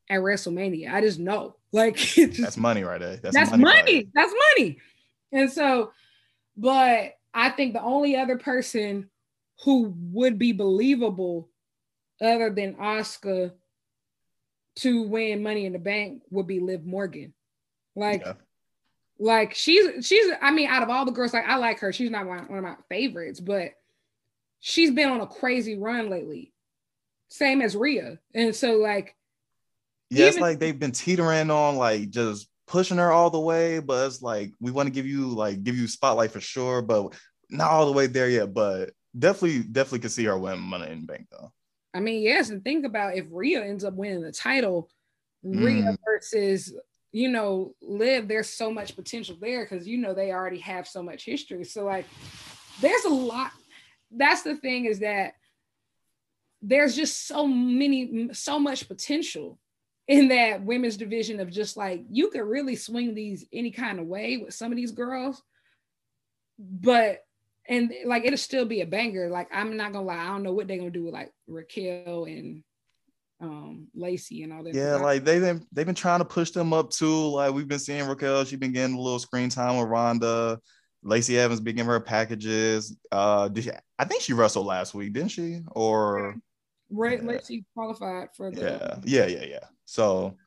at 0.10 0.20
WrestleMania. 0.20 0.92
I 0.94 1.02
just 1.02 1.20
know. 1.20 1.56
Like 1.74 1.96
just, 1.96 2.40
that's 2.40 2.56
money 2.56 2.84
right 2.84 3.02
there. 3.02 3.16
That's, 3.16 3.34
that's 3.34 3.50
money. 3.50 3.64
money. 3.64 4.08
That's 4.14 4.32
money. 4.56 4.78
And 5.32 5.52
so, 5.52 5.92
but 6.56 7.14
I 7.34 7.50
think 7.50 7.74
the 7.74 7.82
only 7.82 8.16
other 8.16 8.38
person 8.38 9.10
who 9.64 9.92
would 10.12 10.38
be 10.38 10.52
believable 10.52 11.50
other 12.22 12.52
than 12.52 12.76
Asuka 12.76 13.54
to 14.76 15.02
win 15.02 15.42
money 15.42 15.66
in 15.66 15.74
the 15.74 15.80
bank 15.80 16.22
would 16.30 16.46
be 16.46 16.60
Liv 16.60 16.86
Morgan. 16.86 17.34
Like, 17.96 18.22
yeah. 18.24 18.34
Like 19.20 19.54
she's 19.54 20.06
she's 20.06 20.32
I 20.42 20.52
mean, 20.52 20.68
out 20.68 20.84
of 20.84 20.90
all 20.90 21.06
the 21.06 21.12
girls, 21.12 21.34
like 21.34 21.48
I 21.48 21.56
like 21.56 21.80
her. 21.80 21.94
She's 21.94 22.10
not 22.10 22.26
one 22.26 22.40
of 22.40 22.64
my 22.64 22.76
favorites, 22.90 23.40
but 23.40 23.72
she's 24.60 24.92
been 24.92 25.10
on 25.10 25.22
a 25.22 25.28
crazy 25.28 25.78
run 25.78 26.10
lately. 26.10 26.52
Same 27.30 27.62
as 27.62 27.76
Rhea. 27.76 28.20
And 28.34 28.56
so 28.56 28.74
like 28.74 29.16
yeah, 30.10 30.28
it's 30.28 30.40
like 30.40 30.60
they've 30.60 30.78
been 30.78 30.92
teetering 30.92 31.50
on 31.50 31.76
like 31.76 32.10
just 32.10 32.48
pushing 32.68 32.98
her 32.98 33.12
all 33.12 33.30
the 33.30 33.40
way, 33.40 33.80
but 33.80 34.08
it's 34.08 34.22
like 34.22 34.52
we 34.60 34.72
want 34.72 34.88
to 34.88 34.94
give 34.94 35.06
you 35.06 35.28
like 35.28 35.64
give 35.64 35.78
you 35.78 35.88
spotlight 35.88 36.32
for 36.32 36.42
sure, 36.42 36.82
but 36.82 37.14
not 37.50 37.72
all 37.72 37.86
the 37.86 37.92
way 37.92 38.08
there 38.08 38.30
yet. 38.30 38.54
But 38.54 38.92
definitely, 39.18 39.60
definitely 39.64 40.00
can 40.00 40.10
see 40.10 40.26
her 40.26 40.38
win 40.38 40.60
Money 40.60 40.92
in 40.92 41.06
Bank 41.06 41.28
though. 41.32 41.52
I 41.94 42.00
mean, 42.00 42.24
yes, 42.24 42.50
and 42.50 42.64
think 42.64 42.86
about 42.86 43.16
if 43.16 43.26
Rhea 43.30 43.64
ends 43.64 43.84
up 43.84 43.94
winning 43.94 44.22
the 44.22 44.32
title, 44.32 44.90
Rhea 45.44 45.84
mm. 45.84 45.98
versus 46.06 46.74
you 47.12 47.30
know 47.30 47.76
Liv. 47.82 48.28
There's 48.28 48.50
so 48.50 48.72
much 48.72 48.96
potential 48.96 49.38
there 49.40 49.66
because 49.66 49.88
you 49.88 49.98
know 49.98 50.14
they 50.14 50.32
already 50.32 50.60
have 50.60 50.88
so 50.88 51.04
much 51.04 51.26
history. 51.26 51.64
So 51.66 51.86
like, 51.86 52.06
there's 52.82 53.06
a 53.06 53.10
lot. 53.10 53.52
That's 54.12 54.44
the 54.44 54.56
thing 54.56 54.86
is 54.86 55.00
that 55.00 55.34
there's 56.62 56.96
just 56.96 57.28
so 57.28 57.46
many, 57.46 58.30
so 58.34 58.58
much 58.58 58.88
potential 58.88 59.60
in 60.08 60.28
that 60.30 60.64
women's 60.64 60.98
division 60.98 61.40
of 61.40 61.50
just 61.50 61.78
like 61.78 62.04
you 62.10 62.30
could 62.30 62.42
really 62.42 62.76
swing 62.76 63.16
these 63.16 63.46
any 63.54 63.72
kind 63.72 64.00
of 64.00 64.06
way 64.06 64.38
with 64.38 64.54
some 64.54 64.72
of 64.72 64.76
these 64.76 64.92
girls, 64.92 65.42
but 66.60 67.20
and 67.68 67.94
like 68.06 68.26
it'll 68.26 68.38
still 68.38 68.66
be 68.66 68.82
a 68.82 68.86
banger. 68.86 69.30
Like 69.30 69.48
I'm 69.54 69.78
not 69.78 69.94
gonna 69.94 70.06
lie, 70.06 70.18
I 70.18 70.28
don't 70.28 70.44
know 70.44 70.54
what 70.54 70.68
they're 70.68 70.78
gonna 70.78 70.92
do 70.92 71.06
with 71.06 71.14
like 71.14 71.32
Raquel 71.48 72.26
and 72.26 72.64
um 73.40 73.88
Lacey 73.96 74.44
and 74.44 74.52
all 74.52 74.64
that. 74.64 74.74
Yeah, 74.74 74.96
like 74.96 75.24
they've 75.24 75.42
been 75.42 75.66
they've 75.72 75.86
been 75.86 75.96
trying 75.96 76.20
to 76.20 76.26
push 76.26 76.52
them 76.52 76.74
up 76.74 76.90
too. 76.90 77.28
Like 77.30 77.54
we've 77.54 77.68
been 77.68 77.80
seeing 77.80 78.06
Raquel, 78.08 78.44
she's 78.44 78.60
been 78.60 78.74
getting 78.74 78.96
a 78.96 79.02
little 79.02 79.20
screen 79.20 79.50
time 79.50 79.78
with 79.78 79.88
Ronda. 79.88 80.60
Lacey 81.06 81.38
Evans 81.38 81.60
been 81.60 81.76
giving 81.76 81.90
her 81.90 82.00
packages. 82.00 82.96
Uh, 83.12 83.50
did 83.50 83.66
she, 83.66 83.72
I 84.00 84.06
think 84.06 84.22
she 84.22 84.32
wrestled 84.32 84.66
last 84.66 84.94
week, 84.94 85.12
didn't 85.14 85.32
she? 85.32 85.60
Or 85.72 86.36
right, 86.94 87.22
yeah. 87.22 87.28
Lacey 87.28 87.66
qualified 87.74 88.30
for 88.36 88.52
the 88.52 88.62
yeah, 88.62 89.26
yeah, 89.26 89.26
yeah, 89.26 89.46
yeah. 89.46 89.66
So 89.86 90.38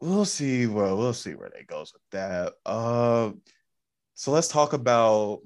we'll 0.00 0.24
see 0.24 0.66
where 0.66 0.94
we'll 0.94 1.12
see 1.12 1.34
where 1.34 1.50
they 1.54 1.64
goes 1.64 1.92
with 1.92 2.02
that. 2.12 2.54
Uh, 2.64 3.32
so 4.14 4.30
let's 4.30 4.48
talk 4.48 4.72
about 4.72 5.40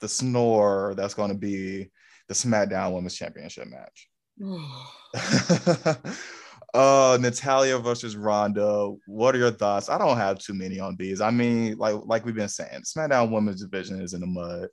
the 0.00 0.08
snore 0.08 0.94
that's 0.96 1.14
going 1.14 1.30
to 1.30 1.38
be 1.38 1.90
the 2.28 2.34
SmackDown 2.34 2.92
Women's 2.92 3.16
Championship 3.16 3.68
match. 3.68 4.08
uh 6.74 7.18
Natalya 7.20 7.78
versus 7.78 8.16
Ronda. 8.16 8.92
What 9.06 9.34
are 9.34 9.38
your 9.38 9.50
thoughts? 9.50 9.88
I 9.88 9.98
don't 9.98 10.16
have 10.16 10.38
too 10.38 10.54
many 10.54 10.80
on 10.80 10.96
these. 10.96 11.20
I 11.20 11.30
mean, 11.30 11.76
like 11.76 11.96
like 12.04 12.24
we've 12.24 12.34
been 12.34 12.48
saying, 12.48 12.82
SmackDown 12.82 13.30
Women's 13.30 13.62
Division 13.62 14.00
is 14.00 14.14
in 14.14 14.20
the 14.20 14.26
mud. 14.26 14.68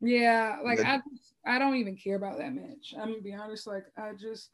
Yeah, 0.00 0.56
like 0.64 0.78
the, 0.78 0.88
I 0.88 1.00
I 1.46 1.58
don't 1.58 1.76
even 1.76 1.96
care 1.96 2.16
about 2.16 2.38
that 2.38 2.52
match. 2.54 2.94
I'm 2.98 3.10
gonna 3.10 3.20
be 3.22 3.34
honest. 3.34 3.66
Like 3.66 3.84
I 3.96 4.12
just 4.18 4.50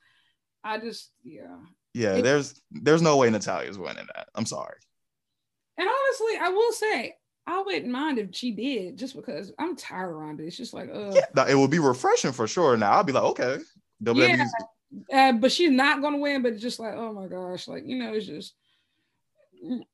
I 0.64 0.78
just 0.78 1.10
yeah. 1.24 1.56
Yeah, 1.94 2.14
it, 2.16 2.22
there's 2.22 2.60
there's 2.70 3.02
no 3.02 3.16
way 3.16 3.30
Natalya's 3.30 3.78
winning 3.78 4.06
that. 4.14 4.28
I'm 4.34 4.46
sorry. 4.46 4.76
And 5.76 5.88
honestly, 5.88 6.38
I 6.40 6.48
will 6.50 6.72
say 6.72 7.16
I 7.46 7.62
wouldn't 7.62 7.88
mind 7.88 8.18
if 8.18 8.34
she 8.34 8.52
did, 8.52 8.98
just 8.98 9.16
because 9.16 9.52
I'm 9.58 9.76
tired 9.76 10.10
of 10.10 10.16
Ronda. 10.16 10.44
It's 10.44 10.56
just 10.56 10.74
like, 10.74 10.90
uh, 10.92 11.12
yeah, 11.14 11.46
it 11.48 11.54
would 11.54 11.70
be 11.70 11.78
refreshing 11.78 12.32
for 12.32 12.46
sure. 12.46 12.76
Now 12.76 12.92
I'll 12.92 13.04
be 13.04 13.12
like, 13.12 13.22
okay, 13.24 13.58
WWE's- 14.02 14.52
yeah, 15.10 15.28
uh, 15.30 15.32
but 15.32 15.52
she's 15.52 15.70
not 15.70 16.02
gonna 16.02 16.18
win. 16.18 16.42
But 16.42 16.52
it's 16.54 16.62
just 16.62 16.78
like, 16.80 16.94
oh 16.94 17.12
my 17.12 17.26
gosh, 17.26 17.68
like 17.68 17.84
you 17.86 17.96
know, 17.98 18.12
it's 18.12 18.26
just 18.26 18.54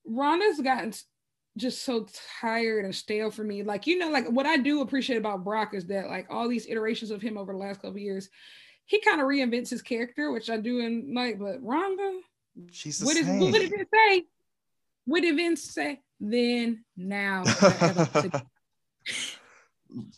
Ronda's 0.06 0.60
gotten 0.60 0.92
just 1.56 1.84
so 1.84 2.06
tired 2.40 2.84
and 2.84 2.94
stale 2.94 3.30
for 3.30 3.44
me. 3.44 3.62
Like 3.62 3.86
you 3.86 3.98
know, 3.98 4.10
like 4.10 4.28
what 4.28 4.46
I 4.46 4.56
do 4.56 4.80
appreciate 4.80 5.16
about 5.16 5.44
Brock 5.44 5.74
is 5.74 5.86
that 5.86 6.08
like 6.08 6.26
all 6.30 6.48
these 6.48 6.66
iterations 6.68 7.10
of 7.10 7.22
him 7.22 7.38
over 7.38 7.52
the 7.52 7.58
last 7.58 7.82
couple 7.82 7.98
years, 7.98 8.28
he 8.86 9.00
kind 9.00 9.20
of 9.20 9.26
reinvents 9.26 9.70
his 9.70 9.82
character, 9.82 10.32
which 10.32 10.50
I 10.50 10.56
do 10.56 10.80
in 10.80 11.12
like. 11.14 11.38
But 11.38 11.62
Ronda, 11.62 12.20
she's 12.70 12.98
the 12.98 13.06
what 13.06 13.16
same. 13.16 13.42
Is, 13.42 13.52
what 13.52 13.60
did 13.60 13.70
Vince 13.70 13.88
say? 13.92 14.24
What 15.06 15.20
did 15.20 15.36
Vince 15.36 15.62
say? 15.62 16.00
Then 16.20 16.84
now. 16.96 17.44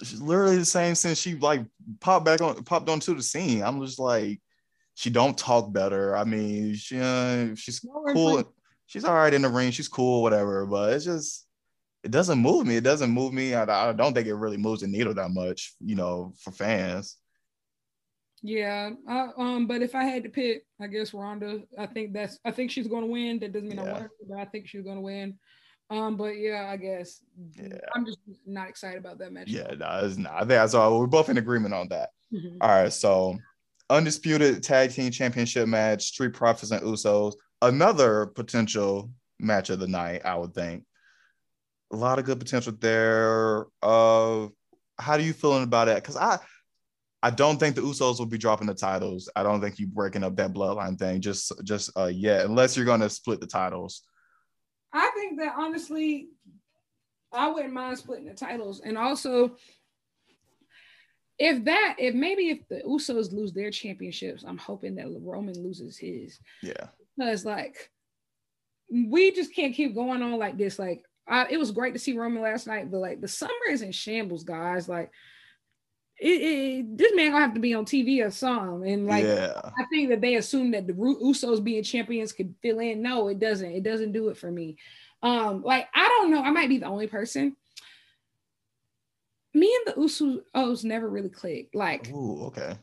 she's 0.03 0.21
literally 0.21 0.59
the 0.59 0.65
same 0.65 0.95
since 0.95 1.19
she 1.19 1.35
like 1.35 1.65
popped 2.01 2.25
back 2.25 2.41
on 2.41 2.63
popped 2.65 2.89
onto 2.89 3.15
the 3.15 3.23
scene. 3.23 3.63
I'm 3.63 3.85
just 3.85 3.99
like, 3.99 4.41
she 4.95 5.11
don't 5.11 5.37
talk 5.37 5.73
better. 5.73 6.17
I 6.17 6.25
mean, 6.25 6.75
she 6.75 6.99
uh, 6.99 7.55
she's 7.55 7.85
cool. 8.13 8.53
She's 8.87 9.05
all 9.05 9.15
right 9.15 9.35
in 9.35 9.43
the 9.43 9.49
ring. 9.49 9.71
She's 9.71 9.89
cool, 9.89 10.23
whatever. 10.23 10.67
But 10.67 10.93
it's 10.93 11.05
just 11.05 11.47
it 12.03 12.11
doesn't 12.11 12.39
move 12.39 12.67
me. 12.67 12.77
It 12.77 12.85
doesn't 12.85 13.11
move 13.11 13.33
me. 13.33 13.55
I, 13.55 13.91
I 13.91 13.93
don't 13.93 14.15
think 14.15 14.29
it 14.29 14.35
really 14.35 14.57
moves 14.57 14.83
the 14.83 14.87
needle 14.87 15.15
that 15.15 15.31
much, 15.31 15.75
you 15.81 15.97
know, 15.97 16.35
for 16.41 16.53
fans. 16.53 17.17
Yeah, 18.43 18.91
I, 19.09 19.29
um, 19.37 19.67
but 19.67 19.83
if 19.83 19.95
I 19.95 20.05
had 20.05 20.23
to 20.23 20.29
pick, 20.29 20.65
I 20.81 20.87
guess 20.87 21.13
Ronda. 21.13 21.63
I 21.77 21.87
think 21.87 22.13
that's. 22.13 22.39
I 22.45 22.53
think 22.53 22.71
she's 22.71 22.87
going 22.87 23.03
to 23.03 23.11
win. 23.11 23.41
That 23.41 23.53
doesn't 23.53 23.69
mean 23.69 23.79
yeah. 23.79 23.85
I 23.85 23.93
want 23.93 24.03
her, 24.05 24.11
but 24.29 24.39
I 24.39 24.45
think 24.45 24.69
she's 24.69 24.83
going 24.83 24.97
to 24.97 25.03
win. 25.03 25.39
Um, 25.91 26.17
but 26.17 26.31
yeah, 26.31 26.69
I 26.71 26.77
guess 26.77 27.21
yeah. 27.55 27.79
I'm 27.95 28.05
just 28.05 28.19
not 28.45 28.69
excited 28.69 28.99
about 28.99 29.19
that 29.19 29.33
match. 29.33 29.49
Yeah, 29.49 29.73
no, 29.77 30.01
it's 30.03 30.17
not. 30.17 30.49
That's 30.49 30.75
all. 30.75 30.99
We're 30.99 31.07
both 31.07 31.29
in 31.29 31.39
agreement 31.39 31.75
on 31.75 31.89
that. 31.89 32.11
Mm-hmm. 32.33 32.59
All 32.61 32.69
right, 32.69 32.93
so 32.93 33.37
undisputed 33.89 34.63
tag 34.63 34.93
team 34.93 35.11
championship 35.11 35.67
match: 35.67 36.05
Street 36.05 36.35
Profits 36.35 36.73
and 36.73 36.83
Usos. 36.83 37.35
Another 37.67 38.27
potential 38.27 39.11
match 39.39 39.71
of 39.71 39.81
the 39.81 39.89
night, 39.89 40.23
I 40.25 40.37
would 40.37 40.55
think. 40.55 40.85
A 41.93 41.97
lot 41.97 42.19
of 42.19 42.25
good 42.25 42.39
potential 42.39 42.73
there. 42.79 43.67
Uh, 43.83 44.49
how 44.99 45.17
do 45.17 45.25
you 45.25 45.33
feeling 45.33 45.65
about 45.65 45.89
it? 45.89 45.97
Because 45.97 46.17
I, 46.17 46.39
I 47.23 47.31
don't 47.31 47.59
think 47.59 47.75
the 47.75 47.83
Usos 47.83 48.19
will 48.19 48.27
be 48.27 48.39
dropping 48.39 48.67
the 48.67 48.75
titles. 48.75 49.29
I 49.35 49.43
don't 49.43 49.61
think 49.61 49.79
you 49.79 49.87
breaking 49.87 50.23
up 50.23 50.37
that 50.37 50.53
bloodline 50.53 50.99
thing 50.99 51.21
just 51.21 51.53
just 51.65 51.91
uh 51.97 52.07
yet, 52.07 52.47
unless 52.47 52.77
you're 52.77 52.87
gonna 52.87 53.11
split 53.11 53.41
the 53.41 53.47
titles. 53.47 54.03
I 54.93 55.11
think 55.15 55.39
that 55.41 55.55
honestly, 55.57 56.29
I 57.33 57.51
wouldn't 57.51 57.75
mind 57.75 57.99
splitting 57.99 58.27
the 58.27 58.35
titles. 58.35 58.81
And 58.81 58.97
also, 58.97 59.57
if 61.39 61.65
that, 61.65 61.97
if 61.99 62.15
maybe 62.15 62.49
if 62.49 62.69
the 62.69 62.83
Usos 62.87 63.33
lose 63.33 63.53
their 63.53 63.71
championships, 63.71 64.45
I'm 64.47 64.59
hoping 64.59 64.95
that 64.95 65.09
Roman 65.21 65.61
loses 65.63 65.99
his. 65.99 66.39
Yeah. 66.63 66.89
Because 67.17 67.45
like 67.45 67.91
we 68.91 69.33
just 69.33 69.55
can't 69.55 69.75
keep 69.75 69.95
going 69.95 70.23
on 70.23 70.39
like 70.39 70.57
this. 70.57 70.79
Like 70.79 71.03
I, 71.29 71.47
it 71.51 71.59
was 71.59 71.71
great 71.71 71.95
to 71.95 71.99
see 71.99 72.17
Roman 72.17 72.43
last 72.43 72.67
night, 72.67 72.91
but 72.91 72.99
like 72.99 73.21
the 73.21 73.29
summer 73.29 73.53
is 73.71 73.83
in 73.83 73.93
shambles, 73.93 74.45
guys. 74.45 74.89
Like 74.89 75.11
it, 76.19 76.29
it, 76.29 76.99
this 76.99 77.13
man 77.15 77.33
gonna 77.33 77.45
have 77.45 77.55
to 77.55 77.61
be 77.61 77.75
on 77.75 77.85
TV 77.85 78.25
or 78.25 78.31
something. 78.31 78.91
And 78.91 79.07
like, 79.07 79.25
yeah. 79.25 79.61
I 79.65 79.85
think 79.91 80.09
that 80.11 80.21
they 80.21 80.37
assume 80.37 80.71
that 80.71 80.87
the 80.87 80.93
Usos 80.93 81.63
being 81.63 81.83
champions 81.83 82.33
could 82.33 82.55
fill 82.63 82.79
in. 82.79 83.03
No, 83.03 83.29
it 83.29 83.39
doesn't. 83.39 83.71
It 83.71 83.83
doesn't 83.83 84.13
do 84.13 84.29
it 84.29 84.37
for 84.37 84.51
me. 84.51 84.77
Um, 85.23 85.63
like 85.63 85.89
I 85.95 86.09
don't 86.09 86.31
know. 86.31 86.43
I 86.43 86.51
might 86.51 86.69
be 86.69 86.79
the 86.79 86.87
only 86.87 87.07
person. 87.07 87.57
Me 89.53 89.75
and 89.87 89.97
the 89.97 90.03
Usos 90.03 90.85
never 90.85 91.09
really 91.09 91.31
clicked. 91.31 91.75
Like, 91.75 92.11
Ooh, 92.11 92.47
okay. 92.47 92.77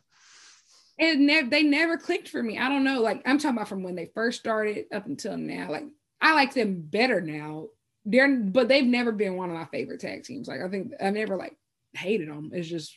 And 0.99 1.25
ne- 1.25 1.49
they 1.49 1.63
never 1.63 1.97
clicked 1.97 2.29
for 2.29 2.41
me. 2.41 2.57
I 2.57 2.69
don't 2.69 2.83
know. 2.83 3.01
Like 3.01 3.21
I'm 3.25 3.37
talking 3.37 3.57
about 3.57 3.67
from 3.67 3.83
when 3.83 3.95
they 3.95 4.11
first 4.13 4.39
started 4.39 4.85
up 4.93 5.05
until 5.05 5.37
now. 5.37 5.71
Like 5.71 5.85
I 6.21 6.33
like 6.33 6.53
them 6.53 6.81
better 6.81 7.19
now. 7.19 7.67
They're 8.05 8.35
but 8.35 8.67
they've 8.67 8.85
never 8.85 9.11
been 9.11 9.35
one 9.35 9.49
of 9.49 9.55
my 9.55 9.65
favorite 9.65 10.01
tag 10.01 10.23
teams. 10.23 10.47
Like 10.47 10.61
I 10.61 10.69
think 10.69 10.91
I've 11.01 11.13
never 11.13 11.35
like 11.35 11.57
hated 11.93 12.29
them. 12.29 12.51
It's 12.53 12.67
just 12.67 12.95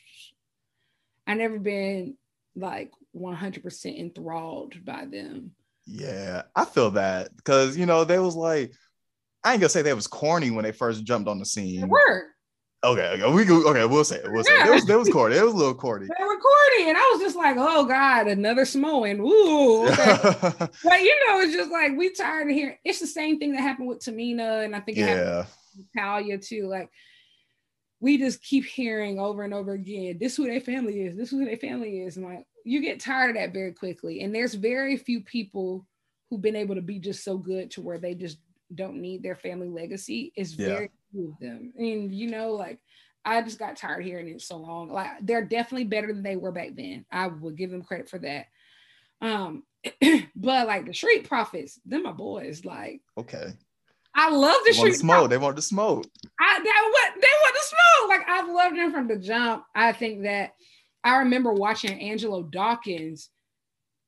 I 1.26 1.34
never 1.34 1.58
been 1.58 2.16
like 2.54 2.92
100% 3.14 3.98
enthralled 3.98 4.84
by 4.84 5.06
them. 5.06 5.52
Yeah, 5.86 6.42
I 6.54 6.64
feel 6.64 6.92
that 6.92 7.36
because 7.36 7.76
you 7.76 7.86
know 7.86 8.04
they 8.04 8.18
was 8.18 8.34
like, 8.34 8.72
I 9.44 9.52
ain't 9.52 9.60
gonna 9.60 9.68
say 9.68 9.82
they 9.82 9.94
was 9.94 10.08
corny 10.08 10.50
when 10.50 10.64
they 10.64 10.72
first 10.72 11.04
jumped 11.04 11.28
on 11.28 11.38
the 11.38 11.46
scene. 11.46 11.80
They 11.80 11.86
were. 11.86 12.24
Okay, 12.84 13.08
okay, 13.14 13.32
we 13.32 13.44
go, 13.44 13.66
okay, 13.68 13.84
we'll 13.86 14.04
say 14.04 14.16
it. 14.16 14.30
We'll 14.30 14.44
say 14.44 14.52
it. 14.52 14.70
Was, 14.70 14.88
it 14.88 14.98
was 14.98 15.08
corny. 15.08 15.36
It 15.36 15.44
was 15.44 15.54
a 15.54 15.56
little 15.56 15.74
corny. 15.74 16.06
They 16.06 16.24
were 16.24 16.38
corny, 16.38 16.88
and 16.88 16.96
I 16.96 17.10
was 17.12 17.20
just 17.20 17.36
like, 17.36 17.56
oh 17.58 17.84
god, 17.84 18.28
another 18.28 18.64
Samoan. 18.64 19.20
Ooh, 19.20 19.88
okay. 19.88 20.16
but 20.84 21.00
you 21.00 21.16
know, 21.26 21.40
it's 21.40 21.54
just 21.54 21.70
like 21.70 21.96
we 21.96 22.12
tired 22.12 22.48
of 22.48 22.54
hearing. 22.54 22.76
It's 22.84 23.00
the 23.00 23.06
same 23.06 23.38
thing 23.38 23.52
that 23.52 23.62
happened 23.62 23.88
with 23.88 24.00
Tamina, 24.00 24.64
and 24.64 24.76
I 24.76 24.80
think 24.80 24.98
it 24.98 25.00
yeah. 25.00 25.06
happened 25.06 25.46
with 25.76 25.86
Natalya 25.94 26.38
too. 26.38 26.68
Like 26.68 26.90
we 28.00 28.18
just 28.18 28.42
keep 28.42 28.64
hearing 28.64 29.18
over 29.18 29.42
and 29.42 29.54
over 29.54 29.72
again, 29.72 30.18
this 30.20 30.36
who 30.36 30.46
their 30.46 30.60
family 30.60 31.02
is, 31.02 31.16
this 31.16 31.32
is 31.32 31.38
who 31.38 31.44
their 31.44 31.56
family 31.56 32.00
is. 32.00 32.16
And 32.16 32.26
like 32.26 32.44
you 32.64 32.80
get 32.80 33.00
tired 33.00 33.30
of 33.30 33.36
that 33.36 33.52
very 33.52 33.72
quickly. 33.72 34.22
And 34.22 34.34
there's 34.34 34.54
very 34.54 34.96
few 34.96 35.22
people 35.22 35.86
who've 36.28 36.42
been 36.42 36.56
able 36.56 36.74
to 36.74 36.82
be 36.82 36.98
just 36.98 37.24
so 37.24 37.38
good 37.38 37.70
to 37.72 37.80
where 37.80 37.98
they 37.98 38.14
just 38.14 38.38
don't 38.74 39.00
need 39.00 39.22
their 39.22 39.36
family 39.36 39.68
legacy. 39.68 40.32
It's 40.36 40.56
yeah. 40.56 40.68
very 40.68 40.90
of 41.18 41.38
them. 41.40 41.72
And 41.76 42.14
you 42.14 42.30
know, 42.30 42.52
like 42.52 42.80
I 43.24 43.42
just 43.42 43.58
got 43.58 43.76
tired 43.76 44.04
hearing 44.04 44.28
it 44.28 44.40
so 44.40 44.56
long. 44.56 44.90
Like 44.90 45.10
they're 45.22 45.44
definitely 45.44 45.84
better 45.84 46.08
than 46.08 46.22
they 46.22 46.36
were 46.36 46.52
back 46.52 46.70
then. 46.76 47.04
I 47.10 47.26
would 47.26 47.56
give 47.56 47.70
them 47.70 47.82
credit 47.82 48.08
for 48.08 48.18
that. 48.20 48.46
Um, 49.20 49.64
but 50.36 50.66
like 50.66 50.86
the 50.86 50.94
street 50.94 51.28
profits, 51.28 51.80
them 51.84 52.04
my 52.04 52.12
boys. 52.12 52.64
Like 52.64 53.00
okay. 53.18 53.52
I 54.18 54.30
love 54.30 54.56
the 54.64 54.70
They 54.70 54.78
street 54.78 54.94
smoke. 54.94 55.28
They 55.28 55.36
want 55.36 55.56
to 55.56 55.62
smoke. 55.62 56.06
I 56.40 56.58
that 56.58 56.90
what 56.92 57.20
they 57.20 57.28
want 57.42 57.54
to 57.54 57.66
smoke. 57.66 58.08
Like 58.08 58.28
I've 58.28 58.48
loved 58.48 58.78
them 58.78 58.92
from 58.92 59.08
the 59.08 59.16
jump. 59.16 59.64
I 59.74 59.92
think 59.92 60.22
that 60.22 60.52
I 61.04 61.18
remember 61.18 61.52
watching 61.52 62.00
Angelo 62.00 62.42
Dawkins 62.42 63.28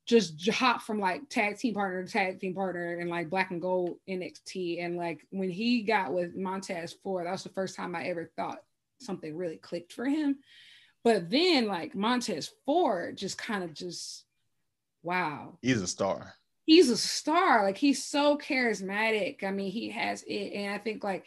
just 0.09 0.49
hop 0.49 0.81
from 0.83 0.99
like 0.99 1.29
tag 1.29 1.59
team 1.59 1.75
partner 1.75 2.03
to 2.03 2.11
tag 2.11 2.41
team 2.41 2.55
partner 2.55 2.99
and 2.99 3.11
like 3.11 3.29
black 3.31 3.51
and 3.51 3.61
gold 3.61 3.99
NXT. 4.09 4.83
And 4.85 4.97
like 4.97 5.21
when 5.31 5.51
he 5.51 5.83
got 5.83 6.13
with 6.15 6.35
Montez 6.35 6.95
Ford, 7.05 7.27
that 7.27 7.33
was 7.33 7.43
the 7.45 7.51
first 7.51 7.77
time 7.77 7.95
I 7.95 8.05
ever 8.05 8.31
thought 8.37 8.63
something 9.01 9.37
really 9.37 9.59
clicked 9.59 9.93
for 9.93 10.07
him. 10.07 10.39
But 11.05 11.31
then 11.31 11.67
like 11.67 11.95
Montez 11.95 12.51
Ford 12.65 13.17
just 13.19 13.37
kind 13.39 13.63
of 13.63 13.75
just 13.75 14.25
wow 15.03 15.59
He's 15.63 15.81
a 15.81 15.87
star. 15.87 16.35
he's 16.65 16.91
a 16.91 16.97
star. 16.97 17.65
Like 17.65 17.77
he's 17.79 18.03
so 18.05 18.37
charismatic. 18.39 19.45
I 19.45 19.51
mean, 19.51 19.71
he 19.71 19.91
has 19.91 20.23
it, 20.23 20.53
and 20.55 20.75
I 20.75 20.79
think 20.79 21.05
like 21.05 21.25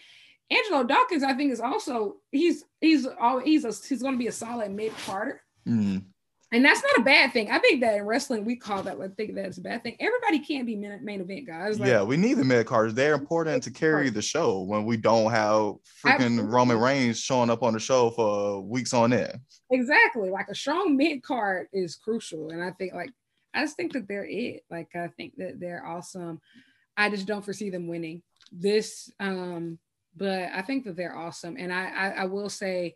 Angelo 0.49 0.83
Dawkins, 0.83 1.23
I 1.23 1.33
think 1.33 1.51
is 1.53 1.61
also 1.61 2.17
he's 2.31 2.65
he's 2.81 3.07
all 3.19 3.39
he's 3.39 3.63
a 3.63 3.69
he's 3.87 4.01
going 4.01 4.15
to 4.15 4.19
be 4.19 4.27
a 4.27 4.31
solid 4.31 4.71
mid 4.71 4.91
carder, 5.05 5.41
Mm. 5.67 6.03
And 6.51 6.65
that's 6.65 6.83
not 6.83 6.99
a 6.99 7.03
bad 7.03 7.31
thing. 7.31 7.49
I 7.49 7.59
think 7.59 7.81
that 7.81 7.95
in 7.95 8.03
wrestling 8.03 8.43
we 8.43 8.55
call 8.55 8.83
that. 8.83 8.99
I 8.99 9.07
think 9.07 9.35
that's 9.35 9.57
a 9.57 9.61
bad 9.61 9.83
thing. 9.83 9.95
Everybody 9.99 10.39
can't 10.39 10.65
be 10.65 10.75
main, 10.75 11.03
main 11.03 11.21
event 11.21 11.47
guys. 11.47 11.79
Like, 11.79 11.89
yeah, 11.89 12.03
we 12.03 12.17
need 12.17 12.35
the 12.35 12.43
mid 12.43 12.65
cards. 12.65 12.93
They're 12.93 13.13
important 13.13 13.63
to 13.63 13.71
carry 13.71 14.09
the 14.09 14.21
show 14.21 14.61
when 14.61 14.85
we 14.85 14.97
don't 14.97 15.31
have 15.31 15.75
freaking 16.03 16.37
Absolutely. 16.37 16.51
Roman 16.51 16.77
Reigns 16.79 17.19
showing 17.19 17.49
up 17.49 17.63
on 17.63 17.73
the 17.73 17.79
show 17.79 18.09
for 18.11 18.61
weeks 18.61 18.93
on 18.93 19.13
end. 19.13 19.39
exactly. 19.69 20.29
Like 20.29 20.49
a 20.49 20.55
strong 20.55 20.97
mid 20.97 21.23
card 21.23 21.67
is 21.71 21.95
crucial, 21.95 22.49
and 22.49 22.63
I 22.63 22.71
think 22.71 22.93
like 22.93 23.11
I 23.53 23.61
just 23.63 23.75
think 23.77 23.93
that 23.93 24.07
they're 24.07 24.27
it. 24.29 24.63
Like 24.69 24.89
I 24.95 25.07
think 25.07 25.35
that 25.37 25.59
they're 25.59 25.85
awesome. 25.85 26.41
I 26.97 27.09
just 27.09 27.27
don't 27.27 27.43
foresee 27.45 27.69
them 27.69 27.87
winning 27.87 28.23
this. 28.51 29.09
Um, 29.19 29.79
but 30.15 30.49
I 30.53 30.61
think 30.61 30.83
that 30.83 30.97
they're 30.97 31.15
awesome, 31.15 31.55
and 31.57 31.71
I 31.71 31.89
I, 31.89 32.09
I 32.09 32.25
will 32.25 32.49
say, 32.49 32.95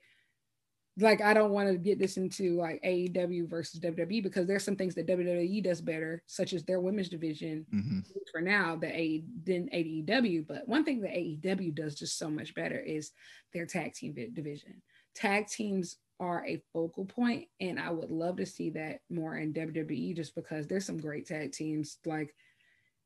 like 0.98 1.22
I 1.22 1.34
don't 1.34 1.52
want 1.52 1.68
to 1.70 1.78
get 1.78 2.00
this 2.00 2.18
into 2.18 2.56
like 2.56 2.82
AEW 2.84 3.50
versus 3.50 3.80
WWE 3.82 4.24
because 4.24 4.48
there's 4.48 4.64
some 4.64 4.78
things 4.78 4.96
that 4.96 5.08
WWE 5.08 5.62
does 5.64 5.82
better, 5.82 6.24
such 6.26 6.54
as 6.54 6.64
their 6.64 6.80
women's 6.80 7.10
division 7.10 7.66
hmm 7.70 8.00
for 8.32 8.42
now 8.42 8.76
that 8.76 8.94
A 8.94 9.24
than 9.46 9.70
AEW. 9.70 10.46
But 10.46 10.68
one 10.68 10.84
thing 10.84 11.00
that 11.02 11.12
AEW 11.12 11.74
does 11.74 11.96
just 11.96 12.18
so 12.18 12.30
much 12.30 12.54
better 12.54 12.78
is 12.78 13.12
their 13.54 13.66
tag 13.66 13.94
team 13.94 14.14
division. 14.34 14.82
Tag 15.16 15.48
teams 15.48 15.98
are 16.20 16.46
a 16.46 16.62
focal 16.74 17.06
point, 17.06 17.48
and 17.62 17.80
I 17.80 17.92
would 17.92 18.12
love 18.12 18.38
to 18.38 18.46
see 18.46 18.72
that 18.72 19.00
more 19.10 19.38
in 19.38 19.54
WWE 19.54 20.16
just 20.16 20.36
because 20.36 20.68
there's 20.68 20.86
some 20.86 20.98
great 20.98 21.26
tag 21.26 21.54
teams. 21.54 21.98
Like, 22.06 22.36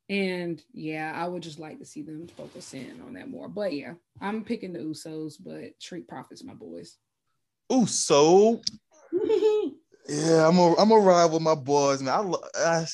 and 0.08 0.60
yeah, 0.72 1.12
I 1.14 1.28
would 1.28 1.42
just 1.44 1.60
like 1.60 1.78
to 1.78 1.84
see 1.84 2.02
them 2.02 2.26
focus 2.36 2.74
in 2.74 3.00
on 3.06 3.14
that 3.14 3.30
more. 3.30 3.48
But 3.48 3.72
yeah, 3.72 3.94
I'm 4.20 4.42
picking 4.42 4.72
the 4.72 4.80
Usos, 4.80 5.34
but 5.38 5.80
Street 5.80 6.08
Profits, 6.08 6.42
my 6.42 6.54
boys. 6.54 6.96
Ooh, 7.72 7.86
so 7.86 8.60
yeah, 10.08 10.48
I'm 10.48 10.58
a 10.58 10.76
I'm 10.76 10.88
gonna 10.88 11.00
ride 11.00 11.32
with 11.32 11.42
my 11.42 11.54
boys, 11.54 12.02
man. 12.02 12.14
I, 12.14 12.18
lo- 12.18 12.42
I 12.56 12.86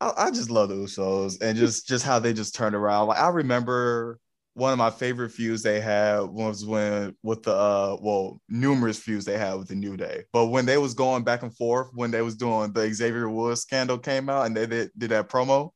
I 0.00 0.12
I 0.16 0.30
just 0.30 0.50
love 0.50 0.68
the 0.68 0.76
Usos 0.76 1.40
and 1.42 1.56
just 1.56 1.88
just 1.88 2.04
how 2.04 2.18
they 2.18 2.32
just 2.32 2.54
turned 2.54 2.74
around. 2.74 3.08
Like 3.08 3.18
I 3.18 3.28
remember 3.28 4.18
one 4.54 4.72
of 4.72 4.78
my 4.78 4.90
favorite 4.90 5.30
feuds 5.30 5.62
they 5.62 5.80
had 5.80 6.20
was 6.20 6.64
when 6.64 7.16
with 7.24 7.42
the 7.42 7.52
uh 7.52 7.96
well 8.00 8.40
numerous 8.48 8.98
feuds 8.98 9.24
they 9.24 9.36
had 9.38 9.54
with 9.54 9.68
the 9.68 9.74
New 9.74 9.96
Day, 9.96 10.24
but 10.32 10.46
when 10.46 10.66
they 10.66 10.78
was 10.78 10.94
going 10.94 11.24
back 11.24 11.42
and 11.42 11.54
forth 11.56 11.88
when 11.94 12.10
they 12.10 12.22
was 12.22 12.36
doing 12.36 12.72
the 12.72 12.92
Xavier 12.92 13.28
Woods 13.28 13.62
scandal 13.62 13.98
came 13.98 14.28
out 14.28 14.46
and 14.46 14.56
they 14.56 14.66
did, 14.66 14.90
did 14.96 15.10
that 15.10 15.28
promo 15.28 15.70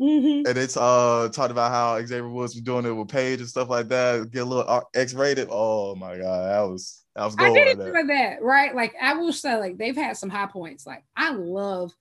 Mhm. 0.00 0.46
and 0.48 0.56
it's 0.58 0.76
uh 0.76 1.28
talked 1.32 1.50
about 1.50 1.70
how 1.72 1.98
Xavier 2.00 2.28
Woods 2.28 2.54
was 2.54 2.62
doing 2.62 2.84
it 2.86 2.92
with 2.92 3.08
Paige 3.08 3.40
and 3.40 3.48
stuff 3.48 3.68
like 3.68 3.88
that, 3.88 4.30
get 4.30 4.42
a 4.42 4.44
little 4.44 4.82
X-rated. 4.94 5.48
Oh 5.50 5.94
my 5.96 6.16
god, 6.16 6.48
that 6.50 6.60
was 6.70 7.04
that 7.16 7.24
was 7.24 7.34
I 7.36 7.44
gold 7.46 7.56
did 7.56 7.68
enjoy 7.78 7.92
there. 7.92 8.06
that, 8.06 8.42
right? 8.42 8.74
Like 8.74 8.94
I 9.00 9.14
will 9.14 9.32
say, 9.32 9.56
like 9.56 9.76
they've 9.76 9.96
had 9.96 10.16
some 10.16 10.30
high 10.30 10.46
points. 10.46 10.86
Like 10.86 11.04
I 11.16 11.32
love, 11.32 11.92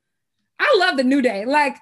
I 0.60 0.76
love 0.80 0.98
the 0.98 1.04
New 1.04 1.22
Day. 1.24 1.46
Like, 1.46 1.76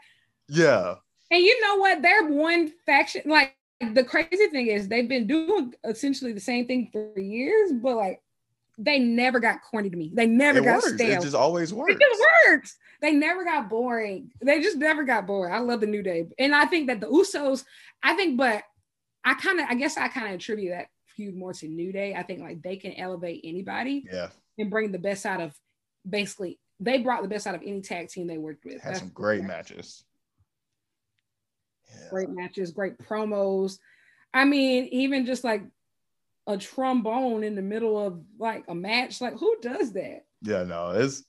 Yeah. 0.47 0.95
and 1.31 1.43
you 1.43 1.59
know 1.61 1.75
what? 1.77 2.01
They're 2.01 2.27
one 2.27 2.71
faction. 2.85 3.23
Like 3.25 3.55
the 3.93 4.05
crazy 4.05 4.47
thing 4.47 4.67
is, 4.67 4.87
they've 4.87 5.09
been 5.09 5.27
doing 5.27 5.73
essentially 5.83 6.31
the 6.31 6.39
same 6.39 6.65
thing 6.65 6.89
for 6.93 7.19
years, 7.19 7.73
but 7.73 7.97
like 7.97 8.21
they 8.77 8.99
never 8.99 9.39
got 9.39 9.61
corny 9.61 9.89
to 9.89 9.95
me. 9.97 10.11
They 10.13 10.25
never 10.27 10.59
It 10.59 10.65
got 10.65 10.75
works. 10.83 10.93
stale. 10.95 11.19
It 11.19 11.23
just 11.23 11.35
always 11.35 11.73
works. 11.73 11.93
It 11.93 11.99
just 11.99 12.21
works. 12.47 12.77
They 13.01 13.13
never 13.13 13.43
got 13.45 13.69
boring. 13.69 14.31
They 14.41 14.61
just 14.61 14.77
never 14.77 15.03
got 15.03 15.25
boring. 15.27 15.53
I 15.53 15.59
love 15.59 15.79
the 15.81 15.87
New 15.87 16.03
Day, 16.03 16.27
and 16.39 16.53
I 16.53 16.65
think 16.65 16.87
that 16.87 16.99
the 16.99 17.07
Usos. 17.07 17.63
I 18.03 18.15
think, 18.15 18.37
but 18.37 18.63
I 19.23 19.33
kind 19.35 19.59
of, 19.59 19.67
I 19.69 19.75
guess, 19.75 19.97
I 19.97 20.07
kind 20.09 20.27
of 20.27 20.33
attribute 20.35 20.71
that 20.71 20.87
feud 21.15 21.35
more 21.35 21.53
to 21.53 21.67
New 21.67 21.91
Day. 21.91 22.13
I 22.13 22.23
think 22.23 22.41
like 22.41 22.61
they 22.61 22.75
can 22.77 22.93
elevate 22.93 23.41
anybody 23.43 24.05
Yeah. 24.11 24.29
and 24.57 24.69
bring 24.69 24.91
the 24.91 24.99
best 24.99 25.25
out 25.25 25.41
of 25.41 25.53
basically 26.07 26.59
they 26.79 26.97
brought 26.99 27.21
the 27.23 27.29
best 27.29 27.47
out 27.47 27.55
of 27.55 27.61
any 27.65 27.81
tag 27.81 28.09
team 28.09 28.27
they 28.27 28.37
worked 28.37 28.65
with. 28.65 28.81
Had 28.81 28.91
That's 28.93 28.99
some 28.99 29.09
great 29.09 29.43
matches. 29.43 30.03
Yeah. 31.89 32.09
great 32.09 32.29
matches, 32.29 32.71
great 32.71 32.97
promos. 32.97 33.79
I 34.33 34.43
mean, 34.45 34.85
even 34.91 35.25
just 35.25 35.43
like 35.43 35.63
a 36.47 36.57
trombone 36.57 37.43
in 37.43 37.55
the 37.55 37.61
middle 37.61 37.97
of 37.97 38.21
like 38.37 38.65
a 38.67 38.75
match, 38.75 39.21
like 39.21 39.37
who 39.37 39.55
does 39.61 39.93
that? 39.93 40.25
Yeah, 40.41 40.63
no, 40.63 40.91
it's 40.91 41.23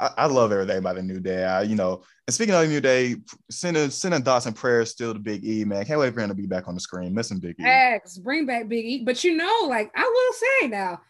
I, 0.00 0.10
I 0.16 0.26
love 0.26 0.52
everything 0.52 0.78
about 0.78 0.96
the 0.96 1.02
new 1.02 1.20
day. 1.20 1.44
I, 1.44 1.62
you 1.62 1.74
know, 1.74 2.02
and 2.26 2.34
speaking 2.34 2.54
of 2.54 2.62
the 2.62 2.68
new 2.68 2.80
day, 2.80 3.16
sending 3.50 3.90
sending 3.90 4.22
thoughts 4.22 4.46
and 4.46 4.54
prayers 4.54 4.90
still 4.90 5.12
to 5.12 5.18
Big 5.18 5.44
E, 5.44 5.64
man. 5.64 5.84
Can't 5.84 6.00
wait 6.00 6.14
for 6.14 6.20
him 6.20 6.28
to 6.28 6.34
be 6.34 6.46
back 6.46 6.68
on 6.68 6.74
the 6.74 6.80
screen. 6.80 7.14
Missing 7.14 7.38
Big 7.38 7.56
E. 7.58 7.64
X, 7.64 8.18
bring 8.18 8.46
back 8.46 8.68
Big 8.68 8.84
E. 8.84 9.04
But 9.04 9.24
you 9.24 9.36
know, 9.36 9.66
like 9.68 9.90
I 9.96 10.02
will 10.02 10.32
say 10.32 10.68
now, 10.68 11.00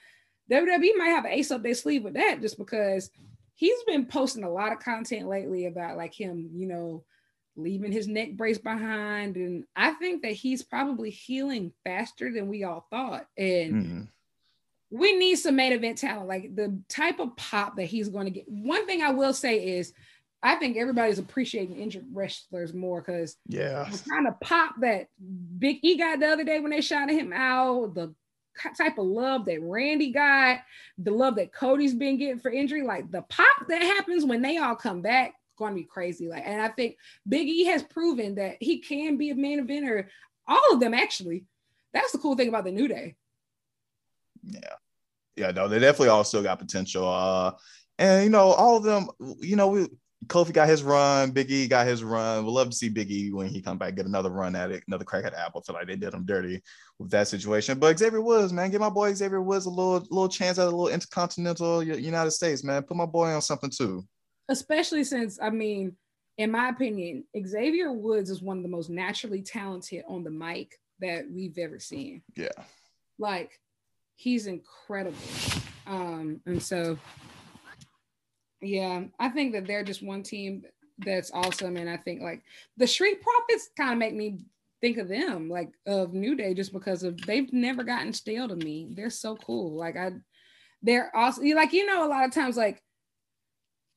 WWE 0.51 0.96
might 0.96 1.09
have 1.09 1.24
an 1.24 1.32
ace 1.32 1.51
up 1.51 1.62
their 1.62 1.74
sleeve 1.74 2.05
with 2.05 2.14
that 2.14 2.40
just 2.40 2.59
because 2.59 3.11
he's 3.55 3.82
been 3.84 4.07
posting 4.07 4.44
a 4.44 4.51
lot 4.51 4.72
of 4.72 4.78
content 4.78 5.28
lately 5.28 5.66
about 5.66 5.96
like 5.96 6.14
him, 6.14 6.51
you 6.55 6.66
know, 6.66 7.05
leaving 7.59 7.92
his 7.92 8.06
neck 8.09 8.32
brace 8.32 8.59
behind. 8.59 9.36
And 9.36 9.64
I 9.74 9.92
think 9.92 10.22
that 10.22 10.32
he's 10.32 10.62
probably 10.62 11.11
healing 11.11 11.72
faster 11.84 12.32
than 12.32 12.48
we 12.48 12.64
all 12.64 12.86
thought. 12.90 13.26
And 13.36 13.74
Mhm. 13.74 14.09
we 14.90 15.18
need 15.18 15.36
some 15.36 15.56
main 15.56 15.72
event 15.72 15.98
talent, 15.98 16.28
like 16.28 16.54
the 16.54 16.80
type 16.88 17.18
of 17.18 17.36
pop 17.36 17.76
that 17.76 17.84
he's 17.84 18.09
going 18.09 18.26
to 18.26 18.30
get. 18.30 18.48
One 18.48 18.86
thing 18.86 19.02
I 19.02 19.11
will 19.11 19.34
say 19.34 19.78
is, 19.78 19.92
I 20.42 20.54
think 20.54 20.76
everybody's 20.76 21.18
appreciating 21.18 21.76
injured 21.76 22.06
wrestlers 22.12 22.72
more 22.72 23.00
because 23.00 23.36
Yeah. 23.48 23.88
the 23.90 24.09
kind 24.09 24.28
of 24.28 24.38
pop 24.40 24.76
that 24.80 25.09
Big 25.59 25.80
E 25.82 25.96
got 25.96 26.20
the 26.20 26.28
other 26.28 26.44
day 26.44 26.61
when 26.61 26.70
they 26.70 26.80
shouted 26.80 27.14
him 27.14 27.32
out, 27.32 27.94
the 27.94 28.14
type 28.76 28.98
of 28.98 29.06
love 29.06 29.44
that 29.46 29.61
Randy 29.61 30.11
got, 30.12 30.61
the 30.96 31.11
love 31.11 31.36
that 31.36 31.52
Cody's 31.52 31.94
been 31.94 32.18
getting 32.18 32.38
for 32.38 32.50
injury, 32.50 32.82
like 32.82 33.11
the 33.11 33.22
pop 33.22 33.66
that 33.68 33.82
happens 33.82 34.24
when 34.24 34.42
they 34.42 34.59
all 34.59 34.76
come 34.76 35.02
back, 35.02 35.34
going 35.59 35.72
to 35.72 35.80
be 35.80 35.84
crazy. 35.84 36.28
Like, 36.28 36.44
and 36.46 36.61
I 36.62 36.68
think 36.68 36.96
Big 37.28 37.48
E 37.48 37.64
has 37.66 37.82
proven 37.82 38.36
that 38.36 38.56
he 38.61 38.78
can 38.78 39.16
be 39.16 39.30
a 39.30 39.34
main 39.34 39.66
eventer. 39.66 40.06
All 40.46 40.72
of 40.72 40.80
them 40.80 40.94
actually. 40.94 41.44
That's 41.92 42.12
the 42.12 42.18
cool 42.18 42.36
thing 42.36 42.48
about 42.48 42.64
the 42.64 42.72
New 42.72 42.88
Day. 42.88 43.16
Yeah. 44.42 44.74
Yeah, 45.36 45.52
no, 45.52 45.68
they 45.68 45.78
definitely 45.78 46.09
all 46.09 46.24
still 46.24 46.42
got 46.42 46.59
potential. 46.59 47.09
Uh 47.09 47.52
and 47.98 48.24
you 48.24 48.30
know, 48.30 48.52
all 48.52 48.76
of 48.76 48.84
them, 48.84 49.09
you 49.40 49.56
know, 49.56 49.68
we 49.68 49.88
Kofi 50.26 50.52
got 50.52 50.68
his 50.68 50.82
run, 50.82 51.30
Big 51.30 51.50
E 51.50 51.68
got 51.68 51.86
his 51.86 52.02
run. 52.02 52.44
We'd 52.44 52.50
love 52.50 52.70
to 52.70 52.76
see 52.76 52.88
Big 52.88 53.11
E 53.11 53.30
when 53.32 53.46
he 53.46 53.62
come 53.62 53.78
back, 53.78 53.94
get 53.94 54.06
another 54.06 54.30
run 54.30 54.56
at 54.56 54.70
it, 54.70 54.82
another 54.88 55.04
crack 55.04 55.24
at 55.24 55.34
apple. 55.34 55.62
Feel 55.62 55.74
like 55.74 55.86
they 55.86 55.96
did 55.96 56.12
him 56.12 56.26
dirty 56.26 56.61
with 56.98 57.11
that 57.11 57.28
situation. 57.28 57.78
But 57.78 57.98
Xavier 57.98 58.20
Woods, 58.20 58.52
man, 58.52 58.70
give 58.70 58.80
my 58.80 58.90
boy 58.90 59.14
Xavier 59.14 59.40
Woods 59.40 59.66
a 59.66 59.70
little 59.70 60.06
little 60.11 60.28
chance 60.28 60.59
at 60.59 60.64
a 60.64 60.66
little 60.66 60.88
intercontinental 60.88 61.82
United 61.82 62.32
States, 62.32 62.64
man. 62.64 62.82
Put 62.82 62.96
my 62.96 63.06
boy 63.06 63.28
on 63.28 63.42
something 63.42 63.70
too. 63.70 64.04
Especially 64.49 65.05
since 65.05 65.38
I 65.40 65.51
mean, 65.51 65.96
in 66.36 66.51
my 66.51 66.68
opinion, 66.68 67.24
Xavier 67.46 67.92
Woods 67.92 68.30
is 68.30 68.42
one 68.42 68.59
of 68.59 68.62
the 68.62 68.68
most 68.68 68.90
naturally 68.90 69.42
talented 69.42 70.05
on 70.09 70.24
the 70.24 70.30
mic 70.30 70.78
that 71.01 71.24
we've 71.30 71.59
ever 71.59 71.78
seen. 71.78 72.22
Yeah. 72.36 72.49
Like, 73.18 73.61
he's 74.14 74.46
incredible. 74.46 75.16
Um, 75.86 76.40
and 76.46 76.62
so 76.62 76.99
yeah, 78.61 79.05
I 79.18 79.28
think 79.28 79.53
that 79.53 79.66
they're 79.66 79.84
just 79.84 80.03
one 80.03 80.22
team 80.22 80.64
that's 80.99 81.30
awesome. 81.32 81.76
And 81.76 81.88
I 81.88 81.96
think 81.96 82.22
like 82.22 82.42
the 82.76 82.86
Street 82.86 83.22
Profits 83.22 83.70
kind 83.76 83.92
of 83.92 83.99
make 83.99 84.14
me 84.14 84.40
think 84.80 84.99
of 84.99 85.09
them, 85.09 85.49
like 85.49 85.70
of 85.86 86.12
New 86.12 86.34
Day, 86.34 86.55
just 86.55 86.72
because 86.72 87.03
of 87.03 87.20
they've 87.22 87.53
never 87.53 87.84
gotten 87.84 88.12
stale 88.12 88.49
to 88.49 88.57
me. 88.57 88.88
They're 88.90 89.11
so 89.11 89.36
cool. 89.36 89.76
Like 89.76 89.96
I 89.96 90.12
they're 90.82 91.14
also 91.14 91.42
like 91.42 91.72
you 91.72 91.86
know, 91.86 92.07
a 92.07 92.09
lot 92.09 92.24
of 92.24 92.32
times 92.32 92.57
like 92.57 92.82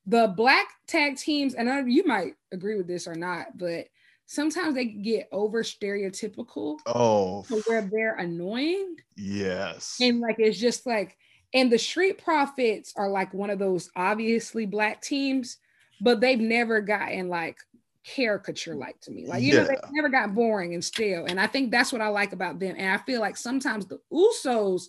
the 0.05 0.33
black 0.35 0.67
tag 0.87 1.17
teams, 1.17 1.53
and 1.53 1.69
I, 1.69 1.81
you 1.81 2.05
might 2.05 2.33
agree 2.51 2.75
with 2.75 2.87
this 2.87 3.07
or 3.07 3.15
not, 3.15 3.57
but 3.57 3.87
sometimes 4.25 4.75
they 4.75 4.85
get 4.85 5.27
over 5.31 5.61
stereotypical 5.61 6.77
Oh 6.85 7.43
to 7.49 7.61
where 7.67 7.81
they're 7.81 8.15
annoying. 8.15 8.95
yes. 9.17 9.97
And 10.01 10.19
like 10.19 10.37
it's 10.39 10.59
just 10.59 10.85
like, 10.85 11.17
and 11.53 11.71
the 11.71 11.77
Street 11.77 12.23
Profits 12.23 12.93
are 12.95 13.09
like 13.09 13.33
one 13.33 13.49
of 13.49 13.59
those 13.59 13.89
obviously 13.95 14.65
black 14.65 15.01
teams, 15.01 15.57
but 15.99 16.21
they've 16.21 16.39
never 16.39 16.81
gotten 16.81 17.27
like 17.27 17.57
caricature 18.03 18.75
like 18.75 18.99
to 19.01 19.11
me. 19.11 19.27
Like, 19.27 19.43
you 19.43 19.53
yeah. 19.53 19.63
know, 19.63 19.67
they 19.67 19.77
never 19.91 20.09
got 20.09 20.33
boring 20.33 20.73
and 20.73 20.83
stale. 20.83 21.25
And 21.27 21.39
I 21.39 21.47
think 21.47 21.69
that's 21.69 21.91
what 21.91 22.01
I 22.01 22.07
like 22.07 22.33
about 22.33 22.59
them. 22.59 22.75
And 22.77 22.89
I 22.89 22.97
feel 23.03 23.19
like 23.19 23.37
sometimes 23.37 23.85
the 23.85 23.99
Usos, 24.11 24.83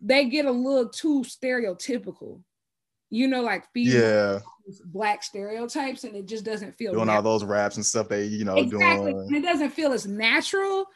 they 0.00 0.26
get 0.26 0.46
a 0.46 0.50
little 0.50 0.88
too 0.88 1.22
stereotypical. 1.22 2.40
You 3.10 3.28
know, 3.28 3.42
like 3.42 3.64
yeah, 3.74 4.38
black 4.86 5.22
stereotypes, 5.22 6.04
and 6.04 6.14
it 6.14 6.26
just 6.26 6.44
doesn't 6.44 6.76
feel 6.76 6.92
doing 6.92 7.06
natural. 7.06 7.26
all 7.26 7.38
those 7.38 7.44
raps 7.44 7.76
and 7.76 7.84
stuff 7.84 8.08
they 8.08 8.24
you 8.24 8.44
know 8.44 8.56
exactly. 8.56 9.12
doing. 9.12 9.26
And 9.26 9.36
it 9.36 9.42
doesn't 9.42 9.70
feel 9.70 9.92
as 9.92 10.06
natural. 10.06 10.86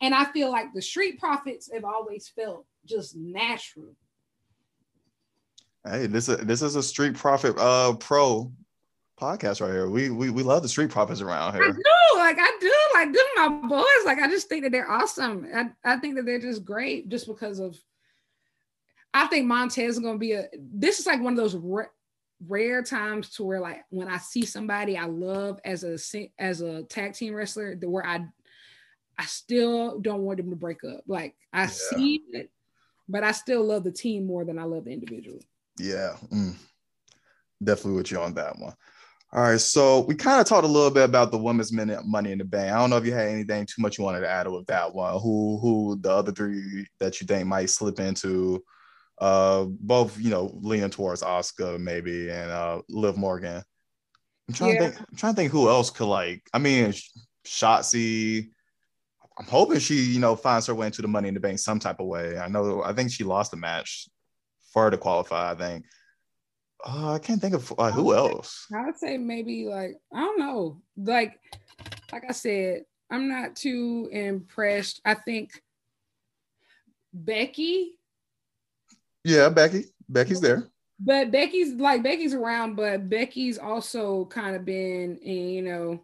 And 0.00 0.14
I 0.14 0.24
feel 0.26 0.50
like 0.50 0.74
the 0.74 0.82
street 0.82 1.18
profits 1.18 1.70
have 1.72 1.84
always 1.84 2.28
felt 2.28 2.66
just 2.84 3.16
natural. 3.16 3.94
Hey, 5.86 6.06
this 6.06 6.28
is 6.28 6.38
this 6.38 6.62
is 6.62 6.76
a 6.76 6.82
street 6.82 7.14
profit 7.14 7.56
uh 7.58 7.94
pro 7.94 8.52
podcast 9.18 9.60
right 9.60 9.72
here. 9.72 9.88
We 9.88 10.10
we 10.10 10.30
we 10.30 10.42
love 10.42 10.62
the 10.62 10.68
street 10.68 10.90
profits 10.90 11.20
around 11.20 11.54
here. 11.54 11.62
I 11.62 11.70
do, 11.70 12.18
like 12.18 12.36
I 12.38 12.58
do, 12.60 12.74
like 12.94 13.12
them 13.12 13.24
my 13.36 13.68
boys. 13.68 14.04
Like 14.04 14.18
I 14.18 14.28
just 14.28 14.48
think 14.48 14.64
that 14.64 14.72
they're 14.72 14.90
awesome. 14.90 15.46
I, 15.54 15.70
I 15.84 15.96
think 15.98 16.16
that 16.16 16.26
they're 16.26 16.40
just 16.40 16.64
great 16.64 17.08
just 17.08 17.26
because 17.26 17.58
of 17.58 17.76
I 19.14 19.28
think 19.28 19.46
Montez 19.46 19.96
is 19.96 20.00
gonna 20.00 20.18
be 20.18 20.32
a 20.32 20.48
this 20.58 20.98
is 20.98 21.06
like 21.06 21.22
one 21.22 21.32
of 21.32 21.36
those 21.36 21.54
rare, 21.54 21.92
rare 22.46 22.82
times 22.82 23.30
to 23.36 23.44
where 23.44 23.60
like 23.60 23.84
when 23.90 24.08
I 24.08 24.18
see 24.18 24.44
somebody 24.44 24.98
I 24.98 25.06
love 25.06 25.60
as 25.64 25.84
a 25.84 25.96
as 26.38 26.60
a 26.60 26.82
tag 26.82 27.14
team 27.14 27.32
wrestler, 27.32 27.76
where 27.84 28.04
I 28.04 28.26
I 29.16 29.24
still 29.26 30.00
don't 30.00 30.22
want 30.22 30.38
them 30.38 30.50
to 30.50 30.56
break 30.56 30.82
up. 30.82 31.02
Like 31.06 31.36
I 31.52 31.62
yeah. 31.62 31.66
see 31.66 32.22
it, 32.32 32.50
but 33.08 33.22
I 33.22 33.30
still 33.30 33.64
love 33.64 33.84
the 33.84 33.92
team 33.92 34.26
more 34.26 34.44
than 34.44 34.58
I 34.58 34.64
love 34.64 34.86
the 34.86 34.92
individual. 34.92 35.38
Yeah. 35.78 36.16
Mm. 36.32 36.56
Definitely 37.62 37.98
with 37.98 38.10
you 38.10 38.18
on 38.18 38.34
that 38.34 38.58
one. 38.58 38.74
All 39.32 39.42
right, 39.42 39.60
so 39.60 40.00
we 40.02 40.14
kind 40.14 40.40
of 40.40 40.46
talked 40.46 40.64
a 40.64 40.68
little 40.68 40.92
bit 40.92 41.02
about 41.02 41.32
the 41.32 41.38
women's 41.38 41.72
minute 41.72 42.06
money 42.06 42.30
in 42.30 42.38
the 42.38 42.44
bank. 42.44 42.72
I 42.72 42.78
don't 42.78 42.88
know 42.88 42.98
if 42.98 43.04
you 43.04 43.12
had 43.12 43.28
anything 43.28 43.66
too 43.66 43.82
much 43.82 43.98
you 43.98 44.04
wanted 44.04 44.20
to 44.20 44.28
add 44.28 44.46
with 44.46 44.66
that 44.66 44.94
one. 44.94 45.20
Who 45.20 45.58
who 45.60 45.98
the 46.00 46.10
other 46.10 46.30
three 46.30 46.86
that 47.00 47.20
you 47.20 47.26
think 47.26 47.48
might 47.48 47.70
slip 47.70 47.98
into 47.98 48.62
uh 49.18 49.64
both 49.68 50.18
you 50.18 50.30
know 50.30 50.50
leaning 50.60 50.90
towards 50.90 51.22
Asuka 51.22 51.78
maybe 51.78 52.30
and 52.30 52.50
uh 52.50 52.82
Liv 52.88 53.16
Morgan. 53.16 53.62
I'm 54.48 54.54
trying 54.54 54.74
yeah. 54.74 54.80
to 54.80 54.88
think 54.90 55.00
I'm 55.00 55.16
trying 55.16 55.34
to 55.34 55.36
think 55.36 55.52
who 55.52 55.68
else 55.68 55.90
could 55.90 56.06
like 56.06 56.42
I 56.52 56.58
mean 56.58 56.92
Shotzi. 57.46 58.48
I'm 59.38 59.46
hoping 59.46 59.80
she, 59.80 59.96
you 59.96 60.20
know, 60.20 60.36
finds 60.36 60.66
her 60.68 60.74
way 60.74 60.86
into 60.86 61.02
the 61.02 61.08
money 61.08 61.26
in 61.26 61.34
the 61.34 61.40
bank 61.40 61.58
some 61.58 61.80
type 61.80 61.98
of 61.98 62.06
way. 62.06 62.38
I 62.38 62.46
know 62.48 62.82
I 62.84 62.92
think 62.92 63.10
she 63.10 63.24
lost 63.24 63.50
the 63.50 63.56
match 63.56 64.08
for 64.72 64.84
her 64.84 64.90
to 64.90 64.98
qualify, 64.98 65.52
I 65.52 65.54
think. 65.54 65.84
Uh, 66.86 67.14
I 67.14 67.18
can't 67.18 67.40
think 67.40 67.54
of 67.54 67.72
uh, 67.78 67.90
who 67.90 68.14
else. 68.14 68.66
I 68.74 68.84
would 68.84 68.98
say 68.98 69.16
maybe 69.16 69.64
like 69.64 69.96
I 70.12 70.20
don't 70.20 70.38
know. 70.38 70.82
Like 70.96 71.40
like 72.12 72.24
I 72.28 72.32
said, 72.32 72.82
I'm 73.10 73.28
not 73.28 73.56
too 73.56 74.08
impressed. 74.12 75.00
I 75.04 75.14
think 75.14 75.50
Becky. 77.12 77.92
Yeah, 79.24 79.48
Becky. 79.48 79.86
Becky's 80.08 80.40
there. 80.40 80.68
But 81.00 81.30
Becky's 81.30 81.74
like 81.74 82.02
Becky's 82.02 82.34
around, 82.34 82.76
but 82.76 83.08
Becky's 83.08 83.58
also 83.58 84.26
kind 84.26 84.54
of 84.54 84.64
been 84.64 85.18
in, 85.18 85.48
you 85.48 85.62
know, 85.62 86.00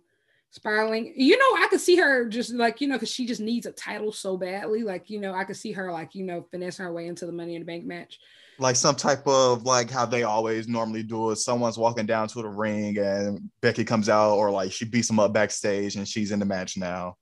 spiraling. 0.50 1.12
You 1.16 1.38
know, 1.38 1.62
I 1.62 1.68
could 1.70 1.80
see 1.80 1.96
her 1.96 2.28
just 2.28 2.52
like, 2.52 2.80
you 2.80 2.88
know, 2.88 2.96
because 2.96 3.10
she 3.10 3.26
just 3.26 3.40
needs 3.40 3.66
a 3.66 3.72
title 3.72 4.12
so 4.12 4.36
badly. 4.36 4.82
Like, 4.82 5.08
you 5.08 5.20
know, 5.20 5.32
I 5.32 5.44
could 5.44 5.56
see 5.56 5.72
her 5.72 5.92
like, 5.92 6.14
you 6.14 6.24
know, 6.24 6.44
finessing 6.50 6.84
her 6.84 6.92
way 6.92 7.06
into 7.06 7.26
the 7.26 7.32
money 7.32 7.54
in 7.54 7.60
the 7.60 7.66
bank 7.66 7.84
match 7.84 8.18
like 8.60 8.76
some 8.76 8.94
type 8.94 9.26
of 9.26 9.64
like 9.64 9.90
how 9.90 10.04
they 10.04 10.22
always 10.22 10.68
normally 10.68 11.02
do 11.02 11.30
it. 11.30 11.36
Someone's 11.36 11.78
walking 11.78 12.04
down 12.04 12.28
to 12.28 12.42
the 12.42 12.48
ring 12.48 12.98
and 12.98 13.50
Becky 13.62 13.84
comes 13.84 14.08
out, 14.08 14.34
or 14.34 14.50
like 14.50 14.70
she 14.70 14.84
beats 14.84 15.08
them 15.08 15.18
up 15.18 15.32
backstage 15.32 15.96
and 15.96 16.06
she's 16.06 16.30
in 16.30 16.38
the 16.38 16.44
match 16.44 16.76
now. 16.76 17.16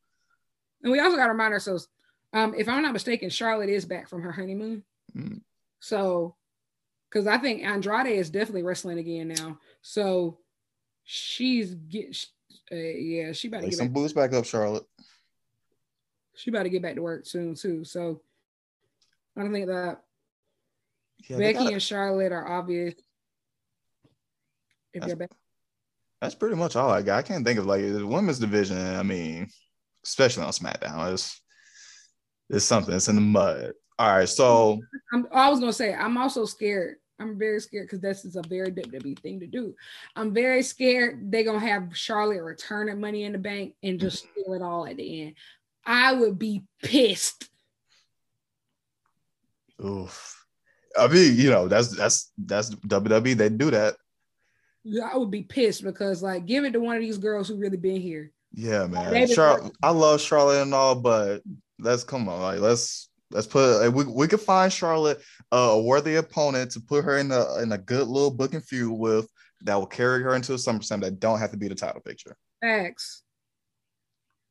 And 0.82 0.92
we 0.92 0.98
also 1.00 1.16
got 1.16 1.26
to 1.26 1.32
remind 1.32 1.54
ourselves, 1.54 1.88
um, 2.32 2.54
if 2.56 2.68
I'm 2.68 2.82
not 2.82 2.92
mistaken, 2.92 3.30
Charlotte 3.30 3.70
is 3.70 3.84
back 3.84 4.08
from 4.08 4.22
her 4.22 4.32
honeymoon. 4.32 4.82
Mm. 5.16 5.40
So, 5.80 6.36
because 7.08 7.26
I 7.26 7.38
think 7.38 7.62
Andrade 7.62 8.18
is 8.18 8.30
definitely 8.30 8.62
wrestling 8.62 8.98
again 8.98 9.28
now. 9.28 9.58
So 9.82 10.38
she's 11.04 11.74
get, 11.74 12.16
uh, 12.70 12.76
yeah, 12.76 13.32
she 13.32 13.48
about 13.48 13.62
to 13.62 13.68
get 13.68 13.78
some 13.78 13.88
back. 13.88 13.94
boost 13.94 14.14
back 14.14 14.32
up, 14.32 14.44
Charlotte. 14.44 14.84
She 16.34 16.50
about 16.50 16.64
to 16.64 16.70
get 16.70 16.82
back 16.82 16.94
to 16.94 17.02
work 17.02 17.26
soon 17.26 17.54
too. 17.54 17.84
So 17.84 18.20
I 19.36 19.42
don't 19.42 19.52
think 19.52 19.68
that 19.68 20.02
yeah, 21.28 21.38
Becky 21.38 21.58
gotta, 21.58 21.72
and 21.72 21.82
Charlotte 21.82 22.32
are 22.32 22.46
obvious. 22.46 22.94
If 24.92 25.02
that's, 25.02 25.32
that's 26.20 26.34
pretty 26.34 26.56
much 26.56 26.76
all 26.76 26.90
I 26.90 27.02
got. 27.02 27.18
I 27.18 27.22
can't 27.22 27.44
think 27.44 27.58
of 27.58 27.66
like 27.66 27.82
the 27.82 28.06
women's 28.06 28.38
division. 28.38 28.78
I 28.78 29.02
mean, 29.02 29.48
especially 30.04 30.44
on 30.44 30.52
SmackDown, 30.52 31.12
it's 31.12 31.40
it's 32.50 32.64
something. 32.64 32.94
It's 32.94 33.08
in 33.08 33.16
the 33.16 33.20
mud. 33.20 33.72
All 33.98 34.16
right, 34.16 34.28
so 34.28 34.80
I'm, 35.12 35.26
I 35.32 35.50
was 35.50 35.60
gonna 35.60 35.72
say 35.72 35.92
I'm 35.92 36.16
also 36.16 36.44
scared. 36.44 36.96
I'm 37.20 37.36
very 37.36 37.60
scared 37.60 37.86
because 37.86 38.00
this 38.00 38.24
is 38.24 38.36
a 38.36 38.42
very 38.42 38.70
WWE 38.70 39.18
thing 39.18 39.40
to 39.40 39.46
do. 39.48 39.74
I'm 40.14 40.32
very 40.32 40.62
scared 40.62 41.32
they're 41.32 41.42
gonna 41.42 41.58
have 41.58 41.96
Charlotte 41.96 42.42
return 42.42 42.88
at 42.88 42.98
Money 42.98 43.24
in 43.24 43.32
the 43.32 43.38
Bank 43.38 43.74
and 43.82 43.98
just 43.98 44.24
mm-hmm. 44.24 44.40
steal 44.40 44.54
it 44.54 44.62
all 44.62 44.86
at 44.86 44.96
the 44.96 45.22
end. 45.22 45.34
I 45.84 46.12
would 46.12 46.38
be 46.38 46.64
pissed. 46.82 47.48
Oof. 49.84 50.46
I 50.96 51.08
mean, 51.08 51.36
you 51.36 51.50
know, 51.50 51.66
that's 51.66 51.96
that's 51.96 52.30
that's 52.38 52.70
WWE. 52.70 53.36
They 53.36 53.48
do 53.48 53.70
that. 53.70 53.96
Yeah, 54.84 55.08
I 55.12 55.16
would 55.16 55.30
be 55.30 55.42
pissed 55.42 55.82
because 55.82 56.22
like 56.22 56.46
give 56.46 56.64
it 56.64 56.72
to 56.72 56.80
one 56.80 56.96
of 56.96 57.02
these 57.02 57.18
girls 57.18 57.48
who 57.48 57.56
really 57.56 57.76
been 57.76 58.00
here. 58.00 58.30
Yeah, 58.52 58.86
man. 58.86 59.26
Char- 59.28 59.70
I 59.82 59.90
love 59.90 60.20
Charlotte 60.20 60.62
and 60.62 60.74
all, 60.74 60.94
but 60.94 61.42
let's 61.78 62.04
come 62.04 62.28
on, 62.28 62.40
like 62.40 62.60
let's 62.60 63.07
let's 63.30 63.46
put 63.46 63.92
we 63.92 64.04
we 64.04 64.28
could 64.28 64.40
find 64.40 64.72
Charlotte 64.72 65.20
uh, 65.52 65.70
a 65.72 65.82
worthy 65.82 66.16
opponent 66.16 66.70
to 66.72 66.80
put 66.80 67.04
her 67.04 67.18
in 67.18 67.30
a 67.30 67.58
in 67.60 67.72
a 67.72 67.78
good 67.78 68.08
little 68.08 68.30
booking 68.30 68.60
feud 68.60 68.92
with 68.92 69.28
that 69.62 69.74
will 69.74 69.86
carry 69.86 70.22
her 70.22 70.34
into 70.34 70.54
a 70.54 70.56
SummerSlam 70.56 71.00
that 71.00 71.20
don't 71.20 71.38
have 71.38 71.50
to 71.50 71.56
be 71.56 71.68
the 71.68 71.74
title 71.74 72.00
picture. 72.00 72.36
Thanks. 72.62 73.22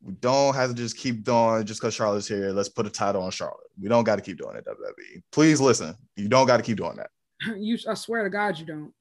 We 0.03 0.13
don't 0.13 0.53
have 0.53 0.69
to 0.69 0.75
just 0.75 0.97
keep 0.97 1.23
doing 1.23 1.65
just 1.65 1.81
because 1.81 1.93
Charlotte's 1.93 2.27
here. 2.27 2.51
Let's 2.51 2.69
put 2.69 2.85
a 2.85 2.89
title 2.89 3.23
on 3.23 3.31
Charlotte. 3.31 3.67
We 3.81 3.89
don't 3.89 4.03
got 4.03 4.17
to 4.17 4.21
keep 4.21 4.37
doing 4.37 4.55
it, 4.55 4.65
WWE. 4.65 5.23
Please 5.31 5.59
listen. 5.59 5.95
You 6.15 6.27
don't 6.27 6.45
got 6.45 6.57
to 6.57 6.63
keep 6.63 6.77
doing 6.77 6.97
that. 6.97 7.09
You, 7.57 7.77
I 7.87 7.93
swear 7.93 8.23
to 8.23 8.29
God, 8.29 8.57
you 8.57 8.65
don't. 8.65 8.93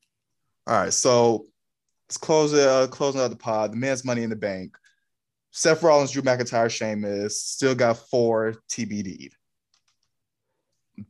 All 0.66 0.80
right, 0.80 0.92
so 0.92 1.46
let's 2.08 2.16
close 2.16 2.52
it. 2.52 2.66
Uh, 2.66 2.86
closing 2.86 3.20
out 3.20 3.30
the 3.30 3.36
pod. 3.36 3.72
The 3.72 3.76
man's 3.76 4.04
money 4.04 4.22
in 4.22 4.30
the 4.30 4.36
bank. 4.36 4.76
Seth 5.52 5.82
Rollins, 5.82 6.10
Drew 6.10 6.22
McIntyre, 6.22 6.70
Sheamus 6.70 7.40
still 7.40 7.74
got 7.74 7.96
four 8.10 8.56
TBD. 8.68 9.30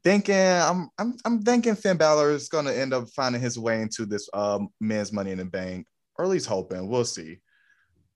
Thinking, 0.03 0.35
I'm, 0.35 0.89
I'm, 0.99 1.17
I'm 1.25 1.43
thinking 1.43 1.75
Finn 1.75 1.97
Balor 1.97 2.31
is 2.31 2.49
going 2.49 2.65
to 2.67 2.77
end 2.77 2.93
up 2.93 3.09
finding 3.11 3.41
his 3.41 3.59
way 3.59 3.83
into 3.83 4.07
this 4.07 4.29
um, 4.35 4.69
man's 4.81 5.13
money 5.13 5.31
in 5.31 5.39
the 5.39 5.45
bank, 5.45 5.87
or 6.17 6.25
at 6.25 6.31
least 6.31 6.47
hoping. 6.47 6.89
We'll 6.89 7.05
see. 7.05 7.39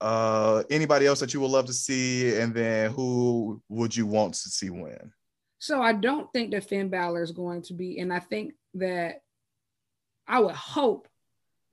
Uh, 0.01 0.63
anybody 0.71 1.07
else 1.07 1.21
that 1.21 1.35
you 1.35 1.41
would 1.41 1.51
love 1.51 1.67
to 1.67 1.73
see, 1.73 2.37
and 2.37 2.55
then 2.55 2.91
who 2.91 3.63
would 3.69 3.95
you 3.95 4.07
want 4.07 4.35
to 4.35 4.49
see 4.49 4.71
win? 4.71 5.13
So 5.59 5.83
I 5.83 5.93
don't 5.93 6.33
think 6.33 6.53
that 6.53 6.65
Finn 6.65 6.89
Balor 6.89 7.23
is 7.23 7.33
going 7.33 7.63
to 7.63 7.75
be, 7.75 7.99
and 7.99 8.13
I 8.13 8.19
think 8.19 8.55
that 8.75 9.21
I 10.27 10.41
would 10.41 10.55
hope 10.55 11.07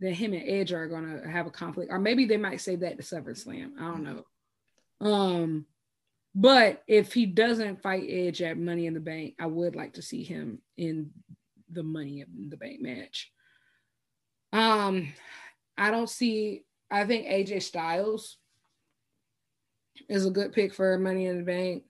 that 0.01 0.11
him 0.11 0.33
and 0.33 0.43
Edge 0.45 0.73
are 0.73 0.87
going 0.87 1.21
to 1.21 1.27
have 1.29 1.47
a 1.47 1.51
conflict, 1.51 1.91
or 1.91 1.99
maybe 1.99 2.25
they 2.25 2.37
might 2.37 2.61
say 2.61 2.75
that 2.75 2.97
to 2.97 3.03
SummerSlam. 3.03 3.71
I 3.79 3.83
don't 3.83 4.03
know. 4.03 4.25
Um, 4.99 5.65
but 6.35 6.83
if 6.87 7.13
he 7.13 7.25
doesn't 7.25 7.81
fight 7.81 8.07
Edge 8.09 8.41
at 8.41 8.57
Money 8.57 8.85
in 8.85 8.93
the 8.93 8.99
Bank, 8.99 9.35
I 9.39 9.47
would 9.47 9.75
like 9.75 9.93
to 9.93 10.01
see 10.01 10.23
him 10.23 10.59
in 10.77 11.11
the 11.71 11.83
Money 11.83 12.21
in 12.21 12.49
the 12.49 12.57
Bank 12.57 12.81
match. 12.81 13.31
Um, 14.53 15.13
I 15.77 15.91
don't 15.91 16.09
see 16.09 16.63
I 16.89 17.05
think 17.05 17.27
AJ 17.27 17.63
Styles 17.63 18.37
is 20.09 20.25
a 20.25 20.31
good 20.31 20.53
pick 20.53 20.73
for 20.73 20.97
Money 20.97 21.25
in 21.25 21.37
the 21.37 21.43
Bank. 21.43 21.83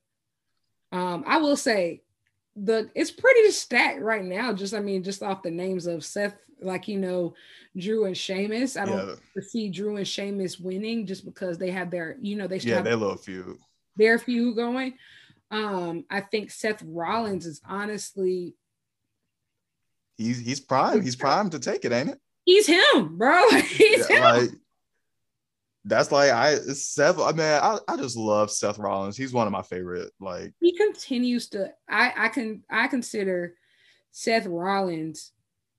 Um, 0.92 1.24
I 1.28 1.38
will 1.38 1.58
say 1.58 2.02
the 2.56 2.90
it's 2.96 3.12
pretty 3.12 3.52
stacked 3.52 4.02
right 4.02 4.24
now. 4.24 4.54
Just 4.54 4.74
I 4.74 4.80
mean, 4.80 5.04
just 5.04 5.22
off 5.22 5.44
the 5.44 5.52
names 5.52 5.86
of 5.86 6.04
Seth, 6.04 6.36
like 6.62 6.88
you 6.88 6.98
know, 6.98 7.36
Drew 7.76 8.06
and 8.06 8.18
Sheamus. 8.18 8.78
I 8.78 8.86
don't 8.86 9.20
yeah. 9.36 9.42
see 9.44 9.70
Drew 9.70 9.98
and 9.98 10.08
Sheamus 10.08 10.60
winning 10.60 11.06
just 11.06 11.26
because 11.26 11.58
they 11.58 11.72
have 11.72 11.92
their, 11.92 12.18
you 12.22 12.36
know, 12.36 12.48
they 12.48 12.58
yeah, 12.58 12.82
they 12.82 12.96
love 12.96 13.22
feud. 13.22 13.58
Their 13.98 14.20
feud 14.20 14.56
going. 14.56 14.94
Um, 15.50 16.06
I 16.10 16.22
think 16.22 16.52
Seth 16.52 16.84
Rollins 16.86 17.46
is 17.46 17.62
honestly 17.68 18.56
he's 20.18 20.40
he's 20.40 20.60
prime. 20.60 21.02
He's 21.02 21.16
prime 21.16 21.50
to 21.52 21.60
take 21.60 21.86
it, 21.86 21.92
ain't 21.92 22.10
it? 22.10 22.20
He's 22.46 22.68
him, 22.68 23.18
bro. 23.18 23.50
he's 23.62 24.10
yeah, 24.10 24.16
him. 24.16 24.42
Like, 24.42 24.50
that's 25.86 26.12
like 26.12 26.32
I 26.32 26.56
Seth. 26.56 27.20
I 27.20 27.32
mean, 27.32 27.42
I, 27.42 27.78
I 27.88 27.98
just 27.98 28.18
love 28.18 28.52
Seth 28.52 28.78
Rollins. 28.78 29.16
He's 29.16 29.34
one 29.34 29.48
of 29.48 29.54
my 29.54 29.62
favorite. 29.62 30.12
Like 30.20 30.54
he 30.60 30.76
continues 30.76 31.50
to. 31.50 31.72
I 31.90 32.14
I 32.18 32.28
can 32.30 32.64
I 32.70 32.88
consider 32.88 33.56
Seth 34.12 34.46
Rollins 34.46 35.32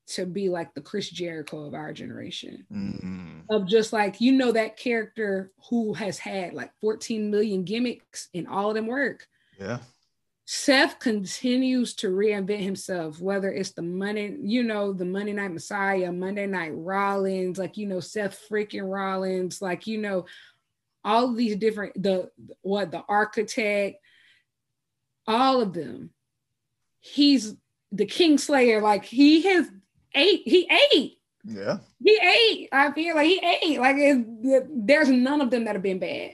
to 0.09 0.27
be 0.27 0.49
like 0.49 0.75
the 0.75 0.81
Chris 0.81 1.11
Jericho 1.11 1.67
of 1.67 1.75
our 1.75 1.93
generation. 1.93 2.67
Mm-hmm. 2.73 3.41
of 3.51 3.67
just 3.67 3.93
like 3.93 4.21
you 4.21 4.33
know 4.33 4.53
that 4.53 4.77
character 4.77 5.53
who 5.69 5.95
has 5.95 6.19
had 6.19 6.55
like 6.55 6.73
14 6.81 7.31
million 7.31 7.65
gimmicks 7.65 8.29
and 8.35 8.47
all 8.49 8.71
of 8.71 8.75
them 8.75 8.87
work. 8.87 9.27
Yeah. 9.59 9.79
Seth 10.51 10.99
continues 10.99 11.93
to 11.97 12.09
reinvent 12.09 12.63
himself, 12.63 13.21
whether 13.21 13.53
it's 13.53 13.73
the 13.73 13.83
Monday, 13.83 14.35
you 14.41 14.63
know, 14.63 14.95
the 14.95 15.05
Monday 15.05 15.35
Night 15.35 15.53
Messiah, 15.53 16.11
Monday 16.11 16.47
Night 16.47 16.73
Rollins, 16.75 17.59
like 17.59 17.77
you 17.77 17.87
know, 17.87 18.01
Seth 18.01 18.49
freaking 18.51 18.91
Rollins, 18.91 19.61
like 19.61 19.87
you 19.87 19.99
know, 19.99 20.25
all 21.05 21.29
of 21.29 21.37
these 21.37 21.57
different 21.57 22.03
the 22.03 22.31
what 22.63 22.91
the 22.91 23.05
architect, 23.09 23.99
all 25.27 25.61
of 25.61 25.75
them. 25.75 26.11
He's 27.01 27.55
the 27.93 28.07
King 28.07 28.39
Slayer, 28.39 28.81
like 28.81 29.05
he 29.05 29.43
has 29.43 29.71
ate, 30.19 30.43
he 30.45 30.69
ate. 30.93 31.19
Yeah. 31.45 31.79
He 32.05 32.19
ate. 32.21 32.69
I 32.73 32.93
feel 32.93 33.15
like 33.15 33.27
he 33.27 33.39
ate. 33.63 33.81
Like 33.81 33.97
it, 33.99 34.67
there's 34.87 35.09
none 35.09 35.41
of 35.41 35.51
them 35.51 35.65
that 35.65 35.75
have 35.75 35.83
been 35.83 35.99
bad. 35.99 36.33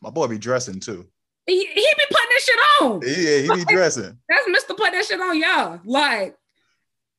My 0.00 0.10
boy 0.10 0.26
be 0.28 0.38
dressing 0.38 0.78
too. 0.80 1.06
He, 1.46 1.64
he 1.64 1.74
be 1.74 2.04
putting 2.10 2.28
that 2.30 2.40
shit 2.42 2.58
on. 2.82 3.00
Yeah, 3.02 3.36
he 3.38 3.42
be 3.42 3.48
Like, 3.48 3.68
dressing. 3.68 4.18
That's 4.28 4.46
Mr. 4.48 4.76
Put 4.76 4.92
that 4.92 5.04
shit 5.04 5.20
on 5.20 5.38
y'all. 5.40 5.80
Like, 5.84 6.36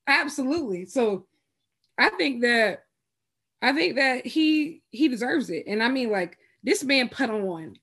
absolutely. 0.08 0.86
So 0.86 1.26
I 1.98 2.10
think 2.10 2.42
that 2.44 2.84
I 3.62 3.74
think 3.74 3.96
that 3.96 4.26
he 4.26 4.82
he 4.90 5.08
deserves 5.08 5.50
it. 5.50 5.66
And 5.68 5.82
I 5.84 5.90
mean, 5.90 6.10
like, 6.12 6.38
this 6.64 6.84
man 6.84 7.10
put 7.10 7.30
on 7.30 7.76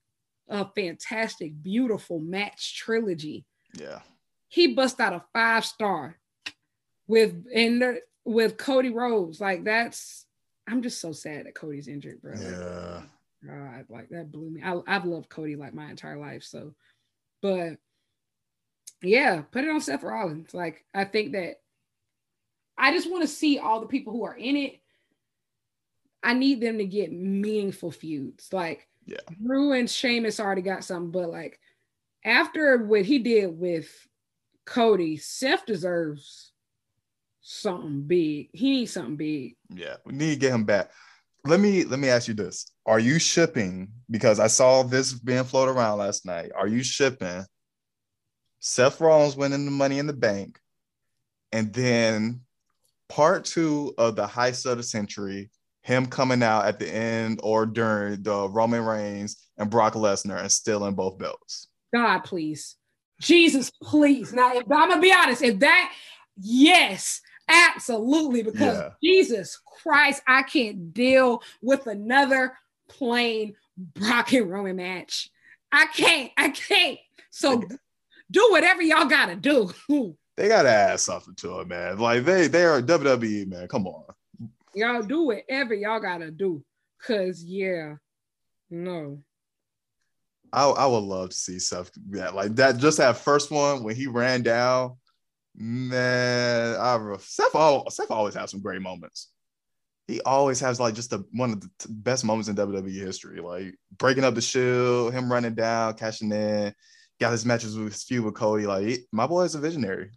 a 0.48 0.66
fantastic, 0.74 1.62
beautiful 1.62 2.18
match 2.18 2.76
trilogy. 2.76 3.44
Yeah. 3.74 4.00
He 4.48 4.74
bust 4.74 5.00
out 5.00 5.12
a 5.12 5.24
five 5.32 5.64
star 5.64 6.18
with 7.06 7.46
and 7.54 7.82
the- 7.82 8.00
with 8.24 8.56
Cody 8.56 8.90
Rhodes. 8.90 9.40
Like, 9.40 9.64
that's 9.64 10.26
I'm 10.68 10.82
just 10.82 11.00
so 11.00 11.12
sad 11.12 11.46
that 11.46 11.54
Cody's 11.54 11.88
injured, 11.88 12.22
bro. 12.22 12.34
Yeah. 12.34 13.02
God, 13.46 13.86
like 13.88 14.10
that 14.10 14.30
blew 14.30 14.50
me. 14.50 14.62
I, 14.62 14.80
I've 14.86 15.06
loved 15.06 15.28
Cody 15.28 15.56
like 15.56 15.74
my 15.74 15.90
entire 15.90 16.18
life. 16.18 16.44
So, 16.44 16.74
but 17.42 17.78
yeah, 19.02 19.42
put 19.50 19.64
it 19.64 19.70
on 19.70 19.80
Seth 19.80 20.02
Rollins. 20.02 20.52
Like, 20.52 20.84
I 20.94 21.04
think 21.04 21.32
that 21.32 21.54
I 22.76 22.92
just 22.92 23.10
want 23.10 23.22
to 23.22 23.28
see 23.28 23.58
all 23.58 23.80
the 23.80 23.86
people 23.86 24.12
who 24.12 24.24
are 24.24 24.36
in 24.36 24.56
it. 24.56 24.80
I 26.22 26.34
need 26.34 26.60
them 26.60 26.78
to 26.78 26.84
get 26.84 27.10
meaningful 27.12 27.90
feuds. 27.90 28.52
Like, 28.52 28.86
Yeah. 29.06 29.16
Drew 29.42 29.72
and 29.72 29.88
Sheamus 29.88 30.38
already 30.38 30.62
got 30.62 30.84
something, 30.84 31.10
but 31.10 31.30
like 31.30 31.58
after 32.24 32.84
what 32.84 33.06
he 33.06 33.18
did 33.20 33.58
with 33.58 33.88
Cody, 34.66 35.16
Seth 35.16 35.64
deserves 35.64 36.49
something 37.40 38.02
big. 38.02 38.50
He 38.52 38.70
needs 38.70 38.92
something 38.92 39.16
big. 39.16 39.56
Yeah. 39.68 39.96
We 40.04 40.12
need 40.12 40.34
to 40.34 40.40
get 40.40 40.52
him 40.52 40.64
back. 40.64 40.90
Let 41.44 41.60
me 41.60 41.84
let 41.84 41.98
me 41.98 42.08
ask 42.08 42.28
you 42.28 42.34
this. 42.34 42.70
Are 42.84 42.98
you 42.98 43.18
shipping 43.18 43.88
because 44.10 44.38
I 44.38 44.46
saw 44.46 44.82
this 44.82 45.12
being 45.12 45.44
floated 45.44 45.72
around 45.72 45.98
last 45.98 46.26
night? 46.26 46.50
Are 46.54 46.66
you 46.66 46.82
shipping 46.82 47.44
Seth 48.58 49.00
Rollins 49.00 49.36
winning 49.36 49.64
the 49.64 49.70
money 49.70 49.98
in 49.98 50.06
the 50.06 50.12
bank 50.12 50.58
and 51.50 51.72
then 51.72 52.42
part 53.08 53.46
two 53.46 53.94
of 53.96 54.16
the 54.16 54.26
heist 54.26 54.70
of 54.70 54.76
the 54.76 54.82
century, 54.82 55.50
him 55.82 56.06
coming 56.06 56.42
out 56.42 56.66
at 56.66 56.78
the 56.78 56.88
end 56.88 57.40
or 57.42 57.64
during 57.64 58.22
the 58.22 58.48
Roman 58.50 58.84
Reigns 58.84 59.48
and 59.56 59.70
Brock 59.70 59.94
Lesnar 59.94 60.40
and 60.40 60.52
stealing 60.52 60.94
both 60.94 61.18
belts? 61.18 61.68
God, 61.94 62.20
please. 62.20 62.76
Jesus, 63.20 63.70
please. 63.82 64.32
Now, 64.32 64.52
if 64.54 64.64
I'm 64.70 64.90
gonna 64.90 65.00
be 65.00 65.12
honest, 65.12 65.42
if 65.42 65.58
that, 65.60 65.92
yes, 66.38 67.20
absolutely, 67.50 68.42
because 68.42 68.78
Yeah. 68.78 68.90
Jesus 69.02 69.58
Christ, 69.82 70.22
I 70.26 70.42
can't 70.42 70.94
deal 70.94 71.42
with 71.62 71.86
another 71.86 72.56
plain 72.88 73.54
Brock 73.76 74.32
and 74.32 74.50
Roman 74.50 74.76
match. 74.76 75.30
I 75.72 75.86
can't, 75.86 76.30
I 76.36 76.50
can't. 76.50 76.98
So 77.30 77.62
do 78.30 78.48
whatever 78.50 78.82
y'all 78.82 79.06
gotta 79.06 79.36
do. 79.36 79.70
They 80.36 80.48
gotta 80.48 80.70
add 80.70 81.00
something 81.00 81.34
to 81.34 81.60
it, 81.60 81.68
man. 81.68 81.98
Like 81.98 82.24
they 82.24 82.46
they 82.46 82.64
are 82.64 82.80
WWE, 82.80 83.46
man. 83.46 83.68
Come 83.68 83.86
on. 83.86 84.04
y'all 84.74 85.02
do 85.02 85.26
whatever 85.26 85.74
y'all 85.74 86.00
gotta 86.00 86.30
do. 86.30 86.64
Cause 87.06 87.44
yeah, 87.44 87.96
no. 88.70 89.22
I, 90.50 90.64
I 90.64 90.86
would 90.86 90.98
love 91.04 91.30
to 91.30 91.36
see 91.36 91.58
stuff 91.58 91.90
yeah, 92.10 92.30
like 92.30 92.54
that. 92.56 92.78
Just 92.78 92.96
that 92.96 93.18
first 93.18 93.50
one 93.50 93.84
when 93.84 93.94
he 93.94 94.06
ran 94.06 94.42
down, 94.42 94.96
man. 95.60 96.76
I 96.80 97.16
Seth, 97.20 97.54
al- 97.54 97.88
Seth 97.90 98.10
always 98.10 98.34
has 98.34 98.50
some 98.50 98.60
great 98.60 98.82
moments. 98.82 99.28
He 100.08 100.20
always 100.22 100.58
has 100.60 100.80
like 100.80 100.94
just 100.94 101.10
the 101.10 101.24
one 101.32 101.52
of 101.52 101.60
the 101.60 101.70
t- 101.78 101.88
best 101.88 102.24
moments 102.24 102.48
in 102.48 102.56
WWE 102.56 102.90
history, 102.92 103.40
like 103.40 103.76
breaking 103.96 104.24
up 104.24 104.34
the 104.34 104.40
shield, 104.40 105.12
him 105.14 105.30
running 105.30 105.54
down, 105.54 105.94
cashing 105.94 106.32
in, 106.32 106.74
got 107.20 107.30
his 107.30 107.46
matches 107.46 107.76
with 107.78 107.92
his 107.92 108.02
feud 108.02 108.24
with 108.24 108.34
Cody. 108.34 108.66
Like 108.66 108.86
he- 108.86 109.06
my 109.12 109.26
boy 109.26 109.42
is 109.42 109.54
a 109.54 109.60
visionary. 109.60 110.10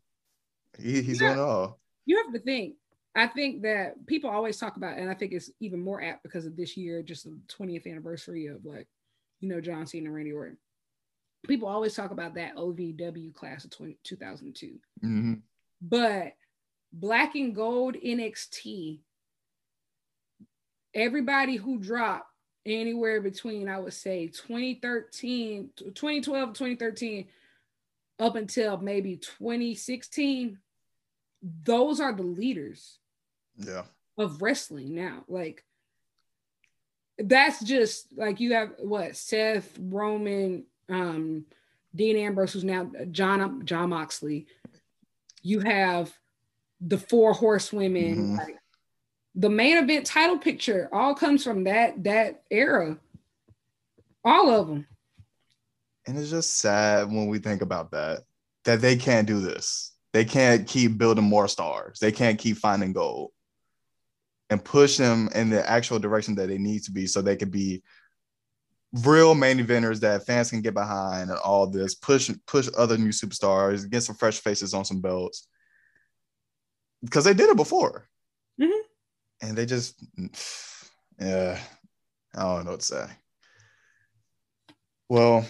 He, 0.80 1.02
he's 1.04 1.22
Yeah. 1.22 1.28
doing 1.36 1.40
it 1.40 1.42
all. 1.42 1.80
you 2.06 2.18
have 2.24 2.34
to 2.34 2.40
think. 2.40 2.76
I 3.16 3.28
think 3.28 3.62
that 3.62 4.04
people 4.08 4.32
always 4.32 4.58
talk 4.58 4.76
about, 4.78 4.98
and 4.98 5.08
I 5.08 5.14
think 5.14 5.34
it's 5.34 5.52
even 5.60 5.80
more 5.80 6.02
apt 6.02 6.24
because 6.24 6.48
of 6.48 6.58
this 6.58 6.76
year, 6.76 7.04
just 7.04 7.26
the 7.26 7.38
20th 7.56 7.86
anniversary 7.86 8.48
of 8.48 8.66
like, 8.66 8.88
you 9.40 9.50
know, 9.50 9.62
John 9.62 9.86
Cena 9.86 10.06
and 10.08 10.16
Randy 10.16 10.32
Orton. 10.32 10.58
People 11.48 11.68
always 11.68 11.94
talk 11.94 12.12
about 12.12 12.36
that 12.36 12.56
OVW 12.56 13.34
class 13.34 13.66
of 13.66 13.72
20, 13.72 13.98
2002. 14.04 14.80
Mhm. 15.04 15.42
But 15.82 16.36
Black 16.94 17.36
and 17.36 17.54
Gold 17.54 17.96
NXT, 17.96 19.02
everybody 20.94 21.56
who 21.58 21.78
dropped 21.80 22.30
anywhere 22.66 23.20
between, 23.22 23.68
I 23.68 23.80
would 23.80 23.94
say 23.94 24.28
2013, 24.28 25.72
2012, 25.94 26.54
2013, 26.54 27.28
up 28.20 28.36
until 28.36 28.78
maybe 28.78 29.18
2016, 29.18 30.60
those 31.42 32.00
are 32.00 32.14
the 32.14 32.24
leaders 32.24 33.00
Yeah. 33.58 33.86
of 34.18 34.42
wrestling 34.42 34.96
now. 34.96 35.26
Like 35.28 35.66
that's 37.18 37.64
just 37.64 38.14
like 38.18 38.40
you 38.40 38.54
have 38.54 38.76
what 38.80 39.16
Seth 39.18 39.78
Roman, 39.78 40.66
um, 40.90 41.46
Dean 41.96 42.18
Ambrose, 42.18 42.54
who's 42.54 42.64
now 42.64 42.90
John 43.12 43.66
Jon 43.66 43.90
Moxley. 43.90 44.48
You 45.42 45.60
have 45.62 46.12
the 46.82 46.98
four 46.98 47.34
horsewomen. 47.34 48.36
Mhm. 48.36 48.38
Like, 48.38 48.58
the 49.36 49.50
main 49.50 49.78
event 49.78 50.06
title 50.06 50.38
picture 50.38 50.90
all 50.92 51.16
comes 51.16 51.44
from 51.44 51.64
that 51.64 52.04
that 52.04 52.44
era. 52.52 53.00
All 54.24 54.50
of 54.52 54.68
them. 54.68 54.88
And 56.06 56.18
it's 56.18 56.30
just 56.30 56.56
sad 56.56 57.08
when 57.08 57.28
we 57.28 57.40
think 57.40 57.62
about 57.62 57.92
that, 57.92 58.22
that 58.66 58.82
they 58.82 58.96
can't 58.96 59.28
do 59.28 59.40
this. 59.40 59.94
They 60.12 60.26
can't 60.26 60.68
keep 60.68 60.98
building 60.98 61.24
more 61.24 61.48
stars. 61.48 62.00
They 62.00 62.12
can't 62.12 62.38
keep 62.38 62.58
finding 62.58 62.94
gold 62.94 63.32
and 64.50 64.64
push 64.64 64.98
them 64.98 65.30
in 65.34 65.50
the 65.50 65.68
actual 65.68 66.00
direction 66.00 66.36
that 66.36 66.48
they 66.48 66.58
need 66.58 66.84
to 66.84 66.92
be 66.92 67.08
so 67.08 67.22
they 67.22 67.36
can 67.36 67.50
be 67.50 67.82
real 68.94 69.34
main 69.34 69.58
eventers 69.58 70.00
that 70.02 70.26
fans 70.26 70.52
can 70.52 70.62
get 70.62 70.74
behind 70.74 71.30
and 71.30 71.40
all 71.40 71.68
this, 71.68 71.96
push 71.96 72.30
push 72.46 72.70
other 72.78 72.98
new 72.98 73.10
superstars, 73.10 73.90
get 73.90 74.02
some 74.02 74.16
fresh 74.16 74.40
faces 74.40 74.74
on 74.74 74.86
some 74.86 75.02
belts. 75.02 75.48
Because 77.04 77.26
they 77.26 77.34
did 77.34 77.50
it 77.50 77.58
before. 77.58 78.08
Mhm. 78.62 78.82
And 79.42 79.58
they 79.58 79.66
just 79.66 80.02
yeah, 81.20 81.60
I 82.36 82.42
don't 82.42 82.66
know 82.66 82.72
what 82.72 82.80
to 82.82 82.86
say. 82.86 83.06
Well, 85.10 85.46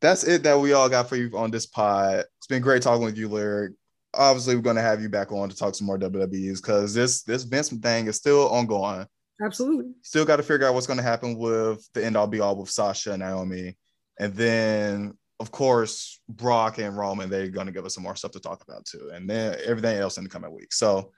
that's 0.00 0.24
it 0.24 0.42
that 0.42 0.58
we 0.58 0.72
all 0.72 0.88
got 0.88 1.08
for 1.08 1.16
you 1.16 1.30
on 1.38 1.50
this 1.50 1.66
pod. 1.66 2.24
It's 2.38 2.46
been 2.48 2.62
great 2.62 2.82
talking 2.82 3.04
with 3.04 3.16
you, 3.16 3.28
Lyric. 3.28 3.72
Obviously, 4.14 4.56
we're 4.56 4.62
gonna 4.62 4.82
have 4.82 5.00
you 5.00 5.08
back 5.08 5.32
on 5.32 5.48
to 5.48 5.56
talk 5.56 5.74
some 5.74 5.86
more 5.86 5.98
WWEs 5.98 6.60
because 6.60 6.92
this 6.92 7.22
this 7.22 7.44
Vince 7.44 7.70
thing 7.70 8.08
is 8.08 8.16
still 8.16 8.48
ongoing. 8.48 9.06
Absolutely. 9.40 9.92
Still 10.02 10.24
got 10.24 10.36
to 10.36 10.42
figure 10.42 10.66
out 10.66 10.74
what's 10.74 10.86
gonna 10.86 11.02
happen 11.02 11.36
with 11.36 11.88
the 11.94 12.04
end 12.04 12.16
all 12.16 12.26
be 12.26 12.40
all 12.40 12.56
with 12.56 12.70
Sasha 12.70 13.12
and 13.12 13.20
Naomi, 13.20 13.76
and 14.18 14.34
then 14.34 15.16
of 15.40 15.50
course 15.50 16.20
Brock 16.28 16.78
and 16.78 16.96
Roman. 16.96 17.30
They're 17.30 17.48
gonna 17.48 17.72
give 17.72 17.84
us 17.84 17.94
some 17.94 18.04
more 18.04 18.16
stuff 18.16 18.32
to 18.32 18.40
talk 18.40 18.62
about 18.62 18.84
too, 18.84 19.10
and 19.12 19.28
then 19.28 19.56
everything 19.64 19.96
else 19.96 20.18
in 20.18 20.24
the 20.24 20.30
coming 20.30 20.54
weeks. 20.54 20.78
So 20.78 21.12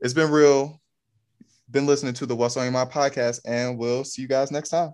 it's 0.00 0.14
been 0.14 0.30
real. 0.30 0.80
Been 1.70 1.86
listening 1.86 2.14
to 2.14 2.26
the 2.26 2.36
What's 2.36 2.56
on 2.56 2.62
Your 2.62 2.72
Mind 2.72 2.90
podcast, 2.90 3.40
and 3.44 3.76
we'll 3.76 4.04
see 4.04 4.22
you 4.22 4.28
guys 4.28 4.52
next 4.52 4.68
time. 4.68 4.92